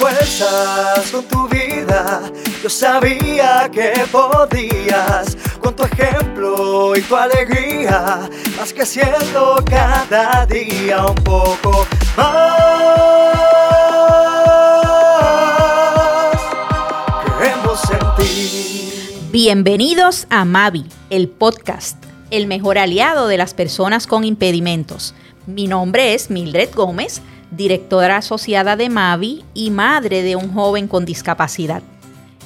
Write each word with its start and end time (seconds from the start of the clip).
fuerzas 0.00 1.10
con 1.10 1.24
tu 1.26 1.46
vida. 1.48 2.22
Yo 2.62 2.70
sabía 2.70 3.70
que 3.70 3.92
podías 4.10 5.36
con 5.60 5.76
tu 5.76 5.82
ejemplo 5.84 6.96
y 6.96 7.02
tu 7.02 7.14
alegría, 7.14 8.30
más 8.56 8.72
que 8.72 8.86
siendo 8.86 9.62
cada 9.68 10.46
día 10.46 11.04
un 11.04 11.16
poco 11.16 11.86
más. 12.16 12.30
Creemos 17.38 17.82
en 17.90 17.98
ti. 18.16 19.18
Bienvenidos 19.30 20.26
a 20.30 20.46
Mavi, 20.46 20.86
el 21.10 21.28
podcast, 21.28 22.02
el 22.30 22.46
mejor 22.46 22.78
aliado 22.78 23.28
de 23.28 23.36
las 23.36 23.52
personas 23.52 24.06
con 24.06 24.24
impedimentos. 24.24 25.14
Mi 25.46 25.66
nombre 25.66 26.14
es 26.14 26.30
Mildred 26.30 26.70
Gómez, 26.74 27.20
directora 27.50 28.18
asociada 28.18 28.76
de 28.76 28.88
Mavi 28.88 29.44
y 29.54 29.70
madre 29.70 30.22
de 30.22 30.36
un 30.36 30.52
joven 30.52 30.88
con 30.88 31.04
discapacidad. 31.04 31.82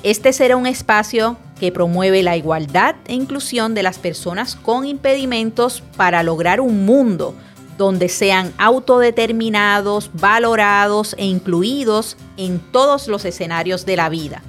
Este 0.03 0.33
será 0.33 0.57
un 0.57 0.67
espacio 0.67 1.39
que 1.59 1.73
promueve 1.73 2.23
la 2.23 2.37
igualdad 2.37 2.97
e 3.07 3.15
inclusión 3.15 3.75
de 3.75 3.83
las 3.83 3.99
personas 3.99 4.57
con 4.57 4.87
impedimentos 4.87 5.83
para 5.97 6.23
lograr 6.23 6.61
un 6.61 6.85
mundo 6.85 7.35
donde 7.79 8.09
sean 8.09 8.53
autodeterminados, 8.59 10.11
valorados 10.15 11.15
e 11.19 11.27
incluidos 11.27 12.17
en 12.37 12.59
todos 12.59 13.09
los 13.09 13.25
escenarios 13.25 13.85
de 13.87 13.97
la 13.97 14.09
vida 14.09 14.43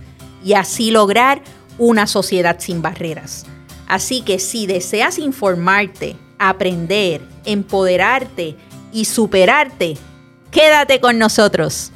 y 0.44 0.53
así 0.53 0.92
lograr 0.92 1.42
una 1.78 2.08
sociedad 2.08 2.58
sin 2.59 2.81
barreras. 2.81 3.45
Así 3.88 4.22
que 4.22 4.40
si 4.40 4.67
deseas 4.67 5.20
informarte, 5.20 6.16
aprender, 6.38 7.22
empoderarte 7.45 8.56
y 8.92 9.06
superarte, 9.06 9.98
quédate 10.55 11.02
con 11.02 11.20
nosotros. 11.20 11.91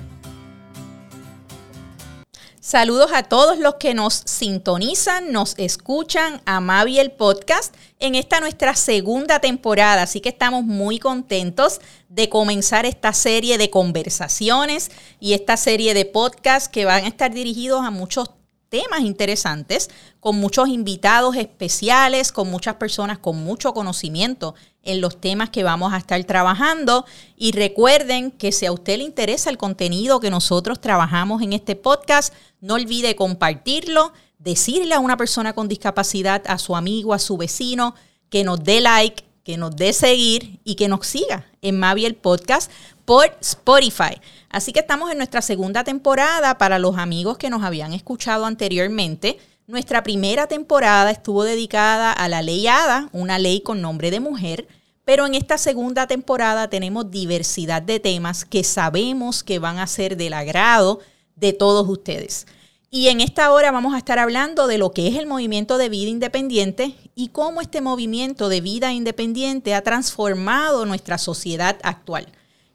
Saludos 2.59 3.09
a 3.13 3.23
todos 3.23 3.57
los 3.57 3.75
que 3.75 3.93
nos 3.93 4.13
sintonizan, 4.25 5.31
nos 5.31 5.57
escuchan 5.57 6.41
a 6.45 6.59
Mavi 6.59 6.99
el 6.99 7.11
podcast 7.11 7.73
en 7.99 8.15
esta 8.15 8.41
nuestra 8.41 8.75
segunda 8.75 9.39
temporada, 9.39 10.01
así 10.03 10.19
que 10.19 10.27
estamos 10.27 10.65
muy 10.65 10.99
contentos 10.99 11.79
de 12.09 12.27
comenzar 12.27 12.85
esta 12.85 13.13
serie 13.13 13.57
de 13.57 13.69
conversaciones 13.69 14.91
y 15.21 15.33
esta 15.33 15.55
serie 15.55 15.93
de 15.93 16.03
podcasts 16.03 16.67
que 16.67 16.83
van 16.83 17.05
a 17.05 17.07
estar 17.07 17.33
dirigidos 17.33 17.85
a 17.85 17.91
muchos 17.91 18.29
temas 18.67 19.01
interesantes, 19.01 19.89
con 20.19 20.35
muchos 20.35 20.67
invitados 20.69 21.37
especiales, 21.37 22.33
con 22.33 22.51
muchas 22.51 22.75
personas 22.75 23.19
con 23.19 23.37
mucho 23.41 23.73
conocimiento 23.73 24.53
en 24.83 25.01
los 25.01 25.19
temas 25.19 25.49
que 25.49 25.63
vamos 25.63 25.93
a 25.93 25.97
estar 25.97 26.23
trabajando. 26.23 27.05
Y 27.35 27.51
recuerden 27.51 28.31
que 28.31 28.51
si 28.51 28.65
a 28.65 28.71
usted 28.71 28.97
le 28.97 29.03
interesa 29.03 29.49
el 29.49 29.57
contenido 29.57 30.19
que 30.19 30.29
nosotros 30.29 30.81
trabajamos 30.81 31.41
en 31.41 31.53
este 31.53 31.75
podcast, 31.75 32.33
no 32.61 32.75
olvide 32.75 33.15
compartirlo, 33.15 34.13
decirle 34.37 34.95
a 34.95 34.99
una 34.99 35.17
persona 35.17 35.53
con 35.53 35.67
discapacidad, 35.67 36.43
a 36.47 36.57
su 36.57 36.75
amigo, 36.75 37.13
a 37.13 37.19
su 37.19 37.37
vecino, 37.37 37.95
que 38.29 38.43
nos 38.43 38.63
dé 38.63 38.81
like, 38.81 39.23
que 39.43 39.57
nos 39.57 39.75
dé 39.75 39.93
seguir 39.93 40.59
y 40.63 40.75
que 40.75 40.87
nos 40.87 41.07
siga 41.07 41.47
en 41.61 41.79
Mavi 41.79 42.05
el 42.05 42.15
podcast 42.15 42.71
por 43.05 43.35
Spotify. 43.41 44.21
Así 44.49 44.71
que 44.71 44.79
estamos 44.79 45.11
en 45.11 45.17
nuestra 45.17 45.41
segunda 45.41 45.83
temporada 45.83 46.57
para 46.57 46.79
los 46.79 46.97
amigos 46.97 47.37
que 47.37 47.49
nos 47.49 47.63
habían 47.63 47.93
escuchado 47.93 48.45
anteriormente. 48.45 49.39
Nuestra 49.69 50.01
primera 50.01 50.47
temporada 50.47 51.11
estuvo 51.11 51.43
dedicada 51.43 52.11
a 52.11 52.27
la 52.27 52.41
ley 52.41 52.65
ADA, 52.65 53.07
una 53.11 53.37
ley 53.37 53.61
con 53.61 53.83
nombre 53.83 54.09
de 54.09 54.19
mujer, 54.19 54.67
pero 55.05 55.27
en 55.27 55.35
esta 55.35 55.59
segunda 55.59 56.07
temporada 56.07 56.71
tenemos 56.71 57.11
diversidad 57.11 57.83
de 57.83 57.99
temas 57.99 58.45
que 58.45 58.63
sabemos 58.63 59.43
que 59.43 59.59
van 59.59 59.77
a 59.77 59.85
ser 59.85 60.17
del 60.17 60.33
agrado 60.33 61.01
de 61.35 61.53
todos 61.53 61.87
ustedes. 61.87 62.47
Y 62.89 63.09
en 63.09 63.21
esta 63.21 63.51
hora 63.51 63.69
vamos 63.69 63.93
a 63.93 63.99
estar 63.99 64.17
hablando 64.17 64.65
de 64.65 64.79
lo 64.79 64.89
que 64.89 65.07
es 65.07 65.15
el 65.17 65.27
movimiento 65.27 65.77
de 65.77 65.89
vida 65.89 66.09
independiente 66.09 66.95
y 67.13 67.27
cómo 67.27 67.61
este 67.61 67.79
movimiento 67.79 68.49
de 68.49 68.61
vida 68.61 68.91
independiente 68.91 69.75
ha 69.75 69.83
transformado 69.83 70.87
nuestra 70.87 71.19
sociedad 71.19 71.77
actual. 71.83 72.25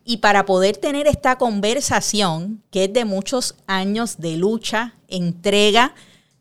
Y 0.05 0.19
para 0.19 0.47
poder 0.47 0.77
tener 0.77 1.09
esta 1.09 1.39
conversación, 1.39 2.63
que 2.71 2.85
es 2.85 2.93
de 2.93 3.05
muchos 3.05 3.57
años 3.67 4.19
de 4.19 4.37
lucha, 4.37 4.95
entrega 5.09 5.93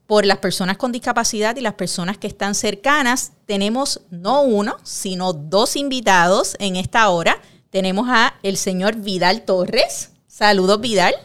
por 0.07 0.25
las 0.25 0.37
personas 0.37 0.77
con 0.77 0.91
discapacidad 0.91 1.55
y 1.55 1.61
las 1.61 1.75
personas 1.75 2.17
que 2.17 2.27
están 2.27 2.55
cercanas, 2.55 3.33
tenemos 3.45 4.01
no 4.11 4.41
uno, 4.41 4.77
sino 4.83 5.33
dos 5.33 5.75
invitados 5.75 6.55
en 6.59 6.75
esta 6.75 7.09
hora. 7.09 7.41
Tenemos 7.69 8.07
a 8.09 8.35
el 8.43 8.57
señor 8.57 8.95
Vidal 8.97 9.43
Torres. 9.45 10.11
Saludos, 10.27 10.81
Vidal. 10.81 11.15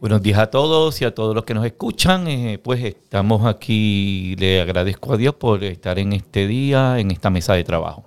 Buenos 0.00 0.22
días 0.22 0.38
a 0.38 0.48
todos 0.48 1.00
y 1.02 1.04
a 1.04 1.14
todos 1.14 1.34
los 1.34 1.44
que 1.44 1.54
nos 1.54 1.64
escuchan. 1.64 2.28
Eh, 2.28 2.60
pues 2.62 2.84
estamos 2.84 3.44
aquí, 3.46 4.36
le 4.36 4.60
agradezco 4.60 5.14
a 5.14 5.16
Dios 5.16 5.34
por 5.34 5.64
estar 5.64 5.98
en 5.98 6.12
este 6.12 6.46
día, 6.46 6.98
en 6.98 7.10
esta 7.10 7.30
mesa 7.30 7.54
de 7.54 7.64
trabajo. 7.64 8.04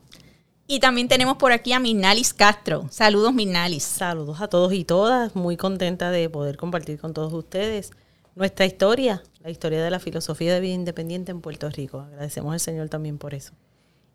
Y 0.67 0.79
también 0.79 1.09
tenemos 1.09 1.35
por 1.35 1.51
aquí 1.51 1.73
a 1.73 1.79
Minalis 1.79 2.33
Castro. 2.33 2.85
Saludos, 2.89 3.33
Minalis. 3.33 3.83
Saludos 3.83 4.39
a 4.39 4.47
todos 4.47 4.71
y 4.71 4.85
todas. 4.85 5.35
Muy 5.35 5.57
contenta 5.57 6.11
de 6.11 6.29
poder 6.29 6.55
compartir 6.55 6.97
con 6.97 7.13
todos 7.13 7.33
ustedes 7.33 7.91
nuestra 8.35 8.65
historia, 8.65 9.21
la 9.43 9.49
historia 9.49 9.83
de 9.83 9.89
la 9.89 9.99
filosofía 9.99 10.53
de 10.53 10.59
vida 10.59 10.73
independiente 10.73 11.31
en 11.31 11.41
Puerto 11.41 11.69
Rico. 11.69 12.01
Agradecemos 12.01 12.53
al 12.53 12.59
Señor 12.59 12.89
también 12.89 13.17
por 13.17 13.33
eso. 13.33 13.53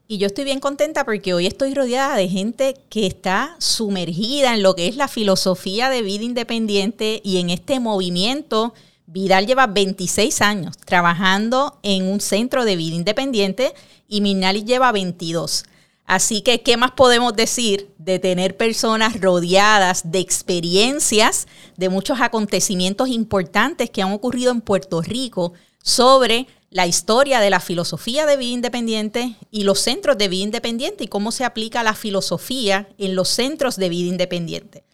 Y 0.09 0.19
yo 0.19 0.29
estoy 0.29 0.45
bien 0.45 0.61
contenta 0.61 1.05
porque 1.05 1.35
hoy 1.35 1.47
estoy 1.47 1.75
rodeada 1.75 2.15
de 2.17 2.29
gente 2.29 2.77
que 2.89 3.07
está 3.07 3.57
sumergida 3.59 4.55
en 4.55 4.63
lo 4.63 4.77
que 4.77 4.87
es 4.87 4.97
la 4.97 5.09
filosofía 5.09 5.91
de 5.91 6.03
vida 6.03 6.23
independiente 6.23 7.21
y 7.25 7.39
en 7.39 7.51
este 7.51 7.81
movimiento. 7.81 8.73
Vidal 9.09 9.47
lleva 9.47 9.67
26 9.67 10.43
años 10.43 10.77
trabajando 10.79 11.79
en 11.83 12.07
un 12.07 12.21
centro 12.21 12.65
de 12.65 12.77
vida 12.77 12.95
independiente 12.95 13.73
y 14.09 14.21
Minalis 14.21 14.65
lleva 14.65 14.93
22. 14.93 15.65
Así 16.07 16.41
que, 16.41 16.63
¿qué 16.63 16.77
más 16.77 16.93
podemos 16.93 17.35
decir 17.35 17.91
de 17.99 18.21
tener 18.21 18.57
personas 18.57 19.21
rodeadas 19.21 20.13
de 20.13 20.21
experiencias, 20.21 21.49
de 21.77 21.89
muchos 21.89 22.21
acontecimientos 22.21 23.09
importantes 23.09 23.91
que 23.91 24.03
han 24.03 24.13
ocurrido 24.13 24.53
en 24.53 24.61
Puerto 24.61 25.03
Rico 25.03 25.53
sobre 25.83 26.47
la 26.71 26.87
historia 26.87 27.41
de 27.41 27.51
la 27.51 27.59
filosofía 27.59 28.25
de 28.25 28.37
vida 28.37 28.53
independiente 28.53 29.37
y 29.51 29.65
los 29.65 29.81
centros 29.81 30.17
de 30.17 30.29
vida 30.29 30.45
independiente 30.45 31.05
y 31.05 31.09
cómo 31.09 31.33
se 31.33 31.45
aplica 31.45 31.83
la 31.83 31.95
filosofía 31.95 32.89
en 32.99 33.17
los 33.17 33.29
centros 33.29 33.77
de 33.77 33.89
vida 33.89 34.09
independiente? 34.09 34.85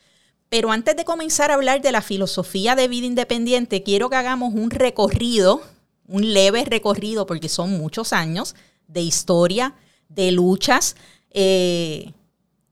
Pero 0.48 0.72
antes 0.72 0.96
de 0.96 1.04
comenzar 1.04 1.50
a 1.50 1.54
hablar 1.54 1.82
de 1.82 1.92
la 1.92 2.02
filosofía 2.02 2.74
de 2.74 2.88
vida 2.88 3.06
independiente, 3.06 3.82
quiero 3.82 4.08
que 4.08 4.16
hagamos 4.16 4.54
un 4.54 4.70
recorrido, 4.70 5.62
un 6.06 6.32
leve 6.32 6.64
recorrido, 6.64 7.26
porque 7.26 7.50
son 7.50 7.70
muchos 7.72 8.12
años 8.14 8.54
de 8.86 9.02
historia, 9.02 9.74
de 10.14 10.32
luchas, 10.32 10.96
eh, 11.30 12.12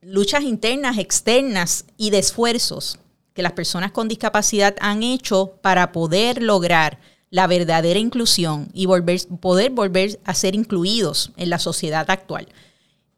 luchas 0.02 0.42
internas, 0.42 0.98
externas 0.98 1.84
y 1.96 2.10
de 2.10 2.18
esfuerzos 2.18 2.98
que 3.34 3.42
las 3.42 3.52
personas 3.52 3.92
con 3.92 4.08
discapacidad 4.08 4.76
han 4.80 5.02
hecho 5.02 5.54
para 5.62 5.92
poder 5.92 6.42
lograr 6.42 6.98
la 7.30 7.46
verdadera 7.46 7.98
inclusión 7.98 8.68
y 8.74 8.86
volver, 8.86 9.20
poder 9.40 9.70
volver 9.70 10.18
a 10.24 10.34
ser 10.34 10.54
incluidos 10.54 11.30
en 11.36 11.50
la 11.50 11.58
sociedad 11.58 12.10
actual. 12.10 12.48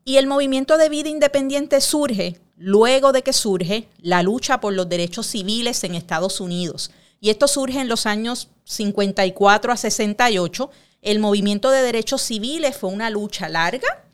Y 0.04 0.16
el 0.16 0.26
movimiento 0.26 0.76
de 0.76 0.88
vida 0.88 1.08
independiente 1.08 1.80
surge 1.80 2.38
luego 2.56 3.12
de 3.12 3.22
que 3.22 3.32
surge 3.32 3.88
la 4.00 4.22
lucha 4.22 4.60
por 4.60 4.74
los 4.74 4.88
derechos 4.88 5.26
civiles 5.26 5.82
en 5.84 5.94
Estados 5.94 6.40
Unidos. 6.40 6.90
Y 7.20 7.30
esto 7.30 7.48
surge 7.48 7.80
en 7.80 7.88
los 7.88 8.06
años 8.06 8.48
54 8.64 9.72
a 9.72 9.76
68. 9.76 10.70
El 11.02 11.18
movimiento 11.18 11.70
de 11.70 11.82
derechos 11.82 12.22
civiles 12.22 12.76
fue 12.76 12.90
una 12.90 13.10
lucha 13.10 13.48
larga, 13.48 14.04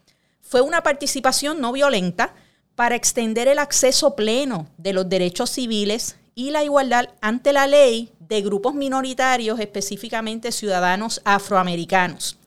fue 0.49 0.63
una 0.63 0.83
participación 0.83 1.61
no 1.61 1.73
violenta 1.73 2.35
para 2.75 2.95
extender 2.95 3.49
el 3.49 3.59
acceso 3.59 4.17
pleno 4.17 4.67
de 4.79 4.95
los 4.95 5.07
derechos 5.07 5.51
civiles 5.51 6.17
y 6.35 6.53
la 6.53 6.65
igualdad 6.65 7.11
ante 7.21 7.53
la 7.53 7.67
ley 7.67 8.13
de 8.19 8.41
grupos 8.41 8.75
minoritarios, 8.75 9.61
específicamente 9.61 10.51
ciudadanos 10.51 11.21
afroamericanos. 11.25 12.39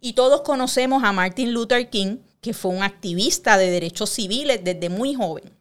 Y 0.00 0.14
todos 0.14 0.40
conocemos 0.40 1.04
a 1.04 1.12
Martin 1.12 1.52
Luther 1.52 1.90
King, 1.90 2.18
que 2.40 2.54
fue 2.54 2.70
un 2.70 2.82
activista 2.82 3.58
de 3.58 3.70
derechos 3.70 4.08
civiles 4.08 4.60
desde 4.64 4.88
muy 4.88 5.14
joven. 5.14 5.52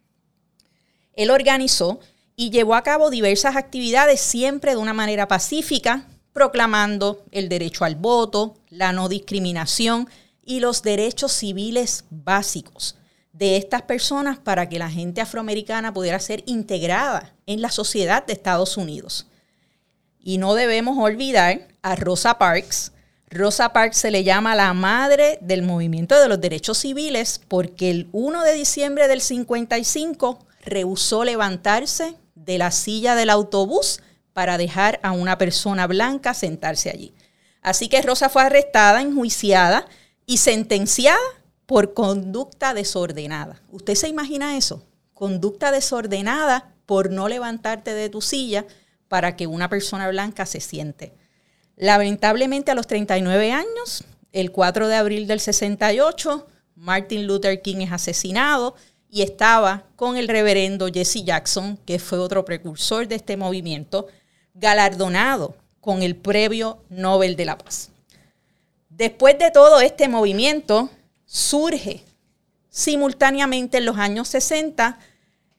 Él 1.13 1.29
organizó 1.29 1.99
y 2.38 2.51
llevó 2.51 2.75
a 2.75 2.83
cabo 2.83 3.09
diversas 3.09 3.57
actividades 3.57 4.21
siempre 4.21 4.71
de 4.71 4.77
una 4.77 4.93
manera 4.93 5.27
pacífica, 5.27 6.07
proclamando 6.31 7.25
el 7.31 7.49
derecho 7.49 7.83
al 7.83 7.95
voto, 7.95 8.55
la 8.69 8.93
no 8.93 9.09
discriminación 9.09 10.07
y 10.43 10.59
los 10.59 10.81
derechos 10.81 11.31
civiles 11.31 12.05
básicos 12.09 12.97
de 13.33 13.57
estas 13.57 13.83
personas 13.83 14.39
para 14.39 14.67
que 14.67 14.79
la 14.79 14.89
gente 14.89 15.21
afroamericana 15.21 15.93
pudiera 15.93 16.19
ser 16.19 16.43
integrada 16.45 17.33
en 17.45 17.61
la 17.61 17.71
sociedad 17.71 18.25
de 18.25 18.33
Estados 18.33 18.77
Unidos. 18.77 19.27
Y 20.19 20.38
no 20.38 20.53
debemos 20.53 20.97
olvidar 20.97 21.67
a 21.81 21.95
Rosa 21.95 22.38
Parks. 22.38 22.91
Rosa 23.29 23.71
Parks 23.73 23.97
se 23.97 24.11
le 24.11 24.23
llama 24.23 24.55
la 24.55 24.73
madre 24.73 25.39
del 25.41 25.63
movimiento 25.63 26.19
de 26.19 26.27
los 26.27 26.41
derechos 26.41 26.79
civiles 26.79 27.41
porque 27.47 27.89
el 27.89 28.09
1 28.11 28.43
de 28.43 28.53
diciembre 28.53 29.07
del 29.07 29.21
55 29.21 30.45
rehusó 30.63 31.23
levantarse 31.23 32.15
de 32.35 32.57
la 32.57 32.71
silla 32.71 33.15
del 33.15 33.29
autobús 33.29 34.01
para 34.33 34.57
dejar 34.57 34.99
a 35.03 35.11
una 35.11 35.38
persona 35.38 35.88
blanca 35.88 36.33
sentarse 36.33 36.89
allí. 36.89 37.13
Así 37.61 37.88
que 37.89 38.01
Rosa 38.01 38.29
fue 38.29 38.43
arrestada, 38.43 39.01
enjuiciada 39.01 39.88
y 40.31 40.37
sentenciada 40.37 41.19
por 41.65 41.93
conducta 41.93 42.73
desordenada. 42.73 43.61
¿Usted 43.69 43.95
se 43.95 44.07
imagina 44.07 44.55
eso? 44.55 44.81
Conducta 45.13 45.73
desordenada 45.73 46.73
por 46.85 47.11
no 47.11 47.27
levantarte 47.27 47.93
de 47.93 48.07
tu 48.07 48.21
silla 48.21 48.65
para 49.09 49.35
que 49.35 49.45
una 49.45 49.67
persona 49.67 50.07
blanca 50.07 50.45
se 50.45 50.61
siente. 50.61 51.11
Lamentablemente 51.75 52.71
a 52.71 52.75
los 52.75 52.87
39 52.87 53.51
años, 53.51 54.05
el 54.31 54.53
4 54.53 54.87
de 54.87 54.95
abril 54.95 55.27
del 55.27 55.41
68, 55.41 56.47
Martin 56.75 57.27
Luther 57.27 57.61
King 57.61 57.81
es 57.81 57.91
asesinado 57.91 58.75
y 59.09 59.23
estaba 59.23 59.83
con 59.97 60.15
el 60.15 60.29
reverendo 60.29 60.87
Jesse 60.87 61.25
Jackson, 61.25 61.75
que 61.85 61.99
fue 61.99 62.19
otro 62.19 62.45
precursor 62.45 63.05
de 63.09 63.15
este 63.15 63.35
movimiento, 63.35 64.07
galardonado 64.53 65.57
con 65.81 66.01
el 66.01 66.15
Premio 66.15 66.77
Nobel 66.87 67.35
de 67.35 67.43
la 67.43 67.57
Paz. 67.57 67.90
Después 69.01 69.39
de 69.39 69.50
todo 69.50 69.81
este 69.81 70.07
movimiento, 70.07 70.92
surge 71.25 72.06
simultáneamente 72.69 73.80
en 73.80 73.86
los 73.88 73.98
años 73.98 74.27
60 74.27 75.00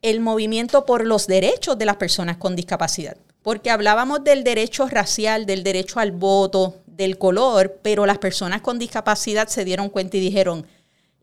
el 0.00 0.21
movimiento 0.21 0.87
por 0.87 1.05
los 1.05 1.27
derechos 1.27 1.77
de 1.77 1.85
las 1.85 1.97
personas 1.97 2.37
con 2.37 2.55
discapacidad, 2.55 3.17
porque 3.43 3.73
hablábamos 3.73 4.23
del 4.23 4.44
derecho 4.44 4.87
racial, 4.87 5.44
del 5.44 5.65
derecho 5.65 5.99
al 5.99 6.12
voto, 6.12 6.83
del 6.87 7.19
color, 7.19 7.81
pero 7.83 8.06
las 8.06 8.19
personas 8.19 8.61
con 8.61 8.79
discapacidad 8.79 9.49
se 9.49 9.65
dieron 9.65 9.89
cuenta 9.89 10.19
y 10.19 10.21
dijeron, 10.21 10.65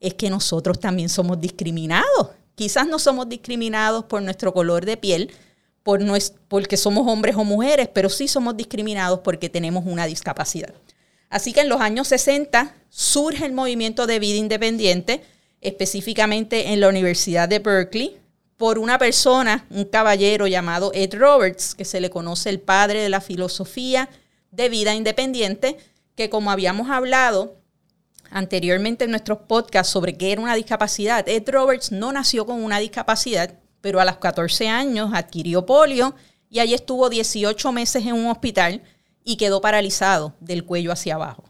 es 0.01 0.13
que 0.15 0.29
nosotros 0.29 0.77
también 0.77 1.07
somos 1.07 1.39
discriminados. 1.39 2.31
Quizás 2.55 2.85
no 2.85 2.99
somos 2.99 3.29
discriminados 3.29 4.03
por 4.03 4.21
nuestro 4.21 4.53
color 4.53 4.85
de 4.85 4.97
piel, 4.97 5.31
por 5.83 6.01
porque 6.49 6.75
somos 6.75 7.07
hombres 7.07 7.37
o 7.37 7.45
mujeres, 7.45 7.87
pero 7.87 8.09
sí 8.09 8.27
somos 8.27 8.57
discriminados 8.57 9.19
porque 9.19 9.47
tenemos 9.47 9.85
una 9.85 10.05
discapacidad. 10.05 10.73
Así 11.29 11.53
que 11.53 11.61
en 11.61 11.69
los 11.69 11.81
años 11.81 12.07
60 12.07 12.75
surge 12.89 13.45
el 13.45 13.53
movimiento 13.53 14.07
de 14.07 14.19
vida 14.19 14.37
independiente, 14.37 15.23
específicamente 15.61 16.73
en 16.73 16.79
la 16.79 16.89
Universidad 16.89 17.47
de 17.47 17.59
Berkeley, 17.59 18.17
por 18.57 18.77
una 18.77 18.97
persona, 18.97 19.65
un 19.69 19.85
caballero 19.85 20.47
llamado 20.47 20.91
Ed 20.93 21.15
Roberts, 21.15 21.75
que 21.75 21.85
se 21.85 22.01
le 22.01 22.09
conoce 22.09 22.49
el 22.49 22.59
padre 22.59 23.01
de 23.01 23.09
la 23.09 23.21
filosofía 23.21 24.09
de 24.51 24.67
vida 24.67 24.93
independiente, 24.93 25.77
que 26.15 26.29
como 26.29 26.51
habíamos 26.51 26.89
hablado, 26.89 27.55
anteriormente 28.31 29.05
en 29.05 29.11
nuestros 29.11 29.39
podcasts 29.47 29.93
sobre 29.93 30.17
qué 30.17 30.31
era 30.31 30.41
una 30.41 30.55
discapacidad. 30.55 31.27
Ed 31.27 31.47
Roberts 31.49 31.91
no 31.91 32.11
nació 32.11 32.45
con 32.45 32.61
una 32.63 32.79
discapacidad, 32.79 33.53
pero 33.81 33.99
a 33.99 34.05
los 34.05 34.17
14 34.17 34.67
años 34.67 35.11
adquirió 35.13 35.65
polio 35.65 36.15
y 36.49 36.59
allí 36.59 36.73
estuvo 36.73 37.09
18 37.09 37.71
meses 37.71 38.05
en 38.05 38.13
un 38.13 38.27
hospital 38.27 38.81
y 39.23 39.37
quedó 39.37 39.61
paralizado 39.61 40.33
del 40.39 40.65
cuello 40.65 40.91
hacia 40.91 41.15
abajo. 41.15 41.43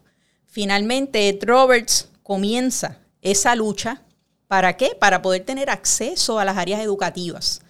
Finalmente, 0.46 1.30
Ed 1.30 1.44
Roberts 1.44 2.10
comienza 2.24 2.98
esa 3.22 3.56
lucha. 3.56 4.02
¿Para 4.48 4.78
qué? 4.78 4.96
Para 5.00 5.22
poder 5.22 5.46
tener 5.46 5.70
acceso 5.70 6.40
a 6.40 6.46
las 6.46 6.58
áreas 6.58 6.82
educativas. 6.82 7.62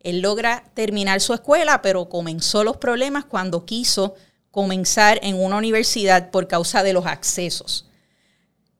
Él 0.00 0.20
logra 0.20 0.64
terminar 0.74 1.20
su 1.20 1.32
escuela, 1.32 1.80
pero 1.80 2.08
comenzó 2.08 2.62
los 2.62 2.76
problemas 2.76 3.24
cuando 3.24 3.64
quiso 3.64 4.14
comenzar 4.50 5.18
en 5.22 5.42
una 5.42 5.56
universidad 5.56 6.30
por 6.30 6.46
causa 6.46 6.82
de 6.82 6.92
los 6.92 7.06
accesos. 7.06 7.88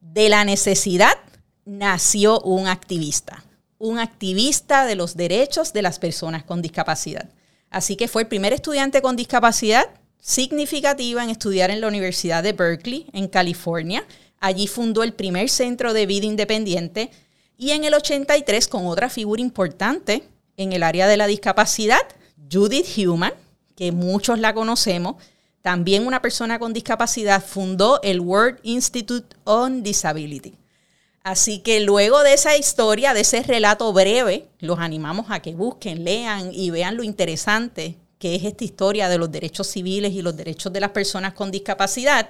De 0.00 0.28
la 0.28 0.44
necesidad 0.44 1.18
nació 1.64 2.40
un 2.42 2.68
activista, 2.68 3.42
un 3.78 3.98
activista 3.98 4.86
de 4.86 4.96
los 4.96 5.16
derechos 5.16 5.72
de 5.72 5.82
las 5.82 5.98
personas 5.98 6.44
con 6.44 6.62
discapacidad. 6.62 7.30
Así 7.70 7.96
que 7.96 8.06
fue 8.06 8.22
el 8.22 8.28
primer 8.28 8.52
estudiante 8.52 9.02
con 9.02 9.16
discapacidad 9.16 9.88
significativa 10.24 11.22
en 11.22 11.28
estudiar 11.28 11.70
en 11.70 11.82
la 11.82 11.86
Universidad 11.86 12.42
de 12.42 12.54
Berkeley, 12.54 13.06
en 13.12 13.28
California. 13.28 14.06
Allí 14.40 14.66
fundó 14.66 15.02
el 15.02 15.12
primer 15.12 15.50
centro 15.50 15.92
de 15.92 16.06
vida 16.06 16.24
independiente 16.24 17.10
y 17.58 17.72
en 17.72 17.84
el 17.84 17.92
83 17.92 18.66
con 18.68 18.86
otra 18.86 19.10
figura 19.10 19.42
importante 19.42 20.24
en 20.56 20.72
el 20.72 20.82
área 20.82 21.06
de 21.08 21.18
la 21.18 21.26
discapacidad, 21.26 22.00
Judith 22.50 22.86
Human, 22.96 23.34
que 23.76 23.92
muchos 23.92 24.38
la 24.38 24.54
conocemos, 24.54 25.16
también 25.60 26.06
una 26.06 26.22
persona 26.22 26.58
con 26.58 26.72
discapacidad, 26.72 27.44
fundó 27.44 28.00
el 28.02 28.20
World 28.20 28.60
Institute 28.62 29.36
on 29.44 29.82
Disability. 29.82 30.54
Así 31.22 31.58
que 31.58 31.80
luego 31.80 32.22
de 32.22 32.32
esa 32.32 32.56
historia, 32.56 33.12
de 33.12 33.20
ese 33.20 33.42
relato 33.42 33.92
breve, 33.92 34.48
los 34.58 34.78
animamos 34.78 35.26
a 35.28 35.40
que 35.40 35.54
busquen, 35.54 36.02
lean 36.02 36.50
y 36.50 36.70
vean 36.70 36.96
lo 36.96 37.02
interesante 37.02 37.98
que 38.24 38.36
es 38.36 38.44
esta 38.44 38.64
historia 38.64 39.10
de 39.10 39.18
los 39.18 39.30
derechos 39.30 39.66
civiles 39.66 40.14
y 40.14 40.22
los 40.22 40.34
derechos 40.34 40.72
de 40.72 40.80
las 40.80 40.92
personas 40.92 41.34
con 41.34 41.50
discapacidad. 41.50 42.26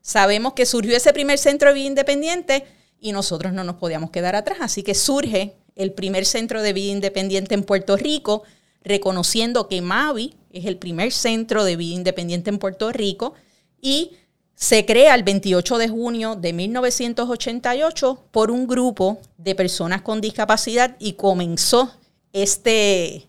Sabemos 0.00 0.54
que 0.54 0.64
surgió 0.64 0.96
ese 0.96 1.12
primer 1.12 1.36
centro 1.36 1.68
de 1.68 1.74
vida 1.74 1.88
independiente 1.88 2.64
y 2.98 3.12
nosotros 3.12 3.52
no 3.52 3.62
nos 3.62 3.76
podíamos 3.76 4.10
quedar 4.10 4.34
atrás. 4.34 4.56
Así 4.62 4.82
que 4.82 4.94
surge 4.94 5.52
el 5.74 5.92
primer 5.92 6.24
centro 6.24 6.62
de 6.62 6.72
vida 6.72 6.90
independiente 6.90 7.54
en 7.54 7.64
Puerto 7.64 7.98
Rico, 7.98 8.44
reconociendo 8.82 9.68
que 9.68 9.82
Mavi 9.82 10.32
es 10.52 10.64
el 10.64 10.78
primer 10.78 11.12
centro 11.12 11.64
de 11.64 11.76
vida 11.76 11.96
independiente 11.96 12.48
en 12.48 12.58
Puerto 12.58 12.90
Rico 12.90 13.34
y 13.82 14.12
se 14.54 14.86
crea 14.86 15.14
el 15.14 15.22
28 15.22 15.76
de 15.76 15.88
junio 15.90 16.36
de 16.36 16.54
1988 16.54 18.24
por 18.30 18.50
un 18.50 18.66
grupo 18.66 19.18
de 19.36 19.54
personas 19.54 20.00
con 20.00 20.22
discapacidad 20.22 20.96
y 20.98 21.12
comenzó 21.12 21.92
este 22.32 23.28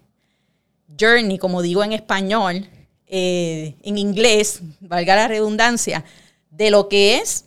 journey, 1.00 1.38
como 1.38 1.62
digo 1.62 1.84
en 1.84 1.94
español, 1.94 2.68
eh, 3.08 3.76
en 3.84 3.98
inglés, 3.98 4.62
valga 4.80 5.16
la 5.16 5.28
redundancia, 5.28 6.04
de 6.52 6.70
lo 6.70 6.90
que 6.90 7.18
es 7.18 7.46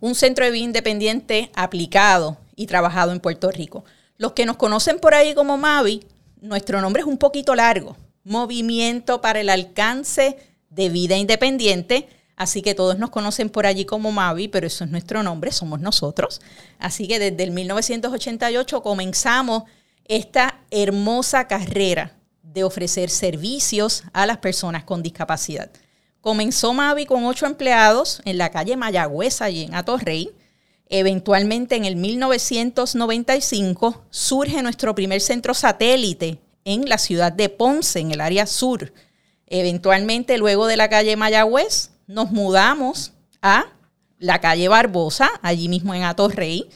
un 0.00 0.14
centro 0.14 0.44
de 0.44 0.50
vida 0.50 0.64
independiente 0.64 1.50
aplicado 1.54 2.38
y 2.54 2.66
trabajado 2.66 3.12
en 3.12 3.20
Puerto 3.20 3.50
Rico. 3.50 3.84
Los 4.18 4.32
que 4.32 4.46
nos 4.46 4.56
conocen 4.56 4.98
por 4.98 5.14
ahí 5.14 5.34
como 5.34 5.58
Mavi, 5.58 6.04
nuestro 6.40 6.80
nombre 6.80 7.02
es 7.02 7.08
un 7.08 7.18
poquito 7.18 7.54
largo, 7.54 7.96
Movimiento 8.24 9.20
para 9.20 9.40
el 9.40 9.48
Alcance 9.48 10.36
de 10.68 10.88
Vida 10.88 11.16
Independiente. 11.16 12.08
Así 12.34 12.60
que 12.60 12.74
todos 12.74 12.98
nos 12.98 13.10
conocen 13.10 13.48
por 13.48 13.66
allí 13.66 13.84
como 13.84 14.10
Mavi, 14.10 14.48
pero 14.48 14.66
eso 14.66 14.84
es 14.84 14.90
nuestro 14.90 15.22
nombre, 15.22 15.52
somos 15.52 15.80
nosotros. 15.80 16.40
Así 16.78 17.06
que 17.06 17.18
desde 17.18 17.44
el 17.44 17.52
1988 17.52 18.82
comenzamos 18.82 19.62
esta 20.04 20.60
hermosa 20.70 21.46
carrera 21.46 22.16
de 22.56 22.64
ofrecer 22.64 23.10
servicios 23.10 24.02
a 24.14 24.24
las 24.24 24.38
personas 24.38 24.82
con 24.82 25.02
discapacidad. 25.02 25.70
Comenzó 26.22 26.72
Mavi 26.72 27.04
con 27.04 27.26
ocho 27.26 27.44
empleados 27.44 28.22
en 28.24 28.38
la 28.38 28.50
calle 28.50 28.78
Mayagüez, 28.78 29.42
allí 29.42 29.64
en 29.64 29.74
Atorrey. 29.74 30.30
Eventualmente 30.88 31.76
en 31.76 31.84
el 31.84 31.96
1995 31.96 34.06
surge 34.08 34.62
nuestro 34.62 34.94
primer 34.94 35.20
centro 35.20 35.52
satélite 35.52 36.38
en 36.64 36.88
la 36.88 36.96
ciudad 36.96 37.30
de 37.30 37.50
Ponce, 37.50 38.00
en 38.00 38.12
el 38.12 38.22
área 38.22 38.46
sur. 38.46 38.90
Eventualmente, 39.46 40.38
luego 40.38 40.66
de 40.66 40.78
la 40.78 40.88
calle 40.88 41.14
Mayagüez, 41.14 41.90
nos 42.06 42.30
mudamos 42.30 43.12
a 43.42 43.66
la 44.18 44.40
calle 44.40 44.68
Barbosa, 44.68 45.28
allí 45.42 45.68
mismo 45.68 45.94
en 45.94 46.04
Atorrey. 46.04 46.70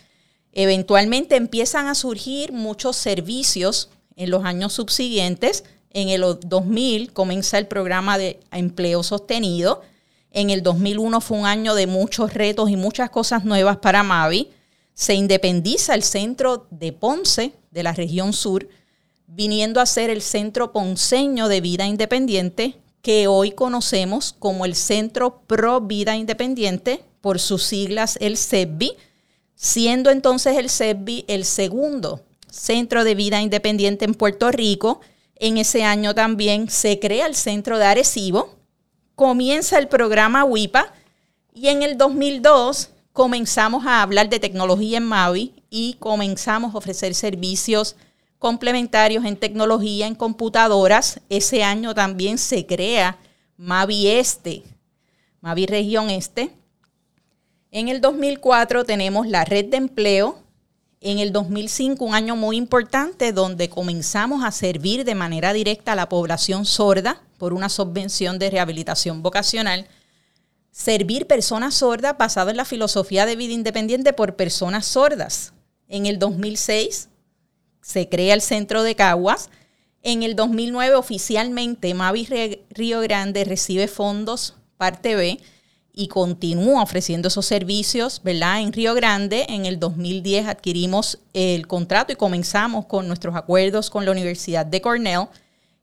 Eventualmente 0.52 1.36
empiezan 1.36 1.86
a 1.86 1.94
surgir 1.94 2.52
muchos 2.52 2.96
servicios 2.96 3.88
en 4.20 4.30
los 4.30 4.44
años 4.44 4.74
subsiguientes. 4.74 5.64
En 5.90 6.08
el 6.08 6.22
2000 6.22 7.12
comienza 7.12 7.58
el 7.58 7.66
programa 7.66 8.16
de 8.16 8.40
empleo 8.52 9.02
sostenido. 9.02 9.82
En 10.30 10.50
el 10.50 10.62
2001 10.62 11.20
fue 11.20 11.38
un 11.38 11.46
año 11.46 11.74
de 11.74 11.86
muchos 11.86 12.34
retos 12.34 12.70
y 12.70 12.76
muchas 12.76 13.10
cosas 13.10 13.44
nuevas 13.44 13.78
para 13.78 14.02
Mavi. 14.02 14.50
Se 14.94 15.14
independiza 15.14 15.94
el 15.94 16.02
centro 16.02 16.66
de 16.70 16.92
Ponce, 16.92 17.52
de 17.70 17.82
la 17.82 17.92
región 17.92 18.32
sur, 18.32 18.68
viniendo 19.26 19.80
a 19.80 19.86
ser 19.86 20.10
el 20.10 20.22
Centro 20.22 20.72
Ponceño 20.72 21.48
de 21.48 21.60
Vida 21.60 21.86
Independiente, 21.86 22.76
que 23.02 23.28
hoy 23.28 23.52
conocemos 23.52 24.34
como 24.38 24.64
el 24.64 24.74
Centro 24.74 25.42
Pro 25.46 25.80
Vida 25.80 26.16
Independiente, 26.16 27.02
por 27.20 27.38
sus 27.38 27.62
siglas 27.64 28.16
el 28.20 28.36
CEBI, 28.36 28.92
siendo 29.54 30.10
entonces 30.10 30.56
el 30.56 30.70
CEBI 30.70 31.24
el 31.28 31.44
segundo 31.44 32.22
centro 32.50 33.04
de 33.04 33.14
vida 33.14 33.40
independiente 33.40 34.04
en 34.04 34.14
Puerto 34.14 34.50
Rico. 34.50 35.00
En 35.42 35.56
ese 35.56 35.84
año 35.84 36.14
también 36.14 36.68
se 36.68 37.00
crea 37.00 37.26
el 37.26 37.34
centro 37.34 37.78
de 37.78 37.86
Arecibo, 37.86 38.56
comienza 39.14 39.78
el 39.78 39.88
programa 39.88 40.44
WIPA 40.44 40.92
y 41.54 41.68
en 41.68 41.82
el 41.82 41.96
2002 41.96 42.90
comenzamos 43.14 43.86
a 43.86 44.02
hablar 44.02 44.28
de 44.28 44.38
tecnología 44.38 44.98
en 44.98 45.04
Mavi 45.04 45.54
y 45.70 45.94
comenzamos 45.94 46.74
a 46.74 46.78
ofrecer 46.78 47.14
servicios 47.14 47.96
complementarios 48.38 49.24
en 49.24 49.34
tecnología, 49.38 50.06
en 50.06 50.14
computadoras. 50.14 51.22
Ese 51.30 51.64
año 51.64 51.94
también 51.94 52.36
se 52.36 52.66
crea 52.66 53.16
Mavi 53.56 54.08
Este, 54.08 54.62
Mavi 55.40 55.64
Región 55.64 56.10
Este. 56.10 56.50
En 57.70 57.88
el 57.88 58.02
2004 58.02 58.84
tenemos 58.84 59.26
la 59.26 59.46
red 59.46 59.64
de 59.70 59.78
empleo 59.78 60.39
En 61.02 61.18
el 61.18 61.32
2005, 61.32 62.04
un 62.04 62.14
año 62.14 62.36
muy 62.36 62.58
importante 62.58 63.32
donde 63.32 63.70
comenzamos 63.70 64.44
a 64.44 64.50
servir 64.50 65.06
de 65.06 65.14
manera 65.14 65.54
directa 65.54 65.92
a 65.92 65.96
la 65.96 66.10
población 66.10 66.66
sorda 66.66 67.22
por 67.38 67.54
una 67.54 67.70
subvención 67.70 68.38
de 68.38 68.50
rehabilitación 68.50 69.22
vocacional. 69.22 69.88
Servir 70.70 71.26
personas 71.26 71.76
sordas 71.76 72.18
basado 72.18 72.50
en 72.50 72.58
la 72.58 72.66
filosofía 72.66 73.24
de 73.24 73.34
vida 73.34 73.54
independiente 73.54 74.12
por 74.12 74.36
personas 74.36 74.84
sordas. 74.84 75.54
En 75.88 76.04
el 76.04 76.18
2006 76.18 77.08
se 77.80 78.10
crea 78.10 78.34
el 78.34 78.42
Centro 78.42 78.82
de 78.82 78.94
Caguas. 78.94 79.48
En 80.02 80.22
el 80.22 80.36
2009 80.36 80.96
oficialmente 80.96 81.94
Mavi 81.94 82.28
Río 82.68 83.00
Grande 83.00 83.44
recibe 83.44 83.88
fondos 83.88 84.54
parte 84.76 85.16
B 85.16 85.40
y 86.00 86.08
continúa 86.08 86.82
ofreciendo 86.82 87.28
esos 87.28 87.44
servicios, 87.44 88.22
¿verdad? 88.24 88.62
En 88.62 88.72
Río 88.72 88.94
Grande, 88.94 89.44
en 89.50 89.66
el 89.66 89.78
2010 89.78 90.46
adquirimos 90.46 91.18
el 91.34 91.66
contrato 91.66 92.10
y 92.10 92.16
comenzamos 92.16 92.86
con 92.86 93.06
nuestros 93.06 93.36
acuerdos 93.36 93.90
con 93.90 94.06
la 94.06 94.12
Universidad 94.12 94.64
de 94.64 94.80
Cornell. 94.80 95.26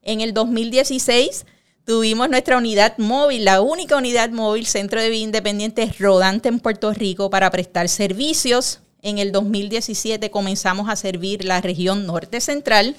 En 0.01 0.21
el 0.21 0.33
2016 0.33 1.45
tuvimos 1.85 2.31
nuestra 2.31 2.57
unidad 2.57 2.97
móvil, 2.97 3.45
la 3.45 3.61
única 3.61 3.95
unidad 3.95 4.31
móvil, 4.31 4.65
Centro 4.65 4.99
de 4.99 5.11
Vida 5.11 5.23
Independiente 5.23 5.93
rodante 5.99 6.49
en 6.49 6.61
Puerto 6.61 6.91
Rico 6.93 7.29
para 7.29 7.51
prestar 7.51 7.87
servicios. 7.87 8.79
En 9.03 9.19
el 9.19 9.31
2017 9.31 10.31
comenzamos 10.31 10.89
a 10.89 10.95
servir 10.95 11.45
la 11.45 11.61
región 11.61 12.07
norte 12.07 12.41
central 12.41 12.95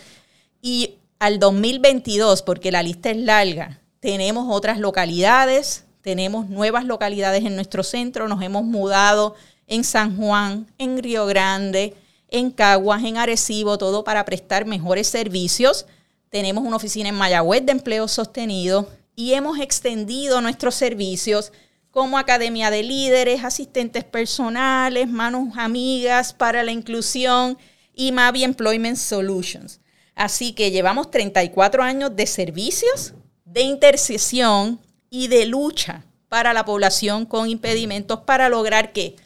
y 0.63 0.95
al 1.19 1.41
2022, 1.41 2.43
porque 2.43 2.71
la 2.71 2.85
lista 2.85 3.11
es 3.11 3.17
larga, 3.17 3.81
tenemos 3.99 4.47
otras 4.57 4.79
localidades, 4.79 5.85
tenemos 6.09 6.49
nuevas 6.49 6.87
localidades 6.87 7.45
en 7.45 7.55
nuestro 7.55 7.83
centro, 7.83 8.29
nos 8.29 8.41
hemos 8.41 8.65
mudado 8.65 9.35
en 9.67 9.85
San 9.85 10.17
Juan, 10.17 10.67
en 10.79 11.03
Río 11.03 11.27
Grande, 11.27 11.95
en 12.31 12.51
Caguas, 12.51 13.05
en 13.05 13.19
Arecibo, 13.19 13.77
todo 13.77 14.05
para 14.05 14.25
prestar 14.25 14.65
mejores 14.65 15.07
servicios. 15.07 15.85
Tenemos 16.31 16.65
una 16.65 16.77
oficina 16.77 17.11
en 17.11 17.15
Mayagüez 17.15 17.67
de 17.67 17.73
empleo 17.73 18.09
sostenido 18.09 18.89
y 19.17 19.35
hemos 19.35 19.61
extendido 19.61 20.41
nuestros 20.41 20.77
servicios 20.77 21.53
como 21.91 22.17
Academia 22.17 22.71
de 22.71 22.85
Líderes, 22.85 23.45
asistentes 23.45 24.03
personales, 24.03 25.11
manos 25.11 25.59
amigas 25.59 26.33
para 26.33 26.63
la 26.63 26.73
inclusión 26.73 27.59
y 27.95 28.13
Mavi 28.13 28.45
Employment 28.45 28.97
Solutions. 28.97 29.83
Así 30.15 30.55
que 30.55 30.71
llevamos 30.71 31.11
34 31.11 31.83
años 31.83 32.17
de 32.17 32.27
servicios, 32.27 33.13
de 33.45 33.61
intercesión 33.61 34.81
y 35.11 35.29
de 35.29 35.47
lucha 35.47 36.05
para 36.29 36.53
la 36.53 36.65
población 36.65 37.27
con 37.27 37.49
impedimentos 37.49 38.21
para 38.21 38.49
lograr 38.49 38.93
que 38.93 39.17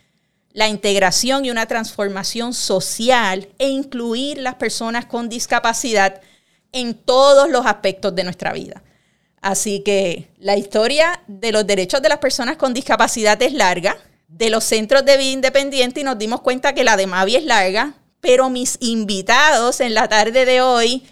la 0.52 0.68
integración 0.68 1.44
y 1.44 1.50
una 1.50 1.66
transformación 1.66 2.52
social 2.52 3.48
e 3.58 3.68
incluir 3.68 4.38
las 4.38 4.56
personas 4.56 5.06
con 5.06 5.28
discapacidad 5.28 6.20
en 6.72 6.94
todos 6.94 7.50
los 7.50 7.66
aspectos 7.66 8.14
de 8.14 8.24
nuestra 8.24 8.52
vida. 8.52 8.82
Así 9.40 9.80
que 9.80 10.28
la 10.38 10.56
historia 10.56 11.22
de 11.26 11.52
los 11.52 11.66
derechos 11.66 12.00
de 12.00 12.08
las 12.08 12.18
personas 12.18 12.56
con 12.56 12.74
discapacidad 12.74 13.40
es 13.42 13.52
larga, 13.52 13.96
de 14.28 14.50
los 14.50 14.64
centros 14.64 15.04
de 15.04 15.16
vida 15.16 15.32
independiente 15.32 16.00
y 16.00 16.04
nos 16.04 16.18
dimos 16.18 16.40
cuenta 16.40 16.74
que 16.74 16.84
la 16.84 16.96
de 16.96 17.06
Mavi 17.06 17.36
es 17.36 17.44
larga, 17.44 17.94
pero 18.20 18.50
mis 18.50 18.78
invitados 18.80 19.80
en 19.80 19.94
la 19.94 20.08
tarde 20.08 20.44
de 20.44 20.62
hoy 20.62 21.02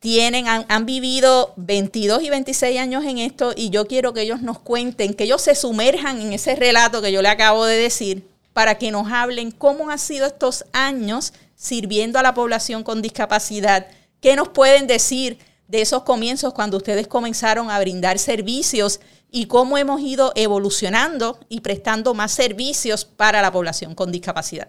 tienen, 0.00 0.48
han, 0.48 0.86
vivido 0.86 1.52
22 1.56 2.22
y 2.22 2.30
26 2.30 2.80
años 2.80 3.04
en 3.04 3.18
esto 3.18 3.52
y 3.54 3.68
yo 3.68 3.86
quiero 3.86 4.14
que 4.14 4.22
ellos 4.22 4.40
nos 4.40 4.58
cuenten, 4.58 5.12
que 5.12 5.24
ellos 5.24 5.42
se 5.42 5.54
sumerjan 5.54 6.22
en 6.22 6.32
ese 6.32 6.56
relato 6.56 7.02
que 7.02 7.12
yo 7.12 7.20
le 7.20 7.28
acabo 7.28 7.66
de 7.66 7.76
decir 7.76 8.26
para 8.54 8.78
que 8.78 8.90
nos 8.90 9.12
hablen 9.12 9.50
cómo 9.50 9.90
han 9.90 9.98
sido 9.98 10.26
estos 10.26 10.64
años 10.72 11.34
sirviendo 11.54 12.18
a 12.18 12.22
la 12.22 12.32
población 12.32 12.82
con 12.82 13.02
discapacidad, 13.02 13.86
qué 14.22 14.36
nos 14.36 14.48
pueden 14.48 14.86
decir 14.86 15.38
de 15.68 15.82
esos 15.82 16.02
comienzos 16.02 16.54
cuando 16.54 16.78
ustedes 16.78 17.06
comenzaron 17.06 17.70
a 17.70 17.78
brindar 17.78 18.18
servicios 18.18 19.00
y 19.30 19.46
cómo 19.46 19.76
hemos 19.76 20.00
ido 20.00 20.32
evolucionando 20.34 21.38
y 21.50 21.60
prestando 21.60 22.14
más 22.14 22.32
servicios 22.32 23.04
para 23.04 23.42
la 23.42 23.52
población 23.52 23.94
con 23.94 24.10
discapacidad. 24.10 24.68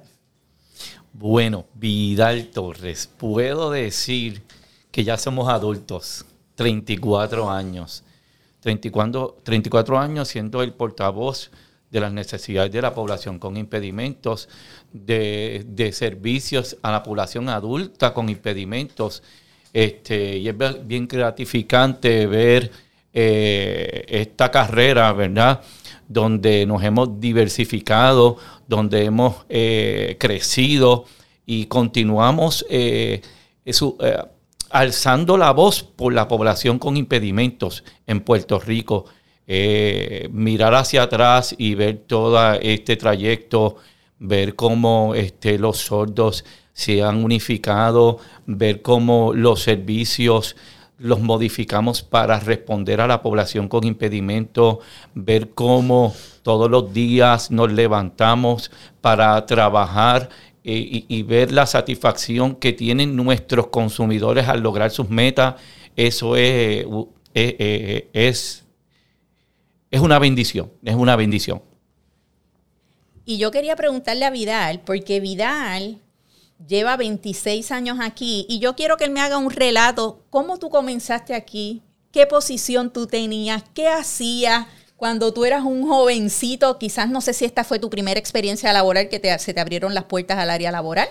Bueno, 1.13 1.65
Vidal 1.73 2.47
Torres, 2.47 3.09
puedo 3.17 3.71
decir 3.71 4.43
que 4.91 5.03
ya 5.03 5.17
somos 5.17 5.49
adultos, 5.49 6.25
34 6.55 7.49
años. 7.49 8.03
34, 8.61 9.37
34 9.43 9.99
años 9.99 10.27
siendo 10.27 10.61
el 10.61 10.73
portavoz 10.73 11.49
de 11.89 11.99
las 11.99 12.13
necesidades 12.13 12.71
de 12.71 12.81
la 12.81 12.93
población 12.93 13.39
con 13.39 13.57
impedimentos, 13.57 14.47
de, 14.93 15.91
servicios 15.93 16.77
a 16.81 16.91
la 16.91 17.03
población 17.03 17.49
adulta 17.49 18.13
con 18.13 18.29
impedimentos. 18.29 19.23
Este, 19.73 20.37
y 20.37 20.47
es 20.47 20.55
bien 20.87 21.07
gratificante 21.07 22.27
ver 22.27 22.71
eh, 23.13 24.05
esta 24.07 24.51
carrera, 24.51 25.11
¿verdad? 25.13 25.61
Donde 26.07 26.65
nos 26.65 26.83
hemos 26.83 27.19
diversificado, 27.19 28.37
donde 28.67 29.03
hemos 29.05 29.45
eh, 29.49 30.15
crecido 30.19 31.05
y 31.45 31.65
continuamos 31.65 32.65
eh, 32.69 33.21
alzando 34.71 35.37
la 35.37 35.51
voz 35.51 35.83
por 35.83 36.13
la 36.13 36.27
población 36.27 36.79
con 36.79 36.97
impedimentos 36.97 37.83
en 38.07 38.21
Puerto 38.21 38.59
Rico. 38.59 39.05
Eh, 39.47 40.29
mirar 40.31 40.73
hacia 40.75 41.03
atrás 41.03 41.53
y 41.57 41.75
ver 41.75 42.03
todo 42.07 42.53
este 42.53 42.95
trayecto, 42.95 43.77
ver 44.19 44.55
cómo 44.55 45.13
este, 45.15 45.57
los 45.59 45.77
sordos 45.77 46.45
se 46.73 47.03
han 47.03 47.23
unificado, 47.23 48.19
ver 48.45 48.81
cómo 48.81 49.33
los 49.33 49.61
servicios 49.61 50.55
los 51.01 51.19
modificamos 51.19 52.03
para 52.03 52.39
responder 52.39 53.01
a 53.01 53.07
la 53.07 53.23
población 53.23 53.67
con 53.67 53.83
impedimento, 53.83 54.79
ver 55.15 55.49
cómo 55.49 56.13
todos 56.43 56.69
los 56.69 56.93
días 56.93 57.49
nos 57.49 57.71
levantamos 57.71 58.71
para 59.01 59.43
trabajar 59.47 60.29
eh, 60.63 61.05
y, 61.07 61.23
ver 61.23 61.51
la 61.51 61.65
satisfacción 61.65 62.55
que 62.55 62.71
tienen 62.71 63.15
nuestros 63.15 63.67
consumidores 63.67 64.47
al 64.47 64.61
lograr 64.61 64.91
sus 64.91 65.09
metas, 65.09 65.55
eso 65.95 66.35
es, 66.35 66.85
eh, 66.85 66.85
eh, 67.33 68.09
es, 68.13 68.63
es 69.89 70.01
una 70.01 70.19
bendición, 70.19 70.71
es 70.83 70.93
una 70.93 71.15
bendición. 71.15 71.63
Y 73.25 73.37
yo 73.37 73.49
quería 73.49 73.75
preguntarle 73.75 74.25
a 74.25 74.29
Vidal, 74.29 74.81
porque 74.81 75.19
Vidal 75.19 75.99
lleva 76.67 76.95
26 76.95 77.71
años 77.71 77.97
aquí 77.99 78.45
y 78.47 78.59
yo 78.59 78.75
quiero 78.75 78.97
que 78.97 79.05
él 79.05 79.11
me 79.11 79.21
haga 79.21 79.37
un 79.37 79.49
relato, 79.49 80.23
cómo 80.29 80.59
tú 80.59 80.69
comenzaste 80.69 81.33
aquí, 81.33 81.81
qué 82.11 82.27
posición 82.27 82.93
tú 82.93 83.07
tenías, 83.07 83.63
qué 83.73 83.87
hacías, 83.87 84.67
cuando 85.01 85.33
tú 85.33 85.45
eras 85.45 85.63
un 85.63 85.87
jovencito, 85.87 86.77
quizás 86.77 87.09
no 87.09 87.21
sé 87.21 87.33
si 87.33 87.43
esta 87.43 87.63
fue 87.63 87.79
tu 87.79 87.89
primera 87.89 88.19
experiencia 88.19 88.71
laboral 88.71 89.09
que 89.09 89.17
te, 89.19 89.35
se 89.39 89.51
te 89.51 89.59
abrieron 89.59 89.95
las 89.95 90.03
puertas 90.03 90.37
al 90.37 90.51
área 90.51 90.71
laboral. 90.71 91.07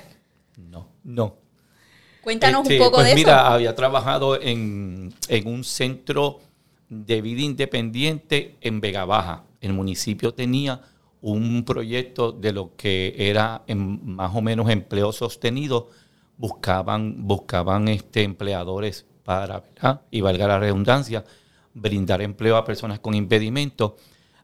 No, 0.56 0.86
no. 1.02 1.34
Cuéntanos 2.22 2.60
un 2.60 2.70
este, 2.70 2.78
poco 2.78 2.98
pues 2.98 3.08
de 3.08 3.14
mira, 3.16 3.32
Mira, 3.32 3.52
había 3.52 3.74
trabajado 3.74 4.40
en, 4.40 5.12
un 5.44 5.64
centro 5.64 6.38
de 6.88 7.20
vida 7.20 7.40
independiente 7.40 8.54
en 8.60 8.80
Vega 8.80 9.04
Baja. 9.06 9.42
El 9.60 9.72
municipio 9.72 10.34
tenía 10.34 10.82
un 11.20 11.64
proyecto 11.64 12.30
de 12.30 12.52
lo 12.52 12.76
que 12.76 13.16
era 13.18 13.64
más 13.74 14.36
o 14.36 14.40
menos 14.40 14.70
empleo 14.70 15.10
sostenido. 15.10 15.90
Buscaban, 16.36 17.26
buscaban 17.26 17.88
este, 17.88 18.22
empleadores 18.22 19.04
para, 19.24 19.58
¿verdad? 19.58 20.02
y 20.12 20.20
valga 20.20 20.46
la 20.46 20.60
redundancia, 20.60 21.24
brindar 21.80 22.22
empleo 22.22 22.56
a 22.56 22.64
personas 22.64 23.00
con 23.00 23.14
impedimentos. 23.14 23.92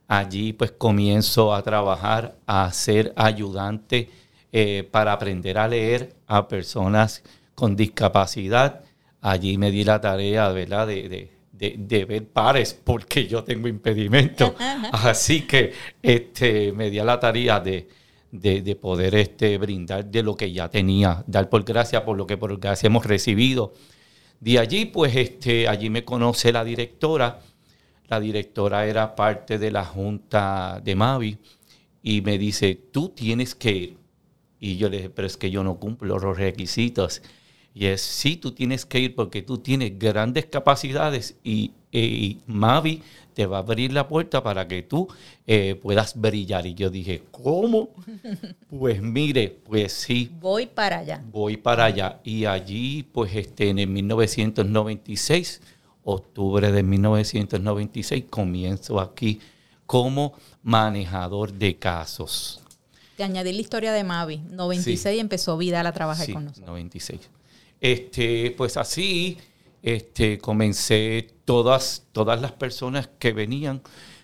Allí 0.07 0.53
pues 0.53 0.71
comienzo 0.71 1.53
a 1.53 1.61
trabajar, 1.61 2.37
a 2.45 2.71
ser 2.71 3.13
ayudante 3.15 4.09
eh, 4.51 4.87
para 4.89 5.11
aprender 5.13 5.57
a 5.57 5.67
leer 5.67 6.15
a 6.27 6.47
personas 6.47 7.23
con 7.55 7.75
discapacidad. 7.75 8.83
Allí 9.21 9.57
me 9.57 9.71
di 9.71 9.83
la 9.83 9.99
tarea 9.99 10.49
¿verdad? 10.49 10.87
De, 10.87 11.31
de, 11.51 12.05
ver 12.05 12.27
pares 12.27 12.73
porque 12.73 13.27
yo 13.27 13.43
tengo 13.43 13.67
impedimento. 13.67 14.55
Así 14.91 15.41
que 15.41 15.73
este, 16.01 16.71
me 16.71 16.89
di 16.89 16.97
la 16.99 17.19
tarea 17.19 17.59
de, 17.59 17.87
de, 18.31 18.75
poder 18.75 19.15
este, 19.15 19.57
brindar 19.57 20.05
de 20.05 20.23
lo 20.23 20.35
que 20.35 20.51
ya 20.51 20.69
tenía, 20.69 21.23
dar 21.27 21.49
por 21.49 21.63
gracia 21.63 22.05
por 22.05 22.15
lo 22.15 22.27
que 22.27 22.37
por 22.37 22.57
gracia 22.59 22.87
hemos 22.87 23.05
recibido. 23.05 23.73
De 24.39 24.59
allí, 24.59 24.85
pues, 24.85 25.15
este, 25.15 25.67
allí 25.67 25.89
me 25.89 26.03
conoce 26.03 26.51
la 26.51 26.63
directora. 26.63 27.39
La 28.07 28.19
directora 28.19 28.85
era 28.85 29.15
parte 29.15 29.57
de 29.57 29.71
la 29.71 29.83
junta 29.83 30.81
de 30.83 30.95
Mavi 30.95 31.37
y 32.01 32.21
me 32.21 32.37
dice, 32.37 32.75
tú 32.91 33.09
tienes 33.09 33.55
que 33.55 33.71
ir. 33.71 33.97
Y 34.59 34.77
yo 34.77 34.89
le 34.89 34.97
dije, 34.97 35.09
pero 35.09 35.27
es 35.27 35.37
que 35.37 35.51
yo 35.51 35.63
no 35.63 35.75
cumplo 35.77 36.17
los 36.17 36.37
requisitos. 36.37 37.21
Y 37.79 37.85
es, 37.85 38.01
sí, 38.01 38.37
tú 38.37 38.53
tienes 38.53 38.87
que 38.87 38.99
ir 38.99 39.13
porque 39.13 39.43
tú 39.43 39.59
tienes 39.59 39.99
grandes 39.99 40.47
capacidades 40.47 41.35
y, 41.43 41.73
y 41.91 42.39
Mavi 42.47 43.03
te 43.35 43.45
va 43.45 43.57
a 43.57 43.59
abrir 43.59 43.93
la 43.93 44.07
puerta 44.07 44.41
para 44.41 44.67
que 44.67 44.81
tú 44.81 45.07
eh, 45.45 45.79
puedas 45.79 46.19
brillar. 46.19 46.65
Y 46.65 46.73
yo 46.73 46.89
dije, 46.89 47.21
¿cómo? 47.29 47.89
pues 48.71 48.99
mire, 48.99 49.59
pues 49.63 49.93
sí. 49.93 50.31
Voy 50.39 50.65
para 50.65 50.97
allá. 50.97 51.23
Voy 51.31 51.57
para 51.57 51.85
allá. 51.85 52.19
Y 52.23 52.45
allí, 52.45 53.03
pues 53.03 53.35
este, 53.35 53.69
en 53.69 53.77
el 53.77 53.89
1996, 53.89 55.61
octubre 56.03 56.71
de 56.71 56.81
1996, 56.81 58.23
comienzo 58.27 58.99
aquí 58.99 59.39
como 59.85 60.33
manejador 60.63 61.53
de 61.53 61.75
casos. 61.77 62.59
Te 63.17 63.23
añadí 63.23 63.53
la 63.53 63.61
historia 63.61 63.93
de 63.93 64.03
Mavi. 64.03 64.37
96 64.49 65.21
empezó 65.21 65.57
Vidal 65.57 65.85
a 65.85 65.91
trabajar 65.91 66.25
Sí, 66.25 66.33
con 66.33 66.45
nosotros. 66.45 66.67
96. 66.67 67.36
Este, 67.79 68.51
pues 68.57 68.77
así 68.77 69.37
este, 69.83 70.37
comencé 70.39 71.27
todas, 71.45 72.07
todas 72.11 72.41
las 72.41 72.51
personas 72.53 73.09
que 73.19 73.33
venían, 73.33 73.81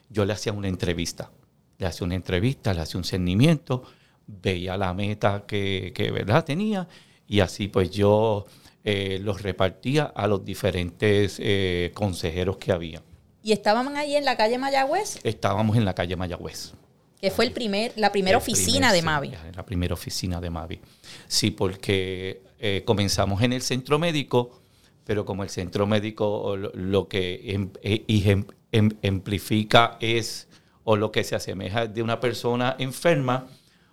yo 0.09 0.25
le 0.25 0.33
hacía 0.33 0.53
una 0.53 0.67
entrevista. 0.67 1.31
Le 1.77 1.87
hacía 1.87 2.05
una 2.05 2.15
entrevista, 2.15 2.73
le 2.73 2.81
hacía 2.81 2.97
un 2.97 3.03
seguimiento, 3.03 3.83
veía 4.27 4.77
la 4.77 4.93
meta 4.93 5.43
que, 5.47 5.91
que 5.95 6.11
¿verdad? 6.11 6.45
tenía 6.45 6.87
y 7.27 7.39
así 7.39 7.67
pues 7.67 7.89
yo 7.91 8.45
eh, 8.83 9.19
los 9.21 9.41
repartía 9.41 10.03
a 10.03 10.27
los 10.27 10.43
diferentes 10.43 11.37
eh, 11.39 11.91
consejeros 11.93 12.57
que 12.57 12.71
había. 12.71 13.01
Y 13.41 13.51
estaban 13.51 13.95
ahí 13.97 14.15
en 14.15 14.25
la 14.25 14.37
calle 14.37 14.57
Mayagüez, 14.57 15.19
Estábamos 15.23 15.75
en 15.77 15.85
la 15.85 15.93
calle 15.93 16.15
Mayagüez. 16.15 16.73
que 17.19 17.31
fue 17.31 17.45
el 17.45 17.51
primer, 17.51 17.93
la 17.95 18.11
primera 18.11 18.37
El 18.37 18.41
oficina 18.41 18.89
primer 18.89 18.91
de 18.91 18.99
sí, 18.99 19.05
Mavi. 19.05 19.31
La 19.55 19.65
primera 19.65 19.93
oficina 19.93 20.39
de 20.41 20.49
Mavi. 20.49 20.79
Sí, 21.27 21.51
porque 21.51 22.41
eh, 22.65 22.83
comenzamos 22.85 23.41
en 23.41 23.51
el 23.51 23.61
centro 23.61 23.99
médico, 23.99 24.61
pero 25.03 25.25
como 25.25 25.43
el 25.43 25.49
centro 25.49 25.85
médico 25.85 26.55
lo, 26.55 27.07
que 27.09 27.41
em- 27.51 27.71
eh, 27.81 28.05
ejem- 28.07 28.47
em- 28.71 28.91
amplifica 29.03 29.97
es, 29.99 30.47
o 30.85 30.95
lo 30.95 31.11
que 31.11 31.25
se 31.25 31.35
asemeja 31.35 31.87
de 31.87 32.01
una 32.01 32.21
persona 32.21 32.77
enferma 32.79 33.47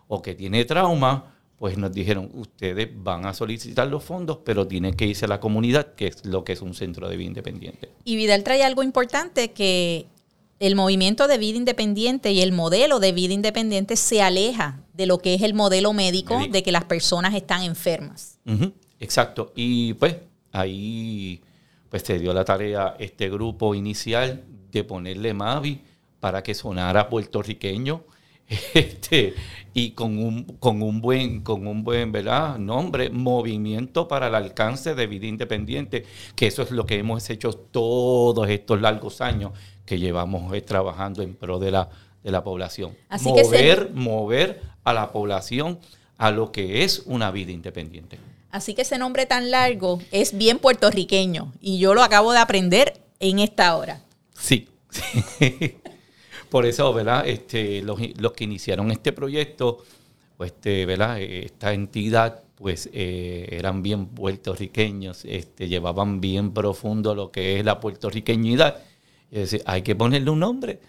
o 0.06 0.22
que 0.22 0.36
tiene 0.36 0.64
trauma, 0.64 1.34
pues 1.58 1.76
nos 1.76 1.92
dijeron, 1.92 2.30
ustedes 2.32 2.88
van 2.94 3.26
a 3.26 3.34
solicitar 3.34 3.88
los 3.88 4.04
fondos, 4.04 4.38
pero 4.44 4.68
tienen 4.68 4.94
que 4.94 5.04
irse 5.06 5.24
a 5.24 5.28
la 5.28 5.40
comunidad, 5.40 5.94
que 5.96 6.06
es 6.06 6.24
lo 6.24 6.44
que 6.44 6.52
es 6.52 6.62
un 6.62 6.72
centro 6.74 7.08
de 7.08 7.16
vida 7.16 7.26
independiente. 7.28 7.90
Y 8.04 8.14
Vidal 8.14 8.44
trae 8.44 8.62
algo 8.62 8.84
importante 8.84 9.50
que 9.50 10.06
el 10.60 10.76
movimiento 10.76 11.26
de 11.26 11.38
vida 11.38 11.56
independiente 11.56 12.32
y 12.32 12.42
el 12.42 12.52
modelo 12.52 13.00
de 13.00 13.12
vida 13.12 13.32
independiente 13.32 13.96
se 13.96 14.20
aleja 14.20 14.84
de 14.92 15.06
lo 15.06 15.18
que 15.18 15.34
es 15.34 15.42
el 15.42 15.54
modelo 15.54 15.94
médico, 15.94 16.36
Médico. 16.36 16.52
de 16.52 16.62
que 16.62 16.70
las 16.70 16.84
personas 16.84 17.34
están 17.34 17.62
enfermas. 17.62 18.38
Exacto. 19.00 19.52
Y 19.56 19.94
pues 19.94 20.16
ahí 20.52 21.40
pues 21.88 22.02
se 22.02 22.18
dio 22.18 22.34
la 22.34 22.44
tarea 22.44 22.94
este 22.98 23.30
grupo 23.30 23.74
inicial 23.74 24.44
de 24.70 24.84
ponerle 24.84 25.32
Mavi 25.32 25.80
para 26.20 26.42
que 26.42 26.54
sonara 26.54 27.08
puertorriqueño 27.08 28.04
este, 28.74 29.34
y 29.72 29.92
con 29.92 30.18
un, 30.18 30.44
con 30.58 30.82
un 30.82 31.00
buen, 31.00 31.40
con 31.40 31.66
un 31.66 31.84
buen 31.84 32.12
¿verdad? 32.12 32.58
nombre, 32.58 33.08
Movimiento 33.08 34.08
para 34.08 34.26
el 34.26 34.34
Alcance 34.34 34.94
de 34.94 35.06
Vida 35.06 35.26
Independiente, 35.26 36.04
que 36.34 36.48
eso 36.48 36.62
es 36.62 36.70
lo 36.70 36.84
que 36.84 36.98
hemos 36.98 37.30
hecho 37.30 37.52
todos 37.52 38.48
estos 38.48 38.80
largos 38.80 39.20
años 39.20 39.52
que 39.90 39.98
llevamos 39.98 40.54
eh, 40.54 40.60
trabajando 40.62 41.20
en 41.20 41.34
pro 41.34 41.58
de 41.58 41.72
la, 41.72 41.88
de 42.22 42.30
la 42.30 42.44
población. 42.44 42.96
Así 43.08 43.28
que 43.34 43.42
se- 43.42 43.50
mover, 43.50 43.90
mover 43.92 44.62
a 44.84 44.92
la 44.92 45.10
población 45.10 45.80
a 46.16 46.30
lo 46.30 46.52
que 46.52 46.84
es 46.84 47.02
una 47.06 47.32
vida 47.32 47.50
independiente. 47.50 48.16
Así 48.52 48.72
que 48.74 48.82
ese 48.82 48.98
nombre 48.98 49.26
tan 49.26 49.50
largo 49.50 50.00
es 50.12 50.38
bien 50.38 50.60
puertorriqueño 50.60 51.52
y 51.60 51.80
yo 51.80 51.92
lo 51.94 52.04
acabo 52.04 52.30
de 52.32 52.38
aprender 52.38 53.00
en 53.18 53.40
esta 53.40 53.74
hora. 53.76 54.00
Sí. 54.32 54.68
sí. 54.90 55.74
Por 56.50 56.66
eso, 56.66 56.92
¿verdad? 56.92 57.26
Este, 57.26 57.82
los, 57.82 57.98
los 58.16 58.30
que 58.32 58.44
iniciaron 58.44 58.92
este 58.92 59.10
proyecto, 59.12 59.78
pues, 60.36 60.52
este, 60.52 60.86
¿verdad? 60.86 61.20
Eh, 61.20 61.46
Esta 61.46 61.72
entidad, 61.72 62.42
pues, 62.54 62.88
eh, 62.92 63.48
eran 63.50 63.82
bien 63.82 64.06
puertorriqueños, 64.06 65.24
este, 65.24 65.66
llevaban 65.66 66.20
bien 66.20 66.52
profundo 66.52 67.16
lo 67.16 67.32
que 67.32 67.58
es 67.58 67.64
la 67.64 67.80
puertorriqueñidad. 67.80 68.76
Es 69.30 69.50
decir, 69.50 69.62
hay 69.66 69.82
que 69.82 69.94
ponerle 69.94 70.30
un 70.30 70.40
nombre 70.40 70.80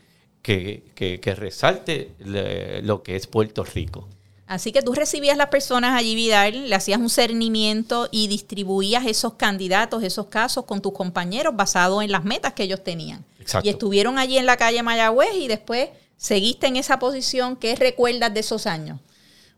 que, 0.42 0.84
que- 0.96 1.20
que 1.20 1.36
resalte 1.36 2.12
le- 2.20 2.82
lo 2.82 3.04
que 3.04 3.16
es 3.16 3.28
Puerto 3.28 3.64
Rico. 3.64 4.08
Así 4.48 4.74
que 4.74 4.82
tú 4.82 4.94
recibías 4.94 5.38
las 5.38 5.48
personas 5.48 5.98
allí, 5.98 6.14
Vidal, 6.14 6.68
le 6.70 6.76
hacías 6.76 7.00
un 7.00 7.10
cernimiento 7.10 8.10
y 8.12 8.28
distribuías 8.28 9.06
esos 9.06 9.36
candidatos, 9.36 10.04
esos 10.04 10.26
casos 10.26 10.66
con 10.66 10.82
tus 10.82 10.92
compañeros 10.92 11.56
basado 11.56 12.02
en 12.02 12.12
las 12.12 12.26
metas 12.26 12.52
que 12.54 12.64
ellos 12.64 12.84
tenían. 12.84 13.24
Exacto. 13.40 13.66
Y 13.66 13.72
estuvieron 13.72 14.18
allí 14.18 14.38
en 14.38 14.46
la 14.46 14.58
calle 14.58 14.84
Mayagüez 14.84 15.36
y 15.36 15.48
después 15.48 15.90
seguiste 16.18 16.68
en 16.68 16.76
esa 16.76 17.00
posición. 17.00 17.56
¿Qué 17.56 17.76
recuerdas 17.78 18.34
de 18.34 18.42
esos 18.42 18.68
años? 18.68 19.00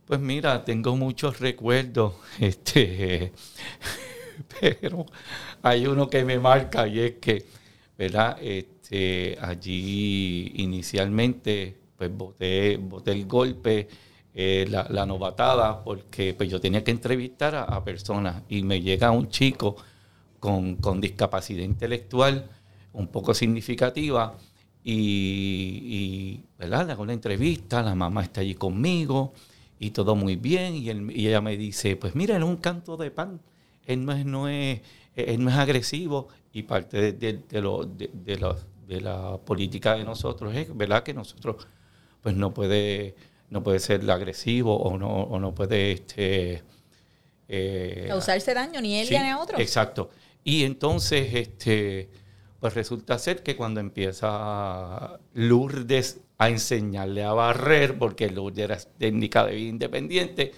Pues 0.06 0.20
mira, 0.20 0.64
tengo 0.64 0.96
muchos 0.96 1.40
recuerdos, 1.40 2.14
este, 2.40 3.32
pero 4.60 5.06
hay 5.62 5.88
uno 5.88 6.10
que 6.10 6.24
me 6.24 6.40
marca 6.40 6.88
y 6.88 7.00
es 7.00 7.14
que, 7.20 7.46
¿verdad? 7.98 8.38
Este, 8.94 9.38
allí 9.42 10.52
inicialmente, 10.56 11.76
pues 11.98 12.16
boté, 12.16 12.74
el 13.08 13.26
golpe, 13.26 13.88
eh, 14.36 14.68
la, 14.70 15.06
novatada, 15.08 15.84
porque 15.84 16.36
pues 16.36 16.48
yo 16.50 16.62
tenía 16.62 16.84
que 16.84 16.92
entrevistar 16.92 17.56
a, 17.56 17.84
personas 17.84 18.44
y 18.50 18.62
me 18.62 18.82
llega 18.82 19.10
un 19.10 19.30
chico 19.30 19.76
con, 20.40 20.76
con 20.76 21.02
discapacidad 21.02 21.64
intelectual 21.64 22.48
un 22.94 23.08
poco 23.08 23.34
significativa 23.34 24.38
y, 24.84 26.42
¿verdad? 26.60 26.86
Le 26.86 26.92
hago 26.94 27.06
la 27.08 27.14
entrevista, 27.14 27.82
la 27.82 27.96
mamá 27.96 28.22
está 28.24 28.42
allí 28.42 28.54
conmigo 28.54 29.34
y 29.80 29.90
todo 29.90 30.16
muy 30.16 30.36
bien 30.36 30.76
y, 30.76 30.90
él- 30.90 31.12
y 31.16 31.28
ella 31.28 31.42
me 31.42 31.58
dice, 31.58 31.96
pues 31.96 32.14
mira, 32.16 32.38
es 32.38 32.44
un 32.44 32.58
canto 32.58 32.96
de 32.98 33.10
pan, 33.10 33.40
él 33.88 34.06
no 34.06 34.12
es, 34.14 34.24
no 34.26 34.48
es, 34.50 34.82
él 35.16 35.44
no 35.44 35.50
es 35.50 35.56
agresivo 35.56 36.28
y 36.54 36.62
parte 36.64 36.98
de, 36.98 37.14
de- 37.14 37.40
de 37.50 37.62
lo- 37.62 37.86
de- 37.86 38.12
de 38.14 38.38
la, 38.38 38.56
de 38.88 39.02
la 39.02 39.38
política 39.38 39.96
de 39.96 40.04
nosotros 40.04 40.56
es, 40.56 40.76
¿verdad? 40.76 41.04
Que 41.04 41.14
nosotros 41.14 41.68
pues 42.22 42.36
no 42.36 42.54
puede, 42.54 43.16
no 43.50 43.64
puede 43.64 43.80
ser 43.80 44.10
agresivo 44.10 44.76
o 44.78 44.98
no, 44.98 45.10
o 45.10 45.40
no 45.40 45.54
puede 45.54 45.92
este, 45.92 46.64
eh, 47.48 48.06
Causarse 48.08 48.54
daño 48.54 48.82
ni 48.82 49.00
él 49.00 49.08
Sí, 49.08 49.18
ni 49.18 49.30
a 49.30 49.40
otros. 49.40 49.60
Exacto. 49.60 50.10
Y 50.44 50.64
entonces, 50.64 51.34
este, 51.34 52.10
pues 52.60 52.74
resulta 52.74 53.18
ser 53.20 53.44
que 53.44 53.56
cuando 53.56 53.80
empieza 53.80 55.20
Lourdes 55.34 56.22
a 56.38 56.50
enseñarle 56.50 57.24
a 57.24 57.34
barrer, 57.34 57.98
porque 57.98 58.30
Lourdes 58.30 58.64
era 58.64 58.78
técnica 58.78 59.46
de 59.46 59.56
vida 59.56 59.70
independiente, 59.70 60.52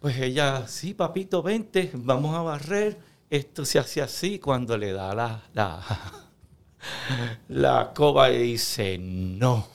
pues 0.00 0.18
ella, 0.18 0.66
sí, 0.68 0.94
papito, 0.94 1.42
vente, 1.42 1.90
vamos 1.94 2.34
a 2.36 2.42
barrer. 2.42 2.98
Esto 3.30 3.64
se 3.64 3.78
hace 3.78 4.02
así 4.02 4.38
cuando 4.38 4.76
le 4.76 4.92
da 4.92 5.14
la, 5.14 5.42
la, 5.54 5.82
la 7.48 7.92
coba 7.94 8.30
y 8.30 8.38
dice, 8.38 8.98
no. 8.98 9.68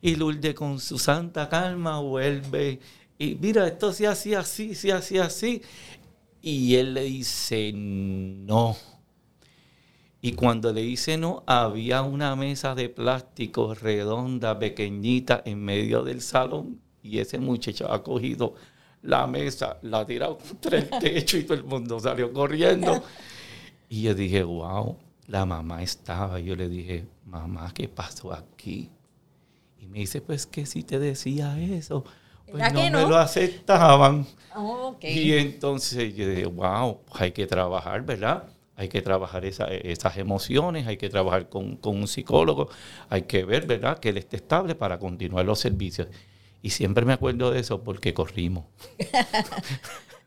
Y 0.00 0.16
Lourdes 0.16 0.54
con 0.54 0.80
su 0.80 0.98
santa 0.98 1.48
calma 1.48 1.98
vuelve 2.00 2.80
y 3.18 3.36
mira, 3.36 3.66
esto 3.66 3.92
se 3.92 4.06
hacía 4.06 4.40
así, 4.40 4.74
se 4.74 4.92
hacía 4.92 5.24
así. 5.24 5.62
Y 6.42 6.74
él 6.74 6.94
le 6.94 7.04
dice 7.04 7.72
no. 7.74 8.76
Y 10.20 10.32
cuando 10.32 10.72
le 10.72 10.82
dice 10.82 11.16
no, 11.16 11.42
había 11.46 12.02
una 12.02 12.34
mesa 12.36 12.74
de 12.74 12.88
plástico 12.88 13.74
redonda, 13.74 14.58
pequeñita, 14.58 15.42
en 15.44 15.64
medio 15.64 16.02
del 16.02 16.20
salón. 16.20 16.80
Y 17.02 17.18
ese 17.18 17.38
muchacho 17.38 17.90
ha 17.92 18.02
cogido 18.02 18.54
la 19.02 19.26
mesa, 19.26 19.78
la 19.82 20.00
ha 20.00 20.06
tirado 20.06 20.38
contra 20.48 20.78
el 20.78 20.90
techo 20.90 21.38
y 21.38 21.44
todo 21.44 21.56
el 21.56 21.64
mundo 21.64 22.00
salió 22.00 22.32
corriendo. 22.32 23.02
Y 23.88 24.02
yo 24.02 24.14
dije, 24.14 24.42
wow, 24.42 24.96
la 25.26 25.44
mamá 25.46 25.82
estaba. 25.82 26.40
Y 26.40 26.44
yo 26.44 26.56
le 26.56 26.68
dije, 26.68 27.06
mamá, 27.26 27.72
¿qué 27.74 27.88
pasó 27.88 28.32
aquí? 28.32 28.90
Y 29.80 29.86
me 29.86 29.98
dice, 30.00 30.20
pues 30.20 30.46
que 30.46 30.66
si 30.66 30.82
te 30.82 30.98
decía 30.98 31.58
eso, 31.60 32.04
pues 32.50 32.54
¿Verdad 32.62 32.72
no, 32.72 32.80
que 32.80 32.90
me 32.90 33.02
no? 33.02 33.08
lo 33.08 33.16
aceptaban. 33.16 34.26
Ok. 34.54 35.04
Y 35.04 35.32
entonces 35.34 36.14
yo 36.14 36.28
dije, 36.28 36.46
wow, 36.46 37.00
pues 37.06 37.20
hay 37.22 37.32
que 37.32 37.46
trabajar, 37.46 38.02
¿verdad? 38.04 38.44
Hay 38.76 38.88
que 38.88 39.02
trabajar 39.02 39.44
esa- 39.44 39.68
esas 39.68 40.16
emociones, 40.16 40.86
hay 40.86 40.96
que 40.96 41.08
trabajar 41.08 41.48
con, 41.48 41.76
con 41.76 41.96
un 41.96 42.08
psicólogo, 42.08 42.68
hay 43.08 43.22
que 43.22 43.44
ver, 43.44 43.66
¿verdad? 43.66 43.98
Que 43.98 44.08
él 44.08 44.18
esté 44.18 44.36
estable 44.36 44.74
para 44.74 44.98
continuar 44.98 45.44
los 45.44 45.60
servicios. 45.60 46.08
Y 46.60 46.70
siempre 46.70 47.04
me 47.04 47.12
acuerdo 47.12 47.50
de 47.50 47.60
eso 47.60 47.82
porque 47.82 48.14
corrimos. 48.14 48.64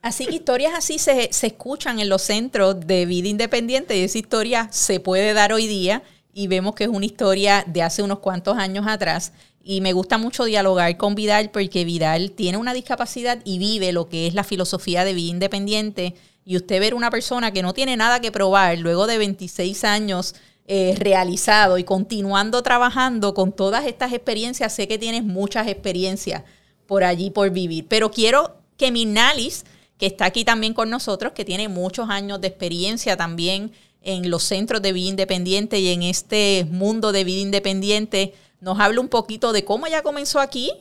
Así 0.02 0.26
que 0.26 0.36
historias 0.36 0.74
así 0.76 1.00
se, 1.00 1.30
se 1.32 1.48
escuchan 1.48 2.00
en 2.00 2.10
los 2.10 2.22
centros 2.22 2.80
de 2.86 3.06
vida 3.06 3.28
independiente 3.28 3.98
y 3.98 4.04
esa 4.04 4.18
historia 4.18 4.70
se 4.72 5.00
puede 5.00 5.34
dar 5.34 5.52
hoy 5.52 5.68
día 5.68 6.04
y 6.34 6.48
vemos 6.48 6.76
que 6.76 6.84
es 6.84 6.90
una 6.90 7.06
historia 7.06 7.64
de 7.66 7.82
hace 7.82 8.04
unos 8.04 8.20
cuantos 8.20 8.58
años 8.58 8.86
atrás. 8.88 9.34
Y 9.64 9.82
me 9.82 9.92
gusta 9.92 10.18
mucho 10.18 10.46
dialogar 10.46 10.96
con 10.96 11.16
Vidal 11.16 11.50
porque 11.50 11.84
Vidal 11.84 12.32
tiene 12.32 12.58
una 12.58 12.74
discapacidad 12.74 13.40
y 13.44 13.58
vive 13.58 13.92
lo 13.92 14.08
que 14.08 14.28
es 14.28 14.34
la 14.34 14.44
filosofía 14.44 15.04
de 15.04 15.14
vida 15.14 15.32
independiente. 15.32 16.14
Y 16.46 16.56
usted 16.56 16.80
ver 16.80 16.94
una 16.94 17.10
persona 17.10 17.52
que 17.52 17.64
no 17.64 17.74
tiene 17.74 17.98
nada 17.98 18.22
que 18.22 18.32
probar 18.32 18.78
luego 18.78 19.08
de 19.08 19.18
26 19.18 19.84
años 19.84 20.36
eh, 20.68 20.96
realizado 21.00 21.78
y 21.78 21.84
continuando 21.84 22.62
trabajando 22.62 23.34
con 23.34 23.52
todas 23.52 23.86
estas 23.86 24.14
experiencias, 24.14 24.74
sé 24.74 24.88
que 24.88 24.98
tienes 24.98 25.24
muchas 25.24 25.68
experiencias 25.68 26.44
por 26.86 27.04
allí 27.04 27.32
por 27.32 27.50
vivir. 27.50 27.88
Pero 27.90 28.12
quiero 28.12 28.58
que 28.78 28.92
Minalis, 28.92 29.66
que 29.98 30.06
está 30.06 30.26
aquí 30.26 30.46
también 30.46 30.74
con 30.74 30.90
nosotros, 30.90 31.34
que 31.34 31.46
tiene 31.46 31.70
muchos 31.70 32.10
años 32.10 32.40
de 32.42 32.48
experiencia 32.48 33.18
también 33.18 33.72
en 34.02 34.30
los 34.30 34.44
centros 34.44 34.82
de 34.82 34.94
vida 34.94 35.10
independiente 35.10 35.80
y 35.80 35.90
en 35.90 36.04
este 36.04 36.66
mundo 36.70 37.12
de 37.12 37.24
vida 37.24 37.42
independiente, 37.42 38.34
nos 38.62 38.80
hable 38.80 39.00
un 39.00 39.10
poquito 39.10 39.52
de 39.52 39.66
cómo 39.66 39.88
ella 39.88 40.04
comenzó 40.04 40.40
aquí, 40.40 40.72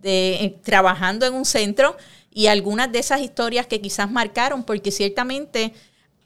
de, 0.00 0.34
eh, 0.44 0.60
trabajando 0.62 1.26
en 1.26 1.34
un 1.34 1.44
centro 1.44 1.96
y 2.30 2.46
algunas 2.46 2.90
de 2.92 2.98
esas 2.98 3.20
historias 3.20 3.66
que 3.66 3.80
quizás 3.80 4.10
marcaron, 4.10 4.62
porque 4.64 4.90
ciertamente 4.90 5.72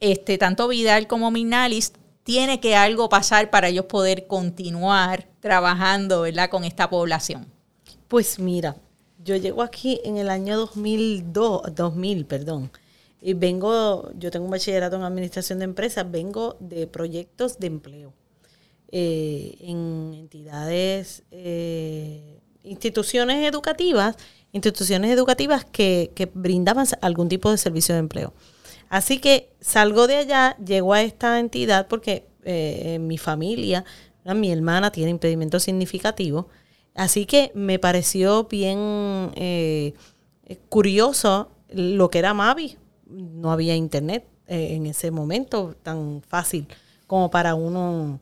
este, 0.00 0.38
tanto 0.38 0.68
Vidal 0.68 1.06
como 1.06 1.30
Minalis 1.30 1.92
tiene 2.22 2.60
que 2.60 2.76
algo 2.76 3.08
pasar 3.08 3.50
para 3.50 3.68
ellos 3.68 3.86
poder 3.86 4.26
continuar 4.26 5.26
trabajando 5.40 6.22
¿verdad? 6.22 6.50
con 6.50 6.64
esta 6.64 6.88
población. 6.90 7.46
Pues 8.08 8.38
mira, 8.38 8.76
yo 9.24 9.36
llego 9.36 9.62
aquí 9.62 10.00
en 10.04 10.16
el 10.16 10.30
año 10.30 10.56
2002, 10.56 11.74
2000, 11.74 12.26
perdón. 12.26 12.70
Y 13.20 13.34
vengo, 13.34 14.10
yo 14.18 14.30
tengo 14.30 14.46
un 14.46 14.50
bachillerato 14.50 14.96
en 14.96 15.02
administración 15.02 15.58
de 15.58 15.66
empresas, 15.66 16.10
vengo 16.10 16.56
de 16.58 16.86
proyectos 16.86 17.58
de 17.58 17.66
empleo 17.66 18.14
eh, 18.92 19.56
en 19.60 20.14
entidades, 20.14 21.22
eh, 21.30 22.40
instituciones 22.62 23.46
educativas, 23.46 24.16
instituciones 24.52 25.10
educativas 25.10 25.64
que, 25.64 26.12
que 26.14 26.26
brindaban 26.32 26.86
algún 27.02 27.28
tipo 27.28 27.50
de 27.50 27.58
servicio 27.58 27.94
de 27.94 28.00
empleo. 28.00 28.32
Así 28.88 29.18
que 29.18 29.52
salgo 29.60 30.06
de 30.06 30.16
allá, 30.16 30.56
llego 30.56 30.94
a 30.94 31.02
esta 31.02 31.38
entidad 31.38 31.86
porque 31.88 32.26
eh, 32.44 32.98
mi 33.00 33.18
familia, 33.18 33.84
mi 34.24 34.50
hermana 34.50 34.90
tiene 34.90 35.10
impedimento 35.10 35.60
significativo. 35.60 36.48
Así 36.94 37.26
que 37.26 37.52
me 37.54 37.78
pareció 37.78 38.44
bien 38.44 39.30
eh, 39.34 39.94
curioso 40.68 41.50
lo 41.70 42.10
que 42.10 42.18
era 42.18 42.34
Mavi. 42.34 42.76
No 43.06 43.52
había 43.52 43.74
internet 43.74 44.24
eh, 44.46 44.74
en 44.74 44.86
ese 44.86 45.10
momento 45.10 45.74
tan 45.82 46.22
fácil 46.26 46.66
como 47.06 47.30
para 47.30 47.54
uno 47.54 48.20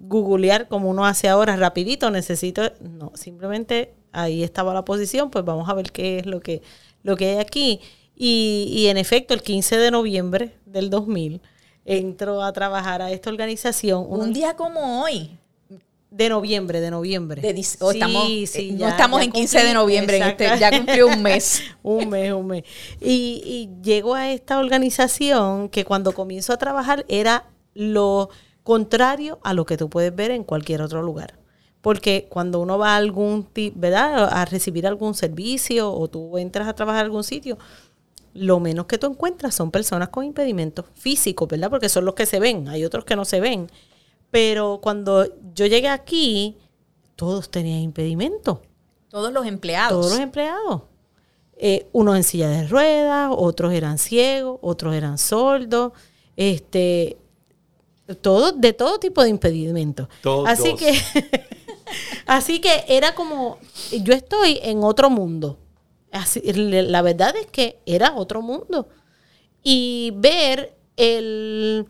googlear 0.00 0.66
como 0.66 0.88
uno 0.88 1.04
hace 1.04 1.28
ahora 1.28 1.56
rapidito. 1.56 2.10
Necesito, 2.10 2.62
no, 2.80 3.12
simplemente 3.14 3.92
ahí 4.12 4.42
estaba 4.42 4.72
la 4.72 4.84
posición, 4.84 5.30
pues 5.30 5.44
vamos 5.44 5.68
a 5.68 5.74
ver 5.74 5.90
qué 5.92 6.18
es 6.18 6.26
lo 6.26 6.40
que, 6.40 6.62
lo 7.02 7.16
que 7.16 7.30
hay 7.30 7.36
aquí. 7.38 7.80
Y, 8.14 8.86
en 8.86 8.98
efecto, 8.98 9.34
el 9.34 9.42
15 9.42 9.78
de 9.78 9.90
noviembre 9.90 10.54
del 10.66 10.90
2000 10.90 11.40
entró 11.84 12.42
a 12.42 12.52
trabajar 12.52 13.02
a 13.02 13.10
esta 13.10 13.30
organización. 13.30 14.06
Un 14.08 14.32
día 14.32 14.54
como 14.54 15.02
hoy. 15.02 15.38
De 16.12 16.28
noviembre, 16.28 16.82
de 16.82 16.90
noviembre. 16.90 17.42
estamos, 17.58 18.28
eh, 18.28 18.74
no 18.78 18.86
estamos 18.86 19.22
en 19.22 19.32
15 19.32 19.64
de 19.64 19.72
noviembre, 19.72 20.18
este, 20.18 20.44
ya 20.58 20.70
cumplió 20.70 21.06
un 21.06 21.22
mes. 21.22 21.62
un 21.82 22.10
mes, 22.10 22.32
un 22.32 22.46
mes. 22.48 22.64
Y, 23.00 23.42
y 23.44 23.82
llego 23.82 24.14
a 24.14 24.30
esta 24.30 24.58
organización 24.58 25.70
que 25.70 25.86
cuando 25.86 26.12
comienzo 26.12 26.52
a 26.52 26.58
trabajar 26.58 27.06
era 27.08 27.46
lo 27.72 28.28
contrario 28.62 29.38
a 29.42 29.54
lo 29.54 29.64
que 29.64 29.78
tú 29.78 29.88
puedes 29.88 30.14
ver 30.14 30.32
en 30.32 30.44
cualquier 30.44 30.82
otro 30.82 31.02
lugar. 31.02 31.38
Porque 31.80 32.26
cuando 32.28 32.60
uno 32.60 32.76
va 32.76 32.92
a 32.92 32.96
algún, 32.96 33.48
¿verdad? 33.74 34.28
A 34.32 34.44
recibir 34.44 34.86
algún 34.86 35.14
servicio 35.14 35.90
o 35.92 36.08
tú 36.08 36.36
entras 36.36 36.68
a 36.68 36.74
trabajar 36.74 37.00
en 37.00 37.06
algún 37.06 37.24
sitio, 37.24 37.56
lo 38.34 38.60
menos 38.60 38.84
que 38.84 38.98
tú 38.98 39.06
encuentras 39.06 39.54
son 39.54 39.70
personas 39.70 40.10
con 40.10 40.24
impedimentos 40.24 40.84
físicos, 40.94 41.48
¿verdad? 41.48 41.70
Porque 41.70 41.88
son 41.88 42.04
los 42.04 42.14
que 42.14 42.26
se 42.26 42.38
ven, 42.38 42.68
hay 42.68 42.84
otros 42.84 43.04
que 43.04 43.16
no 43.16 43.24
se 43.24 43.40
ven. 43.40 43.70
Pero 44.32 44.80
cuando 44.82 45.28
yo 45.54 45.66
llegué 45.66 45.88
aquí, 45.88 46.58
todos 47.14 47.48
tenían 47.48 47.78
impedimentos. 47.78 48.58
Todos 49.08 49.32
los 49.32 49.46
empleados. 49.46 49.92
Todos 49.92 50.10
los 50.10 50.18
empleados. 50.20 50.82
Eh, 51.56 51.86
unos 51.92 52.16
en 52.16 52.24
silla 52.24 52.48
de 52.48 52.66
ruedas, 52.66 53.30
otros 53.30 53.72
eran 53.72 53.98
ciegos, 53.98 54.58
otros 54.60 54.96
eran 54.96 55.16
sordos, 55.18 55.92
este, 56.36 57.16
todo, 58.20 58.50
de 58.50 58.72
todo 58.72 58.98
tipo 58.98 59.22
de 59.22 59.28
impedimentos. 59.28 60.08
Así 60.44 60.74
que, 60.74 61.00
así 62.26 62.60
que 62.60 62.84
era 62.88 63.14
como, 63.14 63.58
yo 64.02 64.12
estoy 64.12 64.58
en 64.64 64.82
otro 64.82 65.08
mundo 65.08 65.58
la 66.12 67.02
verdad 67.02 67.34
es 67.36 67.46
que 67.46 67.78
era 67.86 68.14
otro 68.14 68.42
mundo. 68.42 68.88
Y 69.62 70.12
ver 70.16 70.76
el, 70.96 71.86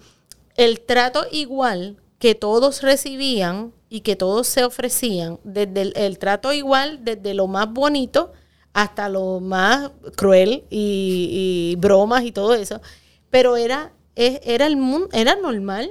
trato 0.86 1.24
igual 1.32 1.96
que 2.22 2.36
todos 2.36 2.82
recibían 2.82 3.72
y 3.88 4.02
que 4.02 4.14
todos 4.14 4.46
se 4.46 4.62
ofrecían, 4.62 5.40
desde 5.42 6.06
el, 6.06 6.20
trato 6.20 6.52
igual, 6.52 7.04
desde 7.04 7.34
lo 7.34 7.48
más 7.48 7.72
bonito 7.72 8.30
hasta 8.72 9.08
lo 9.08 9.40
más 9.40 9.90
cruel 10.14 10.62
y, 10.70 11.74
bromas 11.80 12.22
y 12.22 12.30
todo 12.30 12.54
eso, 12.54 12.80
pero 13.28 13.56
era, 13.56 13.92
era, 14.14 14.66
el 14.66 14.78
era 15.10 15.34
normal. 15.34 15.90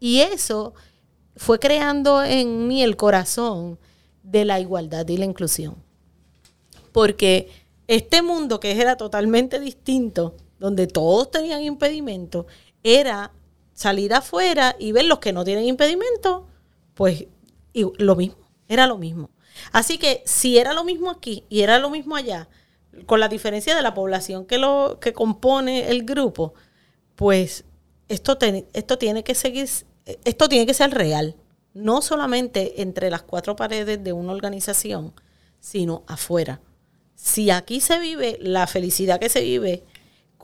Y 0.00 0.22
eso 0.22 0.74
fue 1.36 1.60
creando 1.60 2.24
en 2.24 2.66
mí 2.66 2.82
el 2.82 2.96
corazón 2.96 3.78
de 4.24 4.44
la 4.44 4.58
igualdad 4.58 5.06
y 5.06 5.18
la 5.18 5.24
inclusión. 5.24 5.76
Porque 6.90 7.48
este 7.86 8.22
mundo 8.22 8.58
que 8.58 8.72
era 8.72 8.96
totalmente 8.96 9.60
distinto, 9.60 10.34
donde 10.58 10.88
todos 10.88 11.30
tenían 11.30 11.62
impedimento, 11.62 12.48
era 12.82 13.30
salir 13.74 14.14
afuera 14.14 14.76
y 14.78 14.92
ver 14.92 15.04
los 15.04 15.18
que 15.18 15.32
no 15.32 15.44
tienen 15.44 15.64
impedimento, 15.66 16.46
pues 16.94 17.26
lo 17.74 18.16
mismo, 18.16 18.38
era 18.68 18.86
lo 18.86 18.98
mismo. 18.98 19.30
Así 19.72 19.98
que 19.98 20.22
si 20.24 20.58
era 20.58 20.72
lo 20.72 20.84
mismo 20.84 21.10
aquí 21.10 21.44
y 21.48 21.60
era 21.60 21.78
lo 21.78 21.90
mismo 21.90 22.16
allá, 22.16 22.48
con 23.06 23.20
la 23.20 23.28
diferencia 23.28 23.74
de 23.74 23.82
la 23.82 23.94
población 23.94 24.46
que 24.46 24.58
lo 24.58 24.98
que 25.00 25.12
compone 25.12 25.90
el 25.90 26.04
grupo, 26.04 26.54
pues 27.16 27.64
esto, 28.08 28.38
esto 28.72 28.98
tiene 28.98 29.24
que 29.24 29.34
seguir, 29.34 29.68
esto 30.24 30.48
tiene 30.48 30.66
que 30.66 30.74
ser 30.74 30.90
real, 30.92 31.36
no 31.74 32.02
solamente 32.02 32.82
entre 32.82 33.10
las 33.10 33.22
cuatro 33.22 33.56
paredes 33.56 34.02
de 34.02 34.12
una 34.12 34.32
organización, 34.32 35.12
sino 35.60 36.04
afuera 36.06 36.60
si 37.14 37.50
aquí 37.50 37.80
se 37.80 37.98
vive 37.98 38.38
la 38.40 38.66
felicidad 38.66 39.20
que 39.20 39.28
se 39.28 39.40
vive 39.40 39.84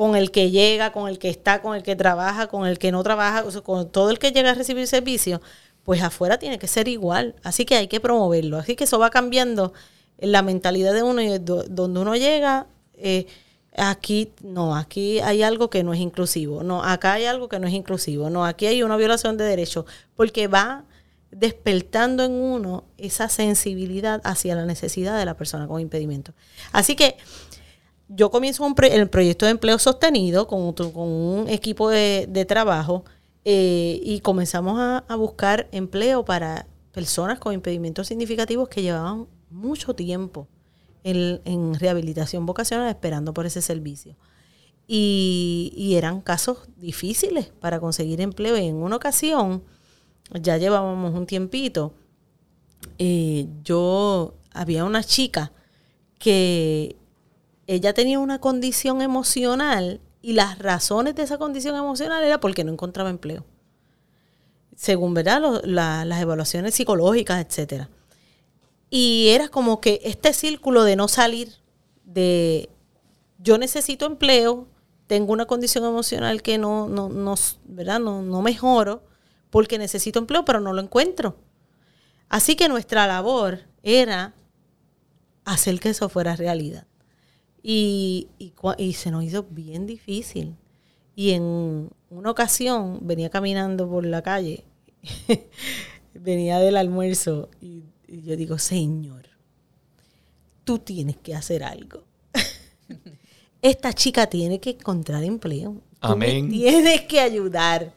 con 0.01 0.17
el 0.17 0.31
que 0.31 0.51
llega, 0.51 0.93
con 0.93 1.11
el 1.11 1.19
que 1.19 1.29
está, 1.29 1.61
con 1.61 1.77
el 1.77 1.83
que 1.83 1.95
trabaja, 1.95 2.47
con 2.47 2.67
el 2.67 2.79
que 2.79 2.91
no 2.91 3.03
trabaja, 3.03 3.45
con 3.61 3.91
todo 3.91 4.09
el 4.09 4.19
que 4.19 4.33
llega 4.33 4.53
a 4.53 4.55
recibir 4.55 4.87
servicio, 4.87 5.43
pues 5.85 6.01
afuera 6.01 6.39
tiene 6.39 6.59
que 6.59 6.69
ser 6.69 6.89
igual. 6.89 7.35
Así 7.43 7.67
que 7.67 7.75
hay 7.77 7.87
que 7.87 8.01
promoverlo. 8.01 8.57
Así 8.57 8.77
que 8.77 8.85
eso 8.85 8.99
va 8.99 9.11
cambiando 9.11 9.75
la 10.17 10.41
mentalidad 10.41 10.95
de 10.95 11.03
uno 11.03 11.21
y 11.21 11.37
donde 11.39 12.01
uno 12.01 12.17
llega. 12.17 12.67
Eh, 12.95 13.27
aquí 13.77 14.33
no, 14.43 14.75
aquí 14.75 15.21
hay 15.21 15.43
algo 15.43 15.69
que 15.69 15.85
no 15.85 15.93
es 15.93 16.01
inclusivo. 16.01 16.63
No, 16.63 16.83
acá 16.83 17.13
hay 17.13 17.27
algo 17.27 17.51
que 17.51 17.59
no 17.59 17.67
es 17.67 17.75
inclusivo. 17.75 18.31
No, 18.31 18.47
aquí 18.47 18.65
hay 18.65 18.83
una 18.83 18.97
violación 18.97 19.37
de 19.37 19.45
derechos. 19.45 19.85
Porque 20.17 20.49
va 20.49 20.85
despertando 21.31 22.25
en 22.25 22.33
uno 22.33 22.85
esa 22.97 23.29
sensibilidad 23.29 24.23
hacia 24.25 24.55
la 24.55 24.65
necesidad 24.65 25.19
de 25.19 25.27
la 25.27 25.35
persona 25.35 25.69
con 25.69 25.79
impedimento. 25.79 26.33
Así 26.73 26.97
que 26.97 27.19
yo 28.12 28.31
comienzo 28.31 28.64
un 28.64 28.75
el 28.83 29.09
proyecto 29.09 29.46
de 29.46 29.53
empleo 29.53 29.79
sostenido 29.79 30.46
con, 30.49 30.75
un 30.96 31.49
equipo 31.49 31.88
de, 31.88 32.44
trabajo 32.46 33.05
eh, 33.44 34.01
y 34.03 34.20
comenzamos 34.20 34.81
a, 34.81 35.14
buscar 35.16 35.68
empleo 35.70 36.25
para 36.25 36.66
personas 36.92 37.38
con 37.38 37.55
impedimentos 37.55 38.09
significativos 38.09 38.68
que 38.68 38.83
llevaban 38.83 39.29
mucho 39.49 39.94
tiempo 39.94 40.49
en, 41.05 41.75
rehabilitación 41.75 42.46
vocacional 42.46 42.88
esperando 42.88 43.33
por 43.33 43.46
ese 43.46 43.62
servicio. 43.62 44.16
Y, 44.88 45.73
y 45.77 45.94
eran 45.94 46.20
casos 46.20 46.68
difíciles 46.77 47.53
para 47.61 47.79
conseguir 47.79 48.20
empleo. 48.20 48.57
Y 48.57 48.66
en 48.66 48.75
una 48.75 48.96
ocasión, 48.96 49.62
ya 50.33 50.57
llevábamos 50.57 51.14
un 51.14 51.27
tiempito, 51.27 51.94
eh, 52.99 53.46
yo 53.62 54.35
había 54.53 54.85
una 54.85 55.05
chica 55.05 55.53
que 56.18 56.96
ella 57.71 57.95
tenía 57.95 58.19
una 58.19 58.41
condición 58.41 59.01
emocional 59.01 60.01
y 60.23 60.33
las 60.33 60.59
razones 60.59 61.15
de 61.15 61.23
esa 61.23 61.39
condición 61.39 61.77
emocional 61.77 62.25
era 62.25 62.41
porque 62.41 62.65
no 62.65 62.73
encontraba 62.73 63.11
empleo. 63.11 63.45
Según 64.75 65.15
¿verdad? 65.15 65.63
las 65.63 66.21
evaluaciones 66.21 66.75
psicológicas, 66.75 67.47
etcétera. 67.47 67.89
Y 68.91 69.29
era 69.29 69.49
como 69.49 69.81
que 69.81 70.01
este 70.03 70.33
círculo 70.33 70.83
de 70.83 70.97
no 70.97 71.07
salir 71.07 71.53
de 72.03 72.69
yo 73.39 73.57
necesito 73.57 74.05
empleo, 74.05 74.67
tengo 75.07 75.33
una 75.33 75.47
condición 75.47 75.85
emocional 75.85 76.43
que 76.43 76.59
no, 76.59 76.89
no, 76.89 77.09
no, 77.09 77.37
¿verdad? 77.67 78.01
no, 78.01 78.21
no 78.21 78.43
mejoro, 78.43 79.05
porque 79.49 79.79
necesito 79.79 80.19
empleo, 80.19 80.45
pero 80.45 80.59
no 80.59 80.73
lo 80.73 80.83
encuentro. 80.83 81.37
Así 82.29 82.57
que 82.57 82.69
nuestra 82.69 83.07
labor 83.07 83.61
era 83.85 84.35
hacer 85.45 85.79
que 85.79 85.91
eso 85.91 86.09
fuera 86.09 86.35
realidad. 86.35 86.89
Y, 87.62 88.29
y, 88.38 88.92
se 88.94 89.11
nos 89.11 89.25
hizo 89.25 89.44
bien 89.51 89.87
difícil. 89.87 90.57
Y 91.14 91.33
en 91.33 91.90
una 92.09 92.31
ocasión 92.31 93.01
venía 93.03 93.29
caminando 93.29 93.88
por 93.88 94.07
la 94.07 94.23
calle, 94.23 94.64
venía 96.14 96.59
del 96.59 96.77
almuerzo 96.77 97.51
y, 97.61 97.85
yo 98.09 98.37
digo, 98.37 98.59
Señor, 98.59 99.29
tú 100.64 100.79
tienes 100.79 101.16
que 101.16 101.35
hacer 101.35 101.62
algo. 101.62 102.05
Esta 103.62 103.92
chica 103.92 104.27
tiene 104.27 104.59
que 104.59 104.70
encontrar 104.70 105.23
empleo. 105.23 105.77
Amén. 106.01 106.49
tienes 106.49 107.03
que 107.03 107.20
ayudar. 107.20 107.94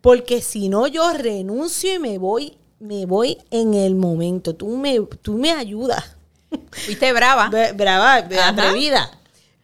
Porque 0.00 0.40
si 0.40 0.68
no, 0.70 0.86
yo 0.86 1.12
renuncio 1.12 1.94
y 1.94 1.98
me 1.98 2.16
voy, 2.16 2.56
me 2.78 3.04
voy 3.04 3.36
en 3.50 3.74
el 3.74 3.94
momento. 3.94 4.54
Tú 4.54 4.76
me, 4.76 4.98
tú 5.20 5.34
me 5.34 5.52
ayudas. 5.52 6.16
Fuiste 6.72 7.12
brava. 7.12 7.50
brava, 7.74 8.16
atrevida. 8.16 9.10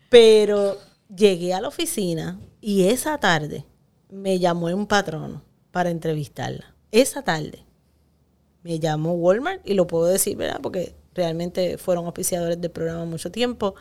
Pero 0.09 0.79
llegué 1.15 1.55
a 1.55 1.61
la 1.61 1.69
oficina 1.69 2.41
y 2.61 2.89
esa 2.89 3.19
tarde 3.19 3.65
me 4.11 4.39
llamó 4.39 4.67
un 4.67 4.87
patrono 4.87 5.43
para 5.71 5.91
entrevistarla. 5.91 6.75
Esa 6.91 7.23
tarde 7.23 7.65
me 8.63 8.79
llamó 8.79 9.13
Walmart 9.13 9.67
y 9.69 9.75
lo 9.75 9.87
puedo 9.87 10.07
decir, 10.07 10.37
¿verdad? 10.37 10.61
Porque 10.63 10.95
realmente 11.15 11.79
fueron 11.79 12.07
auspiciadores 12.07 12.61
del 12.61 12.71
programa 12.71 13.05
mucho 13.05 13.31
tiempo 13.31 13.75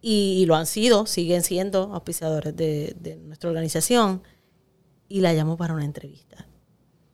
y, 0.00 0.44
lo 0.46 0.54
han 0.54 0.66
sido, 0.66 1.06
siguen 1.06 1.42
siendo 1.42 1.94
auspiciadores 1.94 2.54
de, 2.54 2.94
de 3.00 3.16
nuestra 3.16 3.48
organización 3.48 4.22
y 5.08 5.20
la 5.20 5.32
llamó 5.32 5.56
para 5.56 5.74
una 5.74 5.84
entrevista 5.84 6.46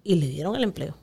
y 0.03 0.17
le 0.17 0.27
dieron 0.27 0.57
el 0.57 0.65
empleo. 0.65 0.97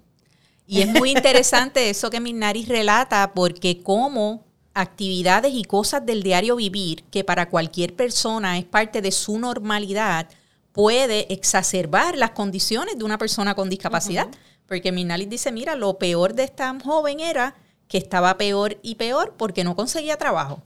Y 0.68 0.82
es 0.82 0.88
muy 0.88 1.12
interesante 1.12 1.90
eso 1.90 2.10
que 2.10 2.20
Minari 2.20 2.66
relata, 2.66 3.32
porque 3.34 3.82
como 3.82 4.44
actividades 4.74 5.54
y 5.54 5.64
cosas 5.64 6.06
del 6.06 6.22
diario 6.22 6.58
vivir, 6.58 7.04
que 7.06 7.24
para 7.24 7.50
cualquier 7.50 7.96
persona 7.96 8.58
es 8.58 8.66
parte 8.66 9.02
de 9.02 9.12
su 9.12 9.40
normalidad, 9.40 10.28
puede 10.74 11.34
exacerbar 11.34 12.18
las 12.18 12.32
condiciones 12.32 12.98
de 12.98 13.06
una 13.06 13.18
persona 13.18 13.56
con 13.56 13.70
discapacidad. 13.70 14.28
Porque 14.68 14.92
Minari 14.92 15.26
dice, 15.26 15.52
mira, 15.52 15.76
lo 15.76 15.98
peor 15.98 16.34
de 16.34 16.44
esta 16.44 16.78
joven 16.84 17.22
era 17.22 17.56
que 17.88 17.98
estaba 17.98 18.38
peor 18.38 18.78
y 18.84 18.96
peor 18.96 19.36
porque 19.38 19.64
no 19.64 19.76
conseguía 19.76 20.18
trabajo. 20.18 20.62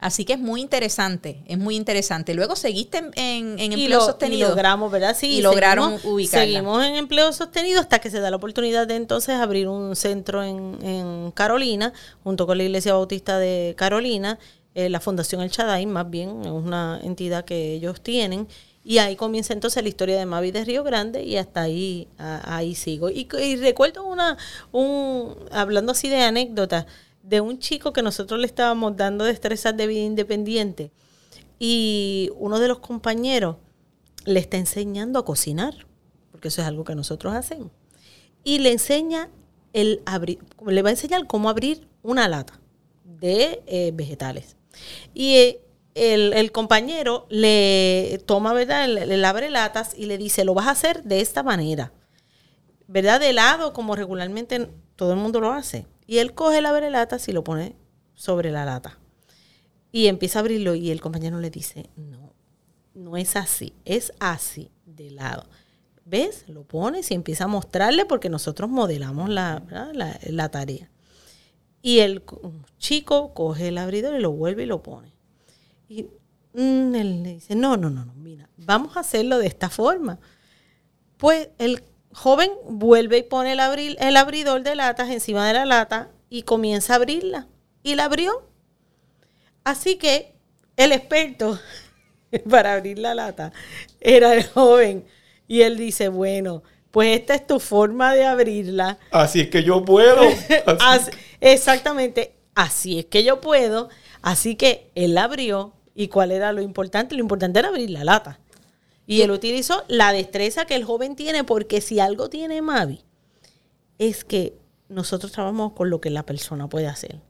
Así 0.00 0.24
que 0.24 0.32
es 0.32 0.38
muy 0.38 0.62
interesante, 0.62 1.42
es 1.46 1.58
muy 1.58 1.76
interesante. 1.76 2.32
Luego 2.32 2.56
seguiste 2.56 2.98
en, 2.98 3.12
en, 3.58 3.72
empleo 3.72 4.00
sostenido. 4.00 4.48
Y 4.48 4.50
logramos, 4.50 4.90
¿verdad? 4.90 5.14
Sí, 5.14 5.38
y 5.38 5.42
lograron 5.42 5.98
ubicarla. 6.04 6.46
Seguimos 6.46 6.84
en 6.84 6.96
empleo 6.96 7.30
sostenido 7.34 7.80
hasta 7.80 7.98
que 7.98 8.10
se 8.10 8.18
da 8.18 8.30
la 8.30 8.36
oportunidad 8.36 8.86
de 8.86 8.96
entonces 8.96 9.34
abrir 9.34 9.68
un 9.68 9.94
centro 9.94 10.42
en, 10.42 11.30
Carolina, 11.32 11.92
junto 12.24 12.46
con 12.46 12.56
la 12.56 12.64
Iglesia 12.64 12.94
Bautista 12.94 13.38
de 13.38 13.74
Carolina, 13.76 14.38
eh, 14.74 14.88
la 14.88 15.00
Fundación 15.00 15.42
El 15.42 15.50
Chaday, 15.50 15.84
más 15.84 16.08
bien, 16.08 16.40
es 16.44 16.50
una 16.50 16.98
entidad 17.02 17.44
que 17.44 17.74
ellos 17.74 18.00
tienen. 18.00 18.48
Y 18.82 18.98
ahí 18.98 19.16
comienza 19.16 19.52
entonces 19.52 19.82
la 19.82 19.90
historia 19.90 20.18
de 20.18 20.24
Mavi 20.24 20.50
de 20.50 20.64
Río 20.64 20.82
Grande 20.82 21.22
y 21.22 21.36
hasta 21.36 21.60
ahí, 21.60 22.08
ahí 22.18 22.74
sigo. 22.74 23.10
Y, 23.10 23.28
y 23.38 23.56
recuerdo 23.56 24.04
una, 24.04 24.38
un, 24.72 25.36
hablando 25.52 25.92
así 25.92 26.08
de 26.08 26.22
anécdotas, 26.22 26.86
de 27.22 27.40
un 27.40 27.58
chico 27.58 27.92
que 27.92 28.02
nosotros 28.02 28.40
le 28.40 28.46
estábamos 28.46 28.96
dando 28.96 29.24
destrezas 29.24 29.76
de 29.76 29.86
vida 29.86 30.00
independiente 30.00 30.90
y 31.58 32.30
uno 32.36 32.58
de 32.58 32.68
los 32.68 32.78
compañeros 32.78 33.56
le 34.24 34.40
está 34.40 34.56
enseñando 34.56 35.18
a 35.18 35.24
cocinar, 35.24 35.86
porque 36.32 36.48
eso 36.48 36.62
es 36.62 36.66
algo 36.66 36.84
que 36.84 36.94
nosotros 36.94 37.34
hacemos. 37.34 37.70
Y 38.44 38.58
le 38.58 38.72
enseña 38.72 39.28
el 39.72 40.02
abrir, 40.06 40.38
le 40.66 40.82
va 40.82 40.88
a 40.88 40.92
enseñar 40.92 41.26
cómo 41.26 41.48
abrir 41.48 41.86
una 42.02 42.28
lata 42.28 42.60
de 43.04 43.62
eh, 43.66 43.92
vegetales. 43.94 44.56
Y 45.12 45.34
eh, 45.34 45.60
el, 45.94 46.52
compañero 46.52 47.26
le 47.28 48.22
toma, 48.24 48.54
¿verdad? 48.54 48.88
Le, 48.88 49.06
le, 49.06 49.26
abre 49.26 49.50
latas 49.50 49.92
y 49.96 50.06
le 50.06 50.16
dice, 50.16 50.44
lo 50.44 50.54
vas 50.54 50.66
a 50.66 50.70
hacer 50.70 51.02
de 51.04 51.20
esta 51.20 51.42
manera. 51.42 51.92
¿Verdad? 52.86 53.20
De 53.20 53.32
lado, 53.32 53.72
como 53.72 53.94
regularmente 53.94 54.70
todo 54.96 55.12
el 55.12 55.18
mundo 55.18 55.40
lo 55.40 55.52
hace. 55.52 55.86
Y 56.10 56.18
él 56.18 56.34
coge 56.34 56.60
la 56.60 56.72
lata 56.90 57.18
y 57.24 57.30
lo 57.30 57.44
pone 57.44 57.76
sobre 58.14 58.50
la 58.50 58.64
lata. 58.64 58.98
Y 59.92 60.08
empieza 60.08 60.40
a 60.40 60.40
abrirlo 60.40 60.74
y 60.74 60.90
el 60.90 61.00
compañero 61.00 61.38
le 61.38 61.50
dice, 61.50 61.88
no, 61.94 62.32
no 62.94 63.16
es 63.16 63.36
así, 63.36 63.74
es 63.84 64.12
así, 64.18 64.72
de 64.86 65.12
lado. 65.12 65.46
¿Ves? 66.04 66.46
Lo 66.48 66.64
pones 66.64 67.12
y 67.12 67.14
empieza 67.14 67.44
a 67.44 67.46
mostrarle 67.46 68.06
porque 68.06 68.28
nosotros 68.28 68.68
modelamos 68.68 69.28
la, 69.28 69.62
la, 69.92 70.48
tarea. 70.48 70.90
Y 71.80 72.00
el 72.00 72.24
chico 72.78 73.32
coge 73.32 73.68
el 73.68 73.78
abridor 73.78 74.18
y 74.18 74.20
lo 74.20 74.32
vuelve 74.32 74.64
y 74.64 74.66
lo 74.66 74.82
pone. 74.82 75.12
Y 75.88 76.08
mm, 76.54 76.94
él 76.96 77.22
le 77.22 77.34
dice, 77.34 77.54
no, 77.54 77.76
no, 77.76 77.88
no, 77.88 78.04
no, 78.04 78.14
mira, 78.14 78.50
vamos 78.56 78.96
a 78.96 79.00
hacerlo 79.00 79.38
de 79.38 79.46
esta 79.46 79.70
forma. 79.70 80.18
Pues 81.18 81.50
el 81.58 81.84
joven 82.12 82.50
vuelve 82.64 83.18
y 83.18 83.22
pone 83.22 83.52
el, 83.52 83.96
el 84.00 84.16
abridor 84.16 84.62
de 84.62 84.74
latas 84.74 85.10
encima 85.10 85.46
de 85.46 85.54
la 85.54 85.64
lata 85.64 86.10
y 86.28 86.42
comienza 86.42 86.94
a 86.94 86.96
abrirla. 86.96 87.46
Y 87.82 87.94
la 87.94 88.04
abrió. 88.04 88.48
Así 89.64 89.96
que 89.96 90.34
el 90.76 90.92
experto 90.92 91.58
para 92.50 92.74
abrir 92.74 92.98
la 92.98 93.14
lata 93.14 93.52
era 94.00 94.34
el 94.34 94.44
joven. 94.44 95.04
Y 95.48 95.62
él 95.62 95.76
dice, 95.76 96.08
bueno, 96.08 96.62
pues 96.90 97.18
esta 97.18 97.34
es 97.34 97.46
tu 97.46 97.60
forma 97.60 98.14
de 98.14 98.24
abrirla. 98.24 98.98
Así 99.10 99.40
es 99.40 99.48
que 99.48 99.62
yo 99.62 99.84
puedo. 99.84 100.22
exactamente, 101.40 102.34
así 102.54 103.00
es 103.00 103.06
que 103.06 103.24
yo 103.24 103.40
puedo. 103.40 103.88
Así 104.22 104.54
que 104.54 104.90
él 104.94 105.14
la 105.14 105.24
abrió. 105.24 105.72
¿Y 105.94 106.08
cuál 106.08 106.30
era 106.30 106.52
lo 106.52 106.62
importante? 106.62 107.14
Lo 107.14 107.20
importante 107.20 107.58
era 107.58 107.68
abrir 107.68 107.90
la 107.90 108.04
lata. 108.04 108.38
Y 109.10 109.22
él 109.22 109.32
utilizó 109.32 109.82
la 109.88 110.12
destreza 110.12 110.66
que 110.66 110.76
el 110.76 110.84
joven 110.84 111.16
tiene, 111.16 111.42
porque 111.42 111.80
si 111.80 111.98
algo 111.98 112.30
tiene 112.30 112.62
Mavi, 112.62 113.02
es 113.98 114.24
que 114.24 114.56
nosotros 114.88 115.32
trabajamos 115.32 115.72
con 115.72 115.90
lo 115.90 116.00
que 116.00 116.10
la 116.10 116.24
persona 116.24 116.68
puede 116.68 116.86
hacer. 116.86 117.20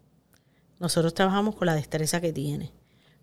Nosotros 0.78 1.14
trabajamos 1.14 1.56
con 1.56 1.64
la 1.64 1.74
destreza 1.74 2.20
que 2.20 2.34
tiene. 2.34 2.70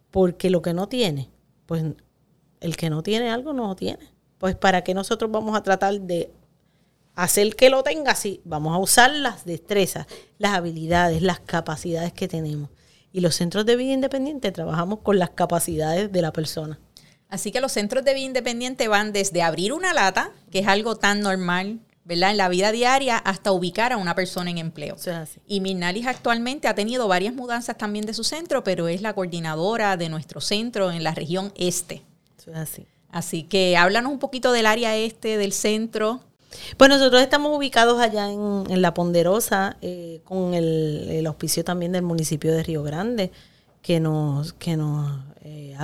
Porque 0.10 0.50
lo 0.50 0.64
que 0.64 0.74
no 0.74 0.90
tiene, 0.90 1.30
pues 1.68 1.84
el 2.60 2.78
que 2.78 2.90
no 2.90 3.04
tiene 3.04 3.30
algo 3.30 3.54
no 3.54 3.68
lo 3.68 3.76
tiene. 3.76 4.12
Pues 4.40 4.56
para 4.56 4.84
qué 4.84 4.96
nosotros 4.96 5.30
vamos 5.30 5.56
a 5.56 5.62
tratar 5.62 6.02
de 6.02 6.34
hacer 7.14 7.56
que 7.56 7.70
lo 7.70 7.84
tenga 7.84 8.14
así, 8.14 8.42
vamos 8.44 8.74
a 8.74 8.80
usar 8.80 9.12
las 9.12 9.46
destrezas, 9.46 10.08
las 10.40 10.56
habilidades, 10.56 11.22
las 11.22 11.42
capacidades 11.42 12.12
que 12.12 12.28
tenemos. 12.28 12.72
Y 13.12 13.20
los 13.20 13.36
centros 13.36 13.68
de 13.68 13.76
vida 13.76 13.94
independiente 13.94 14.52
trabajamos 14.52 15.02
con 15.02 15.20
las 15.20 15.30
capacidades 15.30 16.12
de 16.12 16.22
la 16.24 16.34
persona. 16.34 16.80
Así 17.30 17.52
que 17.52 17.62
los 17.62 17.74
centros 17.74 18.06
de 18.06 18.14
vida 18.14 18.26
independiente 18.26 18.88
van 18.88 19.12
desde 19.12 19.42
abrir 19.42 19.74
una 19.74 19.94
lata, 19.94 20.32
que 20.52 20.60
es 20.60 20.68
algo 20.68 20.96
tan 20.96 21.20
normal, 21.20 21.80
¿verdad? 22.06 22.32
En 22.32 22.38
la 22.38 22.48
vida 22.48 22.72
diaria, 22.72 23.18
hasta 23.18 23.52
ubicar 23.52 23.92
a 23.92 23.98
una 23.98 24.16
persona 24.16 24.50
en 24.50 24.58
empleo. 24.60 24.96
Y 25.46 25.60
Mirnalis 25.60 26.08
actualmente 26.08 26.70
ha 26.70 26.76
tenido 26.76 27.08
varias 27.10 27.34
mudanzas 27.34 27.78
también 27.78 28.06
de 28.06 28.14
su 28.14 28.24
centro, 28.24 28.64
pero 28.64 28.88
es 28.88 29.02
la 29.02 29.14
coordinadora 29.14 29.98
de 29.98 30.08
nuestro 30.08 30.40
centro 30.40 30.92
en 30.92 31.04
la 31.04 31.14
región 31.14 31.52
este. 31.58 32.04
así. 32.54 32.86
Así 33.10 33.44
que 33.44 33.76
háblanos 33.76 34.12
un 34.12 34.20
poquito 34.20 34.52
del 34.54 34.66
área 34.66 34.96
este, 34.96 35.38
del 35.38 35.52
centro. 35.52 36.22
Pues 36.78 36.90
nosotros 36.90 37.22
estamos 37.22 37.56
ubicados 37.56 38.00
allá 38.00 38.32
en, 38.32 38.82
La 38.82 38.94
Ponderosa, 38.94 39.76
eh, 39.82 40.22
con 40.24 40.54
el, 40.54 41.08
el 41.10 41.28
auspicio 41.28 41.66
también 41.66 41.92
del 41.92 42.04
municipio 42.04 42.54
de 42.54 42.64
Río 42.64 42.84
Grande 42.84 43.32
que 43.88 44.02
nos, 44.02 44.52
que 44.52 44.76
nos, 44.76 45.18
eh, 45.48 45.76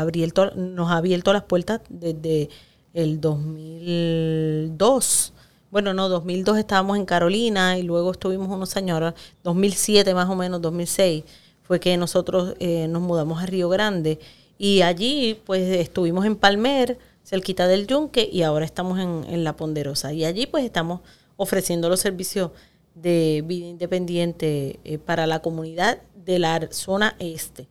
nos 0.56 0.92
ha 0.92 0.98
abierto 0.98 1.34
las 1.34 1.44
puertas 1.44 1.82
desde 1.90 2.50
el 2.94 3.20
2002. 3.22 5.34
Bueno, 5.72 5.94
no, 5.94 6.10
2002 6.10 6.58
estábamos 6.60 6.98
en 6.98 7.06
Carolina 7.06 7.78
y 7.78 7.84
luego 7.84 8.12
estuvimos 8.12 8.50
unos 8.50 8.76
años, 8.78 9.14
2007 9.44 10.14
más 10.14 10.30
o 10.30 10.36
menos, 10.36 10.62
2006, 10.62 11.24
fue 11.64 11.80
que 11.80 11.98
nosotros 11.98 12.56
eh, 12.60 12.88
nos 12.88 13.02
mudamos 13.02 13.42
a 13.42 13.46
Río 13.46 13.70
Grande 13.70 14.20
y 14.58 14.82
allí 14.82 15.40
pues 15.46 15.64
estuvimos 15.64 16.26
en 16.26 16.36
Palmer, 16.36 17.00
cerquita 17.24 17.68
del 17.68 17.88
Yunque 17.88 18.30
y 18.32 18.44
ahora 18.44 18.66
estamos 18.66 19.00
en, 19.00 19.24
en 19.28 19.44
La 19.44 19.56
Ponderosa. 19.56 20.14
Y 20.14 20.26
allí 20.26 20.46
pues 20.46 20.64
estamos 20.66 21.02
ofreciendo 21.38 21.90
los 21.90 22.02
servicios 22.02 22.52
de 22.94 23.44
vida 23.46 23.66
independiente 23.66 24.80
eh, 24.84 25.00
para 25.00 25.26
la 25.26 25.42
comunidad 25.42 26.00
de 26.16 26.38
la 26.40 26.68
zona 26.72 27.16
este 27.20 27.68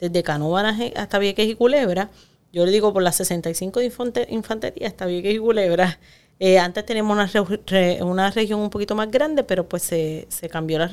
desde 0.00 0.22
Canóvanas 0.22 0.80
hasta 0.96 1.18
Vieques 1.18 1.48
y 1.48 1.54
Culebra. 1.54 2.10
Yo 2.52 2.64
le 2.64 2.72
digo 2.72 2.92
por 2.92 3.02
las 3.02 3.16
65 3.16 3.80
de 3.80 4.26
infantería 4.30 4.88
hasta 4.88 5.06
Vieques 5.06 5.34
y 5.34 5.38
Culebra. 5.38 5.98
Eh, 6.38 6.58
antes 6.58 6.86
teníamos 6.86 7.14
una, 7.14 8.30
región 8.30 8.60
un 8.60 8.70
poquito 8.70 8.94
más 8.94 9.10
grande, 9.10 9.44
pero 9.44 9.68
pues 9.68 9.82
se, 9.82 10.26
cambió 10.50 10.78
la, 10.78 10.88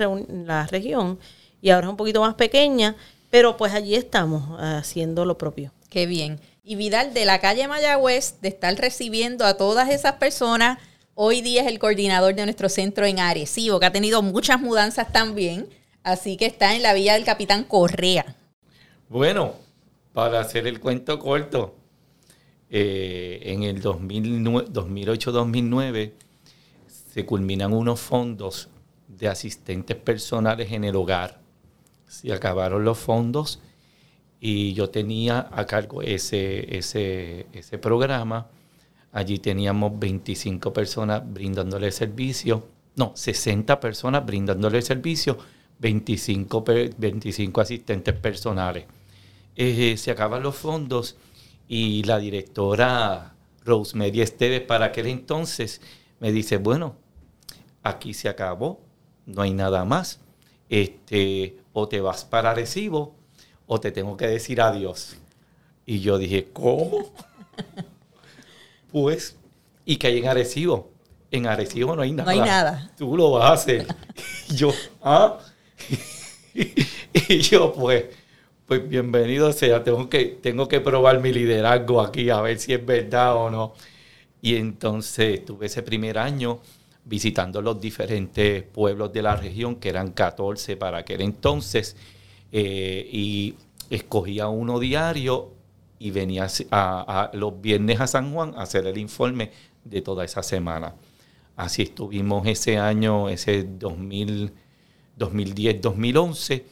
la 0.46 0.68
región 0.68 1.20
y 1.62 1.70
ahora 1.70 1.88
es 1.88 1.92
un 1.92 1.98
poquito 1.98 2.22
más 2.22 2.36
pequeña, 2.36 2.96
pero 3.30 3.58
pues 3.58 3.74
allí 3.74 3.96
estamos 3.96 4.60
haciendo 4.60 5.26
lo 5.26 5.38
propio. 5.38 5.72
Qué 5.90 6.06
bien. 6.06 6.40
Y 6.64 6.76
Vidal, 6.76 7.14
de 7.14 7.24
la 7.24 7.40
calle 7.40 7.68
Mayagüez, 7.68 8.42
de 8.42 8.50
estar 8.50 8.76
recibiendo 8.76 9.46
a 9.46 9.56
todas 9.56 9.90
esas 9.90 10.14
personas, 10.14 10.80
Hoy 11.20 11.42
día 11.42 11.64
es 11.64 11.68
el 11.68 11.80
coordinador 11.80 12.36
de 12.36 12.46
nuestro 12.46 12.70
centro 12.70 13.04
en 13.08 13.18
Arecibo, 13.18 13.80
que 13.80 13.88
ha 13.88 13.92
tenido 13.92 14.22
muchas 14.22 14.62
mudanzas 14.62 15.12
también. 15.12 15.68
Así 16.04 16.38
que 16.38 16.46
está 16.46 16.76
en 16.76 16.84
la 16.84 16.94
villa 16.94 17.16
del 17.16 17.26
Capitán 17.26 17.64
Correa. 17.64 18.37
Bueno, 19.10 19.54
para 20.12 20.42
hacer 20.42 20.68
el 20.68 20.82
cuento 20.82 21.18
corto, 21.18 21.76
eh, 22.70 23.40
en 23.44 23.64
el 23.64 23.82
2008-2009 23.82 26.12
se 26.88 27.26
culminan 27.26 27.72
unos 27.72 28.02
fondos 28.02 28.68
de 29.08 29.30
asistentes 29.30 29.96
personales 29.96 30.74
en 30.74 30.84
el 30.84 30.98
hogar. 30.98 31.40
Se 32.06 32.34
acabaron 32.34 32.84
los 32.84 32.98
fondos 32.98 33.62
y 34.42 34.74
yo 34.74 34.90
tenía 34.90 35.48
a 35.54 35.66
cargo 35.66 36.02
ese, 36.02 36.78
ese, 36.78 37.48
ese 37.54 37.78
programa. 37.78 38.48
Allí 39.14 39.40
teníamos 39.40 39.98
25 39.98 40.74
personas 40.74 41.24
brindándole 41.26 41.94
servicio, 41.94 42.68
no, 42.98 43.14
60 43.16 43.80
personas 43.80 44.26
brindándole 44.26 44.82
servicio, 44.82 45.38
25, 45.80 46.66
25 46.98 47.62
asistentes 47.62 48.14
personales. 48.14 48.97
Eh, 49.60 49.98
se 49.98 50.12
acaban 50.12 50.44
los 50.44 50.56
fondos 50.56 51.18
y 51.68 52.04
la 52.04 52.20
directora 52.20 53.34
Rosemary 53.66 54.22
Esteves 54.22 54.62
para 54.62 54.86
aquel 54.86 55.08
entonces 55.08 55.82
me 56.20 56.32
dice, 56.32 56.58
bueno, 56.58 56.96
aquí 57.82 58.14
se 58.14 58.30
acabó, 58.30 58.80
no 59.26 59.42
hay 59.42 59.54
nada 59.54 59.84
más. 59.84 60.20
Este, 60.70 61.58
o 61.74 61.88
te 61.88 62.02
vas 62.02 62.24
para 62.24 62.52
Arecibo 62.52 63.16
o 63.66 63.80
te 63.80 63.92
tengo 63.92 64.16
que 64.16 64.28
decir 64.28 64.62
adiós. 64.62 65.18
Y 65.88 66.02
yo 66.02 66.20
dije, 66.20 66.50
¿cómo? 66.54 67.12
pues, 68.92 69.38
y 69.86 69.98
que 69.98 70.08
hay 70.08 70.20
en 70.20 70.28
Arecibo. 70.28 70.92
En 71.32 71.48
Arecibo 71.48 71.96
no 71.96 72.04
hay 72.04 72.12
nada. 72.12 72.26
No 72.26 72.42
hay 72.42 72.48
nada. 72.48 72.92
Tú 72.96 73.18
lo 73.18 73.32
vas 73.32 73.50
a 73.50 73.54
hacer. 73.54 73.88
y 74.50 74.56
yo, 74.56 74.72
¿ah? 75.02 75.40
y 76.54 77.40
yo, 77.40 77.74
pues, 77.74 78.06
pues 78.68 78.88
bienvenido 78.88 79.52
sea. 79.54 79.84
Tengo 79.84 80.10
que, 80.10 80.26
tengo 80.26 80.68
que 80.68 80.82
probar 80.82 81.22
mi 81.22 81.32
liderazgo 81.32 82.02
aquí 82.02 82.30
a 82.30 82.42
ver 82.42 82.60
si 82.60 82.74
es 82.74 82.86
verdad 82.86 83.36
o 83.36 83.50
no. 83.50 83.74
Y 84.42 84.58
entonces 84.58 85.46
tuve 85.46 85.68
ese 85.68 85.84
primer 85.84 86.18
año 86.18 86.60
visitando 87.06 87.62
los 87.62 87.80
diferentes 87.80 88.64
pueblos 88.64 89.14
de 89.14 89.22
la 89.22 89.38
región, 89.38 89.78
que 89.78 89.88
eran 89.90 90.12
14 90.12 90.76
para 90.76 90.98
aquel 91.00 91.22
entonces, 91.22 91.96
eh, 92.52 93.08
y 93.12 93.56
escogía 93.90 94.50
uno 94.50 94.80
diario 94.80 95.54
y 95.98 96.12
venía 96.12 96.48
a, 96.72 97.32
los 97.34 97.62
viernes 97.62 98.02
a 98.02 98.08
San 98.08 98.34
Juan 98.34 98.54
a 98.58 98.64
hacer 98.64 98.86
el 98.86 98.98
informe 98.98 99.52
de 99.86 100.02
toda 100.02 100.26
esa 100.26 100.44
semana. 100.44 100.94
Así 101.56 101.84
estuvimos 101.84 102.46
ese 102.46 102.78
año, 102.78 103.30
ese 103.30 103.66
2010-2011, 103.80 106.64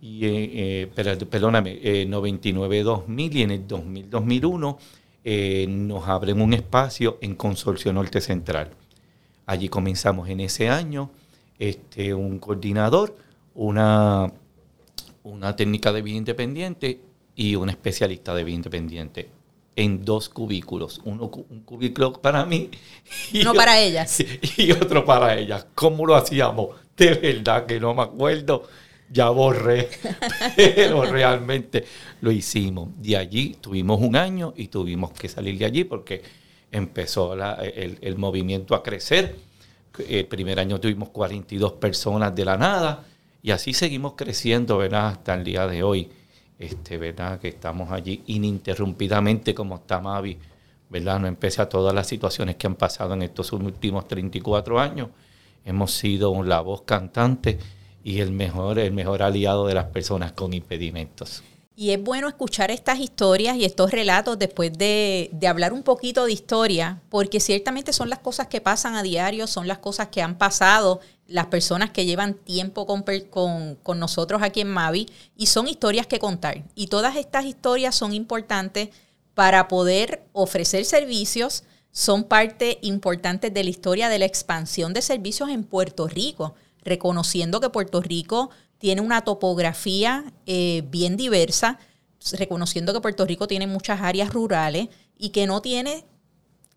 y, 0.00 0.26
eh, 0.26 0.88
eh 0.94 1.26
perdóname, 1.30 1.80
99-2000 2.06 3.34
y 3.34 3.42
en 3.42 3.50
el 3.50 3.66
2000-2001 3.66 4.76
eh, 5.28 5.66
nos 5.68 6.06
abren 6.06 6.40
un 6.40 6.54
espacio 6.54 7.18
en 7.20 7.34
Consorcio 7.34 7.92
Norte 7.92 8.20
Central. 8.20 8.70
Allí 9.44 9.68
comenzamos 9.68 10.28
en 10.28 10.38
ese 10.38 10.68
año 10.68 11.10
este, 11.58 12.14
un 12.14 12.38
coordinador, 12.38 13.16
una, 13.54 14.32
una 15.24 15.56
técnica 15.56 15.92
de 15.92 16.02
vida 16.02 16.16
independiente 16.16 17.00
y 17.34 17.56
un 17.56 17.70
especialista 17.70 18.34
de 18.34 18.44
vida 18.44 18.54
independiente 18.54 19.28
en 19.76 20.04
dos 20.04 20.28
cubículos. 20.28 21.00
Uno, 21.04 21.30
un 21.50 21.60
cubículo 21.60 22.12
para 22.14 22.44
mí. 22.46 22.70
Y 23.32 23.42
no 23.44 23.52
para 23.52 23.80
ellas. 23.80 24.22
Y 24.56 24.72
otro 24.72 25.04
para 25.04 25.36
ellas. 25.36 25.66
¿Cómo 25.74 26.06
lo 26.06 26.14
hacíamos? 26.14 26.70
De 26.96 27.14
verdad 27.14 27.66
que 27.66 27.78
no 27.78 27.94
me 27.94 28.02
acuerdo. 28.02 28.62
Ya 29.10 29.28
borré. 29.30 29.88
Pero 30.56 31.04
realmente 31.04 31.84
lo 32.20 32.30
hicimos. 32.32 32.88
De 32.98 33.16
allí 33.16 33.56
tuvimos 33.60 34.00
un 34.00 34.16
año 34.16 34.52
y 34.56 34.68
tuvimos 34.68 35.12
que 35.12 35.28
salir 35.28 35.58
de 35.58 35.64
allí 35.64 35.84
porque 35.84 36.22
empezó 36.72 37.34
el, 37.34 38.16
movimiento 38.16 38.74
a 38.74 38.82
crecer. 38.82 39.36
El 40.08 40.26
primer 40.26 40.58
año 40.58 40.80
tuvimos 40.80 41.10
42 41.10 41.72
personas 41.74 42.34
de 42.34 42.44
la 42.44 42.58
nada 42.58 43.04
y 43.42 43.50
así 43.50 43.72
seguimos 43.72 44.14
creciendo, 44.14 44.78
¿verdad? 44.78 45.08
Hasta 45.08 45.34
el 45.34 45.44
día 45.44 45.66
de 45.66 45.82
hoy, 45.82 46.10
este, 46.58 46.98
¿verdad? 46.98 47.38
Que 47.38 47.48
estamos 47.48 47.90
allí 47.92 48.22
ininterrumpidamente 48.26 49.54
como 49.54 49.76
está 49.76 50.00
Mavi, 50.00 50.36
¿verdad? 50.90 51.20
No 51.20 51.28
empecé 51.28 51.62
a 51.62 51.68
todas 51.68 51.94
las 51.94 52.08
situaciones 52.08 52.56
que 52.56 52.66
han 52.66 52.74
pasado 52.74 53.14
en 53.14 53.22
estos 53.22 53.52
últimos 53.52 54.06
34 54.08 54.80
años. 54.80 55.08
Hemos 55.64 55.92
sido 55.92 56.42
la 56.42 56.60
voz 56.60 56.82
cantante 56.82 57.58
y 58.06 58.20
el 58.20 58.30
mejor, 58.30 58.78
el 58.78 58.92
mejor 58.92 59.20
aliado 59.20 59.66
de 59.66 59.74
las 59.74 59.86
personas 59.86 60.30
con 60.30 60.54
impedimentos. 60.54 61.42
Y 61.74 61.90
es 61.90 62.00
bueno 62.00 62.28
escuchar 62.28 62.70
estas 62.70 63.00
historias 63.00 63.56
y 63.56 63.64
estos 63.64 63.90
relatos 63.90 64.38
después 64.38 64.72
de, 64.72 65.28
hablar 65.44 65.72
un 65.72 65.82
poquito 65.82 66.24
de 66.24 66.32
historia, 66.32 67.02
porque 67.08 67.40
ciertamente 67.40 67.92
son 67.92 68.08
las 68.08 68.20
cosas 68.20 68.46
que 68.46 68.60
pasan 68.60 68.94
a 68.94 69.02
diario, 69.02 69.48
son 69.48 69.66
las 69.66 69.78
cosas 69.78 70.06
que 70.06 70.22
han 70.22 70.38
pasado 70.38 71.00
las 71.26 71.46
personas 71.46 71.90
que 71.90 72.06
llevan 72.06 72.34
tiempo 72.34 72.86
con, 72.86 73.02
con, 73.82 73.98
nosotros 73.98 74.40
aquí 74.40 74.60
en 74.60 74.68
Mavi, 74.68 75.08
y 75.36 75.46
son 75.46 75.66
historias 75.66 76.06
que 76.06 76.20
contar. 76.20 76.62
Y 76.76 76.86
todas 76.86 77.16
estas 77.16 77.44
historias 77.44 77.96
son 77.96 78.12
importantes 78.12 78.90
para 79.34 79.66
poder 79.66 80.22
ofrecer 80.32 80.84
servicios, 80.84 81.64
son 81.90 82.22
parte 82.22 82.78
importante 82.82 83.50
de 83.50 83.64
la 83.64 83.70
historia 83.70 84.08
de 84.08 84.20
la 84.20 84.26
expansión 84.26 84.94
de 84.94 85.02
servicios 85.02 85.48
en 85.48 85.64
Puerto 85.64 86.06
Rico, 86.06 86.54
reconociendo 86.86 87.60
que 87.60 87.68
Puerto 87.68 88.00
Rico 88.00 88.50
tiene 88.78 89.00
una 89.00 89.22
topografía 89.22 90.32
eh, 90.46 90.82
bien 90.88 91.16
diversa, 91.16 91.78
reconociendo 92.32 92.92
que 92.92 93.00
Puerto 93.00 93.24
Rico 93.24 93.46
tiene 93.46 93.66
muchas 93.66 94.00
áreas 94.00 94.32
rurales 94.32 94.88
y 95.18 95.30
que 95.30 95.46
no 95.46 95.60
tiene, 95.60 96.04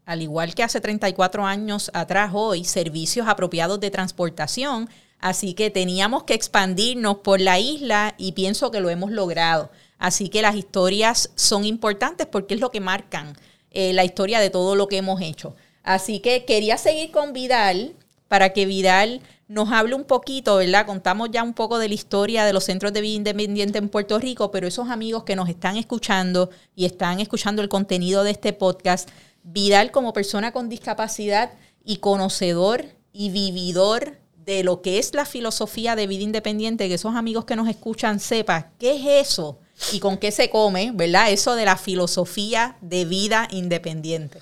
al 0.06 0.22
igual 0.22 0.56
que 0.56 0.64
hace 0.64 0.82
34 0.82 1.46
años 1.46 1.92
atrás 1.94 2.32
hoy, 2.34 2.66
servicios 2.66 3.28
apropiados 3.28 3.80
de 3.80 3.92
transportación. 3.92 4.90
Así 5.20 5.54
que 5.54 5.70
teníamos 5.70 6.24
que 6.24 6.34
expandirnos 6.34 7.18
por 7.18 7.42
la 7.42 7.60
isla 7.60 8.16
y 8.18 8.32
pienso 8.32 8.72
que 8.72 8.80
lo 8.80 8.90
hemos 8.90 9.12
logrado. 9.12 9.70
Así 9.98 10.30
que 10.30 10.42
las 10.42 10.56
historias 10.56 11.32
son 11.36 11.66
importantes 11.66 12.26
porque 12.26 12.54
es 12.54 12.62
lo 12.62 12.72
que 12.72 12.80
marcan 12.80 13.36
eh, 13.72 13.92
la 13.94 14.06
historia 14.06 14.40
de 14.40 14.50
todo 14.50 14.76
lo 14.76 14.88
que 14.88 14.98
hemos 14.98 15.22
hecho. 15.22 15.56
Así 15.84 16.20
que 16.22 16.46
quería 16.46 16.78
seguir 16.78 17.12
con 17.12 17.34
Vidal 17.34 17.96
para 18.30 18.54
que 18.54 18.66
Vidal 18.66 19.22
nos 19.50 19.72
hable 19.72 19.96
un 19.96 20.04
poquito, 20.04 20.58
¿verdad? 20.58 20.86
Contamos 20.86 21.30
ya 21.32 21.42
un 21.42 21.56
poco 21.56 21.80
de 21.80 21.90
la 21.90 21.96
historia 21.96 22.46
de 22.46 22.54
los 22.54 22.66
centros 22.66 22.94
de 22.94 23.02
vida 23.02 23.16
independiente 23.16 23.80
en 23.80 23.90
Puerto 23.90 24.20
Rico, 24.20 24.52
pero 24.52 24.68
esos 24.68 24.90
amigos 24.90 25.24
que 25.24 25.36
nos 25.36 25.50
están 25.50 25.76
escuchando 25.76 26.52
y 26.76 26.86
están 26.86 27.20
escuchando 27.20 27.64
el 27.64 27.68
contenido 27.68 28.24
de 28.24 28.32
este 28.32 28.54
podcast, 28.54 29.10
Vidal 29.42 29.92
como 29.92 30.14
persona 30.14 30.52
con 30.52 30.70
discapacidad 30.70 31.52
y 31.84 31.98
conocedor 31.98 32.86
y 33.12 33.32
vividor 33.32 34.20
de 34.46 34.64
lo 34.64 34.84
que 34.84 35.00
es 35.00 35.16
la 35.16 35.26
filosofía 35.26 35.96
de 35.96 36.06
vida 36.06 36.24
independiente, 36.24 36.88
que 36.88 36.94
esos 36.94 37.16
amigos 37.16 37.46
que 37.46 37.56
nos 37.56 37.68
escuchan 37.68 38.20
sepan 38.20 38.68
qué 38.78 38.98
es 38.98 39.30
eso 39.32 39.58
y 39.92 40.00
con 40.00 40.18
qué 40.20 40.30
se 40.30 40.52
come, 40.52 40.92
¿verdad? 40.94 41.32
Eso 41.32 41.56
de 41.56 41.66
la 41.66 41.78
filosofía 41.78 42.78
de 42.82 43.06
vida 43.06 43.48
independiente. 43.50 44.40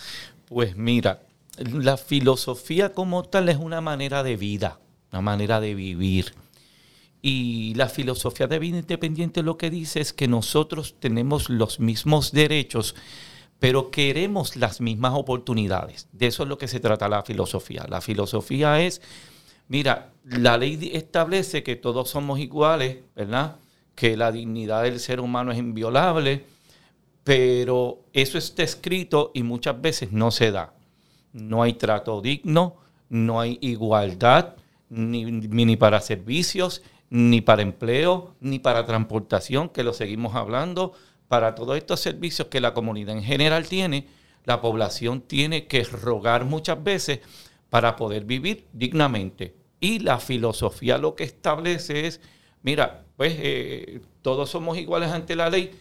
Pues 0.49 0.75
mira, 0.75 1.21
la 1.57 1.95
filosofía 1.95 2.91
como 2.91 3.23
tal 3.23 3.47
es 3.47 3.57
una 3.57 3.79
manera 3.79 4.23
de 4.23 4.35
vida 4.35 4.79
una 5.11 5.21
manera 5.21 5.59
de 5.59 5.75
vivir. 5.75 6.33
Y 7.21 7.73
la 7.75 7.89
filosofía 7.89 8.47
de 8.47 8.59
vida 8.59 8.77
independiente 8.77 9.43
lo 9.43 9.57
que 9.57 9.69
dice 9.69 9.99
es 9.99 10.13
que 10.13 10.27
nosotros 10.27 10.95
tenemos 10.99 11.49
los 11.49 11.79
mismos 11.79 12.31
derechos, 12.31 12.95
pero 13.59 13.89
queremos 13.89 14.55
las 14.55 14.81
mismas 14.81 15.13
oportunidades. 15.15 16.07
De 16.11 16.27
eso 16.27 16.43
es 16.43 16.49
lo 16.49 16.57
que 16.57 16.67
se 16.67 16.79
trata 16.79 17.09
la 17.09 17.23
filosofía. 17.23 17.85
La 17.89 18.01
filosofía 18.01 18.81
es, 18.81 19.01
mira, 19.67 20.11
la 20.23 20.57
ley 20.57 20.91
establece 20.93 21.63
que 21.63 21.75
todos 21.75 22.09
somos 22.09 22.39
iguales, 22.39 22.97
¿verdad? 23.15 23.55
Que 23.95 24.15
la 24.15 24.31
dignidad 24.31 24.83
del 24.83 24.99
ser 24.99 25.19
humano 25.19 25.51
es 25.51 25.57
inviolable, 25.57 26.45
pero 27.23 28.03
eso 28.13 28.37
está 28.37 28.63
escrito 28.63 29.31
y 29.33 29.43
muchas 29.43 29.81
veces 29.81 30.11
no 30.11 30.31
se 30.31 30.51
da. 30.51 30.73
No 31.33 31.63
hay 31.63 31.73
trato 31.73 32.21
digno, 32.21 32.77
no 33.09 33.41
hay 33.41 33.57
igualdad, 33.61 34.55
ni, 34.89 35.25
ni 35.25 35.75
para 35.75 36.01
servicios, 36.01 36.83
ni 37.09 37.41
para 37.41 37.61
empleo, 37.61 38.35
ni 38.39 38.59
para 38.59 38.85
transportación, 38.85 39.69
que 39.69 39.83
lo 39.83 39.93
seguimos 39.93 40.35
hablando. 40.35 40.93
Para 41.27 41.55
todos 41.55 41.77
estos 41.77 41.99
servicios 41.99 42.47
que 42.47 42.61
la 42.61 42.73
comunidad 42.73 43.15
en 43.17 43.23
general 43.23 43.67
tiene, 43.67 44.07
la 44.45 44.61
población 44.61 45.21
tiene 45.21 45.67
que 45.67 45.83
rogar 45.83 46.45
muchas 46.45 46.81
veces 46.81 47.19
para 47.69 47.95
poder 47.95 48.23
vivir 48.23 48.65
dignamente. 48.71 49.55
Y 49.79 49.99
la 49.99 50.19
filosofía 50.19 50.97
lo 50.97 51.15
que 51.15 51.25
establece 51.25 52.07
es, 52.07 52.21
mira, 52.63 53.03
pues 53.17 53.35
eh, 53.37 54.01
todos 54.21 54.49
somos 54.49 54.77
iguales 54.77 55.11
ante 55.11 55.35
la 55.35 55.49
ley, 55.49 55.71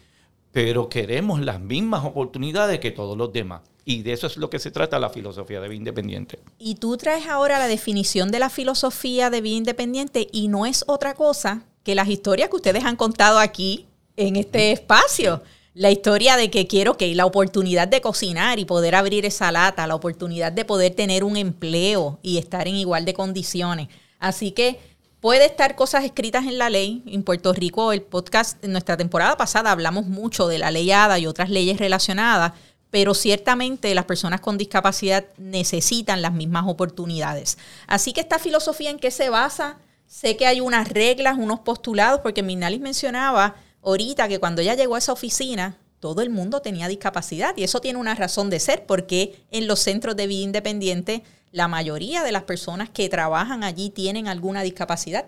pero 0.57 0.88
queremos 0.88 1.42
las 1.42 1.61
mismas 1.61 2.07
oportunidades 2.07 2.80
que 2.80 2.90
todos 2.90 3.14
los 3.14 3.30
demás. 3.30 3.61
Y 3.84 4.00
de 4.00 4.14
eso 4.14 4.26
es 4.26 4.38
lo 4.38 4.48
que 4.48 4.59
se 4.59 4.70
trata 4.70 4.98
la 4.98 5.11
filosofía 5.11 5.61
de 5.61 5.68
vida 5.68 5.76
independiente. 5.76 6.38
Y 6.59 6.76
tú 6.76 6.96
traes 6.96 7.26
ahora 7.26 7.59
la 7.59 7.68
definición 7.68 8.30
de 8.30 8.38
la 8.38 8.48
filosofía 8.48 9.28
de 9.28 9.42
vida 9.42 9.57
independiente 9.59 10.28
y 10.32 10.48
no 10.48 10.64
es 10.64 10.82
otra 10.86 11.12
cosa 11.12 11.64
que 11.82 11.94
las 11.94 12.09
historias 12.09 12.48
que 12.48 12.57
ustedes 12.57 12.84
han 12.86 12.96
contado 12.96 13.38
aquí 13.38 13.84
en 14.16 14.36
este 14.36 14.72
espacio. 14.72 15.42
La 15.74 15.90
historia 15.90 16.38
de 16.38 16.50
que 16.50 16.66
quiero 16.66 16.96
que 16.96 17.14
la 17.14 17.26
oportunidad 17.26 17.86
de 17.86 18.00
cocinar 18.00 18.59
y 18.59 18.64
poder 18.64 18.94
abrir 18.94 19.26
esa 19.26 19.52
lata, 19.52 19.86
la 19.86 19.94
oportunidad 19.94 20.52
de 20.52 20.64
poder 20.64 20.94
tener 20.94 21.22
un 21.22 21.36
empleo 21.36 22.18
y 22.22 22.38
estar 22.38 22.66
en 22.66 22.76
igual 22.76 23.04
de 23.04 23.12
condiciones. 23.12 23.88
Así 24.18 24.52
que 24.52 24.78
puede 25.20 25.46
estar 25.46 25.76
cosas 25.76 26.04
escritas 26.04 26.44
en 26.44 26.58
la 26.58 26.70
ley. 26.70 27.02
En 27.06 27.22
Puerto 27.22 27.52
Rico, 27.52 27.92
el 27.92 28.02
podcast, 28.02 28.62
en 28.64 28.72
nuestra 28.72 28.96
temporada 28.96 29.36
pasada 29.36 29.70
hablamos 29.70 30.06
mucho 30.06 30.48
de 30.48 30.58
la 30.58 30.70
ley 30.70 30.90
ADA 30.90 31.18
y 31.18 31.26
otras 31.26 31.50
leyes 31.50 31.78
relacionadas, 31.78 32.52
pero 32.90 33.14
ciertamente 33.14 33.94
las 33.94 34.04
personas 34.04 34.40
con 34.40 34.58
discapacidad 34.58 35.26
necesitan 35.38 36.22
las 36.22 36.32
mismas 36.32 36.64
oportunidades. 36.66 37.58
Así 37.86 38.12
que 38.12 38.20
esta 38.20 38.38
filosofía 38.38 38.90
en 38.90 38.98
qué 38.98 39.10
se 39.10 39.30
basa, 39.30 39.78
sé 40.06 40.36
que 40.36 40.46
hay 40.46 40.60
unas 40.60 40.88
reglas, 40.88 41.36
unos 41.38 41.60
postulados, 41.60 42.20
porque 42.20 42.42
Minalis 42.42 42.80
mencionaba 42.80 43.56
ahorita 43.82 44.28
que 44.28 44.38
cuando 44.38 44.62
ella 44.62 44.74
llegó 44.74 44.94
a 44.94 44.98
esa 44.98 45.12
oficina, 45.12 45.78
todo 46.00 46.22
el 46.22 46.30
mundo 46.30 46.60
tenía 46.60 46.88
discapacidad 46.88 47.56
y 47.56 47.64
eso 47.64 47.80
tiene 47.80 47.98
una 47.98 48.14
razón 48.14 48.50
de 48.50 48.60
ser 48.60 48.86
porque 48.86 49.44
en 49.50 49.66
los 49.66 49.80
centros 49.80 50.14
de 50.14 50.26
vida 50.26 50.42
independiente 50.42 51.22
la 51.57 51.68
mayoría 51.68 52.22
de 52.22 52.32
las 52.32 52.42
personas 52.42 52.90
que 52.90 53.09
trabajan 53.09 53.64
allí 53.64 53.88
tienen 53.88 54.28
alguna 54.28 54.61
discapacidad. 54.61 55.24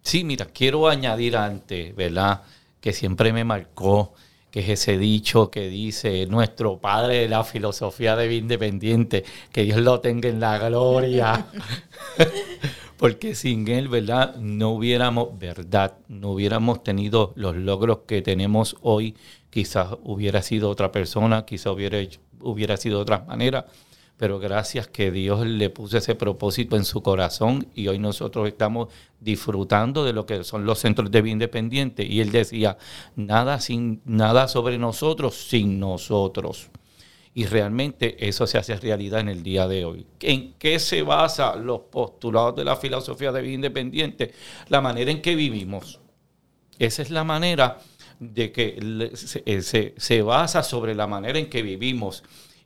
Sí, 0.00 0.24
mira, 0.24 0.46
quiero 0.46 0.88
añadir 0.88 1.36
antes, 1.36 1.94
¿verdad? 1.94 2.40
Que 2.80 2.94
siempre 2.94 3.30
me 3.34 3.44
marcó 3.44 4.14
que 4.50 4.60
es 4.60 4.70
ese 4.70 4.96
dicho 4.96 5.50
que 5.50 5.68
dice 5.68 6.24
nuestro 6.26 6.78
padre 6.78 7.18
de 7.18 7.28
la 7.28 7.44
filosofía 7.44 8.16
de 8.16 8.26
vida 8.26 8.40
independiente, 8.40 9.22
que 9.52 9.64
Dios 9.64 9.80
lo 9.80 10.00
tenga 10.00 10.30
en 10.30 10.40
la 10.40 10.56
gloria. 10.56 11.46
Porque 12.96 13.34
sin 13.34 13.68
él, 13.68 13.88
¿verdad? 13.88 14.36
No 14.36 14.70
hubiéramos, 14.70 15.38
verdad, 15.38 15.98
no 16.08 16.30
hubiéramos 16.30 16.82
tenido 16.82 17.34
los 17.36 17.54
logros 17.54 17.98
que 18.06 18.22
tenemos 18.22 18.76
hoy. 18.80 19.14
Quizás 19.50 19.88
hubiera 20.04 20.40
sido 20.40 20.70
otra 20.70 20.90
persona, 20.90 21.44
quizás 21.44 21.74
hubiera, 21.74 21.98
hubiera 22.40 22.78
sido 22.78 22.96
de 22.96 23.02
otra 23.02 23.24
manera 23.28 23.66
pero 24.20 24.38
gracias 24.38 24.86
que 24.86 25.10
Dios 25.10 25.46
le 25.46 25.70
puso 25.70 25.96
ese 25.96 26.14
propósito 26.14 26.76
en 26.76 26.84
su 26.84 27.02
corazón 27.02 27.66
y 27.74 27.88
hoy 27.88 27.98
nosotros 27.98 28.46
estamos 28.48 28.92
disfrutando 29.18 30.04
de 30.04 30.12
lo 30.12 30.26
que 30.26 30.44
son 30.44 30.66
los 30.66 30.78
centros 30.78 31.10
de 31.10 31.22
vida 31.22 31.32
independiente. 31.32 32.04
Y 32.04 32.20
él 32.20 32.30
decía, 32.30 32.76
nada, 33.16 33.60
sin, 33.60 34.02
nada 34.04 34.46
sobre 34.46 34.76
nosotros 34.76 35.48
sin 35.48 35.80
nosotros. 35.80 36.68
Y 37.32 37.46
realmente 37.46 38.28
eso 38.28 38.46
se 38.46 38.58
hace 38.58 38.76
realidad 38.76 39.20
en 39.20 39.30
el 39.30 39.42
día 39.42 39.66
de 39.66 39.86
hoy. 39.86 40.06
¿En 40.20 40.52
qué 40.58 40.78
se 40.80 41.00
basa 41.00 41.56
los 41.56 41.80
postulados 41.90 42.56
de 42.56 42.64
la 42.66 42.76
filosofía 42.76 43.32
de 43.32 43.40
vida 43.40 43.54
independiente? 43.54 44.34
La 44.68 44.82
manera 44.82 45.10
en 45.10 45.22
que 45.22 45.34
vivimos. 45.34 45.98
Esa 46.78 47.00
es 47.00 47.08
la 47.08 47.24
manera 47.24 47.78
de 48.18 48.52
que 48.52 49.12
se, 49.14 49.94
se 49.96 50.20
basa 50.20 50.62
sobre 50.62 50.94
la 50.94 51.06
manera 51.06 51.38
en 51.38 51.48
que 51.48 51.62
vivimos 51.62 52.22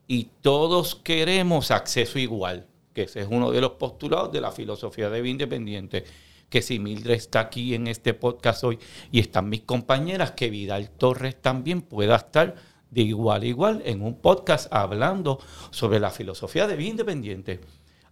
y 0.06 0.28
todos 0.42 0.96
queremos 0.96 1.70
acceso 1.70 2.18
igual, 2.18 2.66
que 2.92 3.02
ese 3.02 3.20
es 3.20 3.28
uno 3.30 3.50
de 3.50 3.60
los 3.60 3.72
postulados 3.72 4.32
de 4.32 4.40
la 4.40 4.52
filosofía 4.52 5.10
de 5.10 5.22
vida 5.22 5.32
independiente, 5.32 6.04
que 6.48 6.62
si 6.62 6.78
Mildred 6.78 7.14
está 7.14 7.40
aquí 7.40 7.74
en 7.74 7.86
este 7.86 8.14
podcast 8.14 8.64
hoy 8.64 8.78
y 9.10 9.20
están 9.20 9.48
mis 9.48 9.62
compañeras, 9.62 10.32
que 10.32 10.50
Vidal 10.50 10.90
Torres 10.90 11.40
también 11.40 11.82
pueda 11.82 12.16
estar 12.16 12.54
de 12.90 13.02
igual 13.02 13.42
a 13.42 13.46
igual 13.46 13.82
en 13.84 14.02
un 14.02 14.20
podcast 14.20 14.72
hablando 14.72 15.40
sobre 15.70 15.98
la 15.98 16.10
filosofía 16.10 16.66
de 16.68 16.76
vida 16.76 16.90
independiente. 16.90 17.60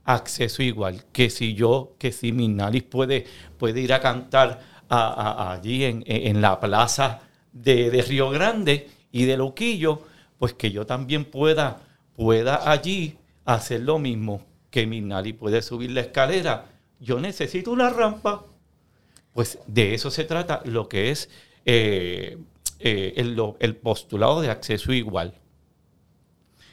Acceso 0.05 0.63
igual, 0.63 1.05
que 1.13 1.31
si 1.31 1.55
yo, 1.55 1.95
que 1.99 2.11
si 2.11 2.33
Minalis 2.33 2.83
puede, 2.83 3.25
puede 3.57 3.81
ir 3.81 3.93
a 3.93 4.01
cantar 4.01 4.61
allí 4.89 5.85
en, 5.85 6.43
la 6.43 6.59
plaza 6.59 7.21
de, 7.53 7.91
de 7.91 8.03
Río 8.03 8.31
Grande 8.31 8.91
y 9.13 9.25
de 9.25 9.37
Loquillo, 9.37 10.03
pues 10.43 10.55
que 10.55 10.73
yo 10.73 10.85
también 10.87 11.25
pueda, 11.25 11.83
pueda 12.17 12.69
allí 12.69 13.17
hacer 13.45 13.83
lo 13.83 14.01
mismo 14.01 14.45
que 14.71 14.89
Minali 14.89 15.33
puede 15.35 15.63
subir 15.63 15.93
la 15.93 16.01
escalera. 16.01 16.67
Yo 16.99 17.21
necesito 17.21 17.71
una 17.71 17.91
rampa. 17.91 18.45
Pues 19.35 19.61
de 19.69 19.95
eso 19.95 20.11
se 20.11 20.25
trata 20.25 20.61
lo 20.65 20.89
que 20.89 21.13
es 21.13 21.31
eh, 21.65 22.39
eh, 22.81 23.13
el, 23.61 23.77
postulado 23.77 24.41
de 24.41 24.51
acceso 24.51 24.93
igual. 24.93 25.33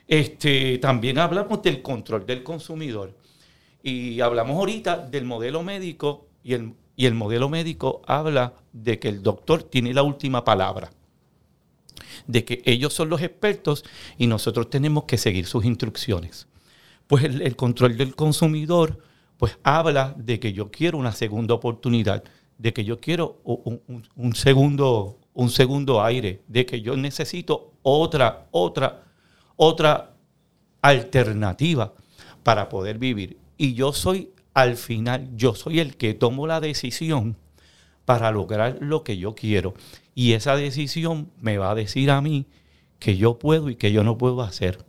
Este, 0.07 0.80
también 0.80 1.20
hablamos 1.20 1.61
del 1.61 1.84
control 1.84 2.26
del 2.26 2.41
consumidor. 2.41 3.13
Y 3.84 4.20
hablamos 4.22 4.57
ahorita 4.57 4.97
del 4.97 5.26
modelo 5.26 5.61
médico 5.61 6.26
y 6.43 6.55
el, 6.55 6.74
y 6.95 7.05
el 7.05 7.13
modelo 7.13 7.49
médico 7.49 8.01
habla 8.07 8.55
de 8.74 8.97
que 8.97 9.09
el 9.09 9.22
doctor 9.22 9.61
tiene 9.61 9.93
la 9.93 10.01
última 10.01 10.43
palabra 10.43 10.89
de 12.30 12.46
que 12.46 12.62
ellos 12.66 12.94
son 12.94 13.10
los 13.10 13.24
expertos 13.24 13.84
y 14.20 14.28
nosotros 14.28 14.70
tenemos 14.70 15.06
que 15.06 15.18
seguir 15.18 15.48
sus 15.48 15.66
instrucciones. 15.66 16.48
Pues 17.08 17.24
el, 17.24 17.56
control 17.56 17.98
del 17.98 18.16
consumidor 18.16 19.00
pues 19.38 19.58
habla 19.64 20.14
de 20.16 20.40
que 20.40 20.54
yo 20.54 20.70
quiero 20.70 21.00
una 21.00 21.12
segunda 21.12 21.56
oportunidad, 21.56 22.24
de 22.60 22.72
que 22.72 22.86
yo 22.86 23.00
quiero 23.00 23.42
un, 23.44 24.36
segundo, 24.36 25.18
un 25.34 25.50
segundo 25.50 26.04
aire, 26.04 26.42
de 26.48 26.68
que 26.68 26.82
yo 26.82 26.96
necesito 26.96 27.72
otra, 27.82 28.48
otra, 28.52 29.06
otra 29.56 30.14
alternativa 30.84 31.96
para 32.44 32.70
poder 32.70 33.00
vivir. 33.00 33.38
Y 33.58 33.74
yo 33.74 33.92
soy, 33.92 34.30
al 34.54 34.76
final, 34.76 35.30
yo 35.36 35.56
soy 35.56 35.80
el 35.80 35.98
que 35.98 36.14
tomo 36.14 36.46
la 36.46 36.60
decisión 36.60 37.38
para 38.06 38.30
lograr 38.30 38.78
lo 38.82 39.04
que 39.04 39.18
yo 39.18 39.34
quiero. 39.34 39.74
Y 40.20 40.34
esa 40.34 40.57
decisión 40.57 41.32
me 41.39 41.57
va 41.57 41.72
a 41.72 41.76
decir 41.76 42.11
a 42.11 42.20
mí 42.20 42.45
que 42.99 43.15
yo 43.15 43.39
puedo 43.39 43.70
y 43.70 43.78
que 43.78 43.93
yo 43.93 44.03
no 44.03 44.17
puedo 44.17 44.41
hacer. 44.41 44.86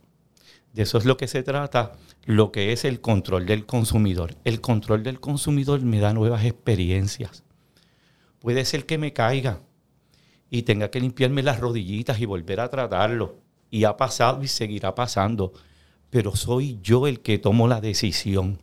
De 0.73 0.81
eso 0.83 0.97
es 0.97 1.05
lo 1.05 1.15
que 1.15 1.29
se 1.29 1.41
trata, 1.41 1.93
lo 2.25 2.51
que 2.51 2.73
es 2.73 2.83
el 2.83 2.99
control 2.99 3.45
del 3.45 3.65
consumidor. 3.65 4.35
El 4.43 4.59
control 4.59 5.03
del 5.03 5.21
consumidor 5.21 5.83
me 5.83 6.01
da 6.01 6.13
nuevas 6.13 6.43
experiencias. 6.43 7.45
Puede 8.39 8.65
ser 8.65 8.85
que 8.85 8.97
me 8.97 9.13
caiga 9.13 9.61
y 10.49 10.63
tenga 10.63 10.91
que 10.91 10.99
limpiarme 10.99 11.43
las 11.43 11.61
rodillitas 11.61 12.19
y 12.19 12.25
volver 12.25 12.59
a 12.59 12.69
tratarlo. 12.69 13.37
Y 13.69 13.85
ha 13.85 13.95
pasado 13.95 14.43
y 14.43 14.49
seguirá 14.49 14.95
pasando. 14.95 15.53
Pero 16.09 16.35
soy 16.35 16.77
yo 16.83 17.07
el 17.07 17.21
que 17.21 17.37
tomo 17.37 17.69
la 17.69 17.79
decisión. 17.79 18.59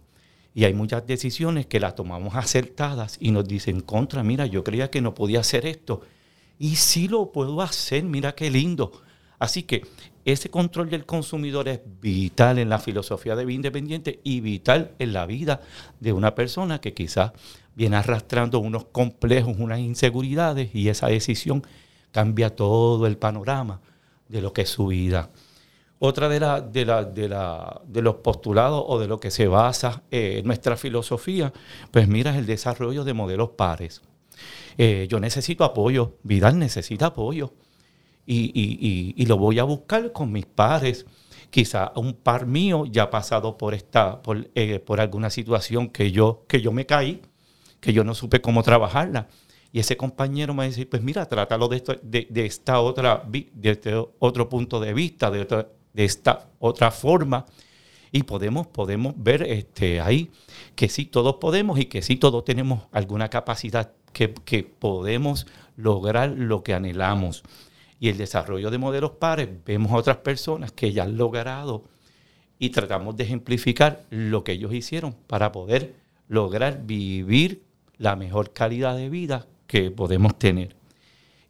Y 0.53 0.65
hay 0.67 0.75
muchas 0.75 1.07
decisiones 1.07 1.65
que 1.65 1.81
las 1.81 1.95
tomamos 1.95 2.35
acertadas 2.35 3.17
y 3.19 3.31
nos 3.31 3.49
dicen 3.49 3.81
contra, 3.81 4.23
mira, 4.23 4.45
yo 4.45 4.65
creía 4.65 4.91
que 4.91 5.01
no 5.01 5.15
podía 5.15 5.41
hacer 5.41 5.65
esto 5.65 6.03
y 6.59 6.77
sí 6.77 7.09
lo 7.09 7.33
puedo 7.33 7.61
hacer, 7.63 8.05
mira 8.05 8.35
qué 8.35 8.51
lindo. 8.51 8.93
Así 9.39 9.63
que 9.63 9.87
ese 10.25 10.51
control 10.51 10.91
del 10.91 11.07
consumidor 11.07 11.69
es 11.69 11.81
vital 12.01 12.59
en 12.59 12.69
la 12.69 12.79
filosofía 12.79 13.37
de 13.37 13.45
vida 13.45 13.57
independiente 13.57 14.21
y 14.25 14.41
vital 14.41 14.93
en 14.99 15.13
la 15.13 15.27
vida 15.27 15.61
de 16.01 16.13
una 16.13 16.35
persona 16.35 16.81
que 16.81 16.93
quizás 16.93 17.33
viene 17.75 17.97
arrastrando 17.97 18.59
unos 18.59 18.87
complejos, 18.87 19.57
unas 19.59 19.79
inseguridades 19.79 20.75
y 20.75 20.89
esa 20.89 21.07
decisión 21.07 21.65
cambia 22.11 22.55
todo 22.55 23.07
el 23.07 23.17
panorama 23.17 23.81
de 24.29 24.43
lo 24.43 24.53
que 24.53 24.63
es 24.63 24.69
su 24.69 24.89
vida. 24.89 25.31
Otra 26.01 26.29
de, 26.29 26.39
de, 26.39 26.85
de, 26.85 27.77
de 27.87 28.03
los 28.03 28.17
postulados 28.17 28.85
o 28.87 28.99
de 28.99 29.09
lo 29.09 29.19
que 29.19 29.31
se 29.31 29.49
basa 29.49 30.03
eh, 30.11 30.43
nuestra 30.45 30.77
filosofía, 30.77 31.53
pues 31.91 32.07
mira, 32.07 32.33
es 32.33 32.37
el 32.37 32.47
desarrollo 32.47 33.05
de 33.05 33.15
modelos 33.15 33.51
pares. 33.51 34.03
Eh, 34.77 35.07
yo 35.09 35.21
necesito 35.21 35.65
apoyo, 35.65 36.19
Vidal 36.23 36.59
necesita 36.59 37.07
apoyo. 37.07 37.55
Y, 38.27 39.25
lo 39.27 39.39
voy 39.39 39.59
a 39.59 39.65
buscar 39.65 40.13
con 40.13 40.33
mis 40.33 40.47
pares. 40.47 41.07
Quizá 41.51 41.93
un 41.97 42.13
par 42.13 42.47
mío 42.47 42.85
ya 42.85 43.05
ha 43.05 43.11
pasado 43.11 43.57
por, 43.57 43.73
esta, 43.73 44.21
por, 44.21 44.51
eh, 44.55 44.81
por 44.81 45.01
alguna 45.01 45.31
situación 45.31 45.89
que 45.89 46.13
yo, 46.13 46.45
que 46.47 46.61
yo 46.61 46.73
me 46.73 46.85
caí, 46.85 47.23
que 47.81 47.93
yo 47.95 48.05
no 48.05 48.15
supe 48.15 48.41
cómo 48.41 48.63
trabajarla. 48.63 49.29
Y 49.73 49.81
ese 49.81 49.97
compañero 49.97 50.55
me 50.55 50.67
dice, 50.67 50.87
pues 50.87 51.03
mira, 51.03 51.27
trátalo 51.27 51.69
de, 51.69 51.77
esto, 51.77 51.97
de, 52.03 52.29
esta 52.35 52.81
otra, 52.81 53.25
de 53.27 53.71
este 53.71 53.95
otro 54.19 54.49
punto 54.49 54.81
de 54.81 54.93
vista, 54.93 55.31
de, 55.31 55.67
de 55.93 56.05
esta 56.05 56.51
otra 56.59 56.91
forma. 56.91 57.47
Y 58.11 58.23
podemos, 58.23 58.67
podemos 58.67 59.15
ver 59.17 59.43
este, 59.43 60.01
ahí 60.01 60.31
que 60.75 60.89
sí 60.89 61.05
todos 61.05 61.37
podemos 61.37 61.79
y 61.79 61.87
que 61.87 62.01
sí 62.03 62.17
todos 62.17 62.45
tenemos 62.45 62.85
alguna 62.93 63.29
capacidad 63.29 63.93
que, 64.19 64.65
podemos 64.65 65.47
lograr 65.77 66.31
lo 66.31 66.63
que 66.65 66.75
anhelamos. 66.75 67.45
Y 68.01 68.09
el 68.09 68.19
desarrollo 68.19 68.71
de 68.71 68.79
modelos 68.79 69.13
pares, 69.13 69.49
vemos 69.65 69.93
a 69.93 69.97
otras 69.97 70.19
personas 70.19 70.73
que 70.73 70.93
ya 70.93 71.05
han 71.05 71.17
logrado 71.17 71.85
y 72.59 72.71
tratamos 72.71 73.17
de 73.17 73.25
ejemplificar 73.25 74.05
lo 74.11 74.43
que 74.43 74.53
ellos 74.53 74.75
hicieron 74.75 75.15
para 75.27 75.53
poder 75.53 75.95
lograr 76.29 76.85
vivir 76.85 77.63
la 77.97 78.17
mejor 78.17 78.53
calidad 78.53 78.97
de 78.97 79.09
vida 79.09 79.47
que 79.67 79.91
podemos 79.91 80.39
tener. 80.39 80.77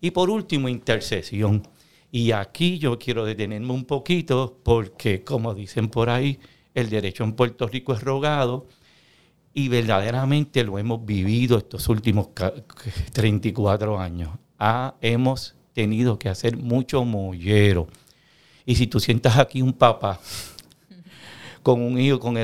Y 0.00 0.10
por 0.10 0.30
último, 0.30 0.68
intercesión. 0.68 1.62
Y 2.10 2.32
aquí 2.32 2.78
yo 2.78 2.98
quiero 2.98 3.24
detenerme 3.24 3.72
un 3.72 3.84
poquito 3.84 4.58
porque, 4.62 5.24
como 5.24 5.54
dicen 5.54 5.88
por 5.88 6.08
ahí, 6.08 6.38
el 6.74 6.88
derecho 6.88 7.24
en 7.24 7.32
Puerto 7.32 7.66
Rico 7.66 7.92
es 7.92 8.02
rogado 8.02 8.66
y 9.58 9.66
verdaderamente 9.66 10.62
lo 10.62 10.78
hemos 10.78 11.04
vivido 11.04 11.58
estos 11.58 11.88
últimos 11.88 12.28
34 13.12 13.98
años. 13.98 14.30
Ah, 14.56 14.94
hemos 15.00 15.56
tenido 15.72 16.16
que 16.16 16.28
hacer 16.28 16.56
mucho 16.56 17.04
mollero. 17.04 17.88
Y 18.64 18.76
si 18.76 18.86
tú 18.86 19.00
sientas 19.00 19.36
aquí 19.36 19.60
un 19.60 19.72
papá 19.72 20.20
con 21.64 21.82
un 21.82 21.98
hijo 21.98 22.20
con 22.20 22.36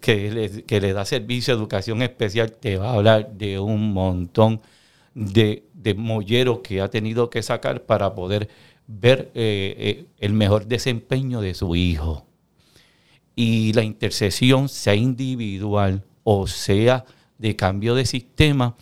que, 0.00 0.30
le, 0.32 0.64
que 0.64 0.80
le 0.80 0.92
da 0.92 1.04
servicio 1.04 1.54
de 1.54 1.60
educación 1.60 2.02
especial, 2.02 2.50
te 2.50 2.78
va 2.78 2.90
a 2.90 2.94
hablar 2.94 3.30
de 3.30 3.60
un 3.60 3.92
montón 3.92 4.60
de, 5.14 5.62
de 5.72 5.94
molleros 5.94 6.58
que 6.64 6.80
ha 6.80 6.90
tenido 6.90 7.30
que 7.30 7.44
sacar 7.44 7.84
para 7.84 8.12
poder 8.12 8.48
ver 8.88 9.30
eh, 9.36 9.76
eh, 9.78 10.06
el 10.18 10.32
mejor 10.32 10.66
desempeño 10.66 11.40
de 11.40 11.54
su 11.54 11.76
hijo. 11.76 12.26
Y 13.36 13.72
la 13.72 13.84
intercesión, 13.84 14.68
sea 14.68 14.96
individual 14.96 16.02
o 16.24 16.46
sea 16.46 17.04
de 17.38 17.54
cambio 17.56 17.94
de 17.94 18.06
sistema, 18.06 18.74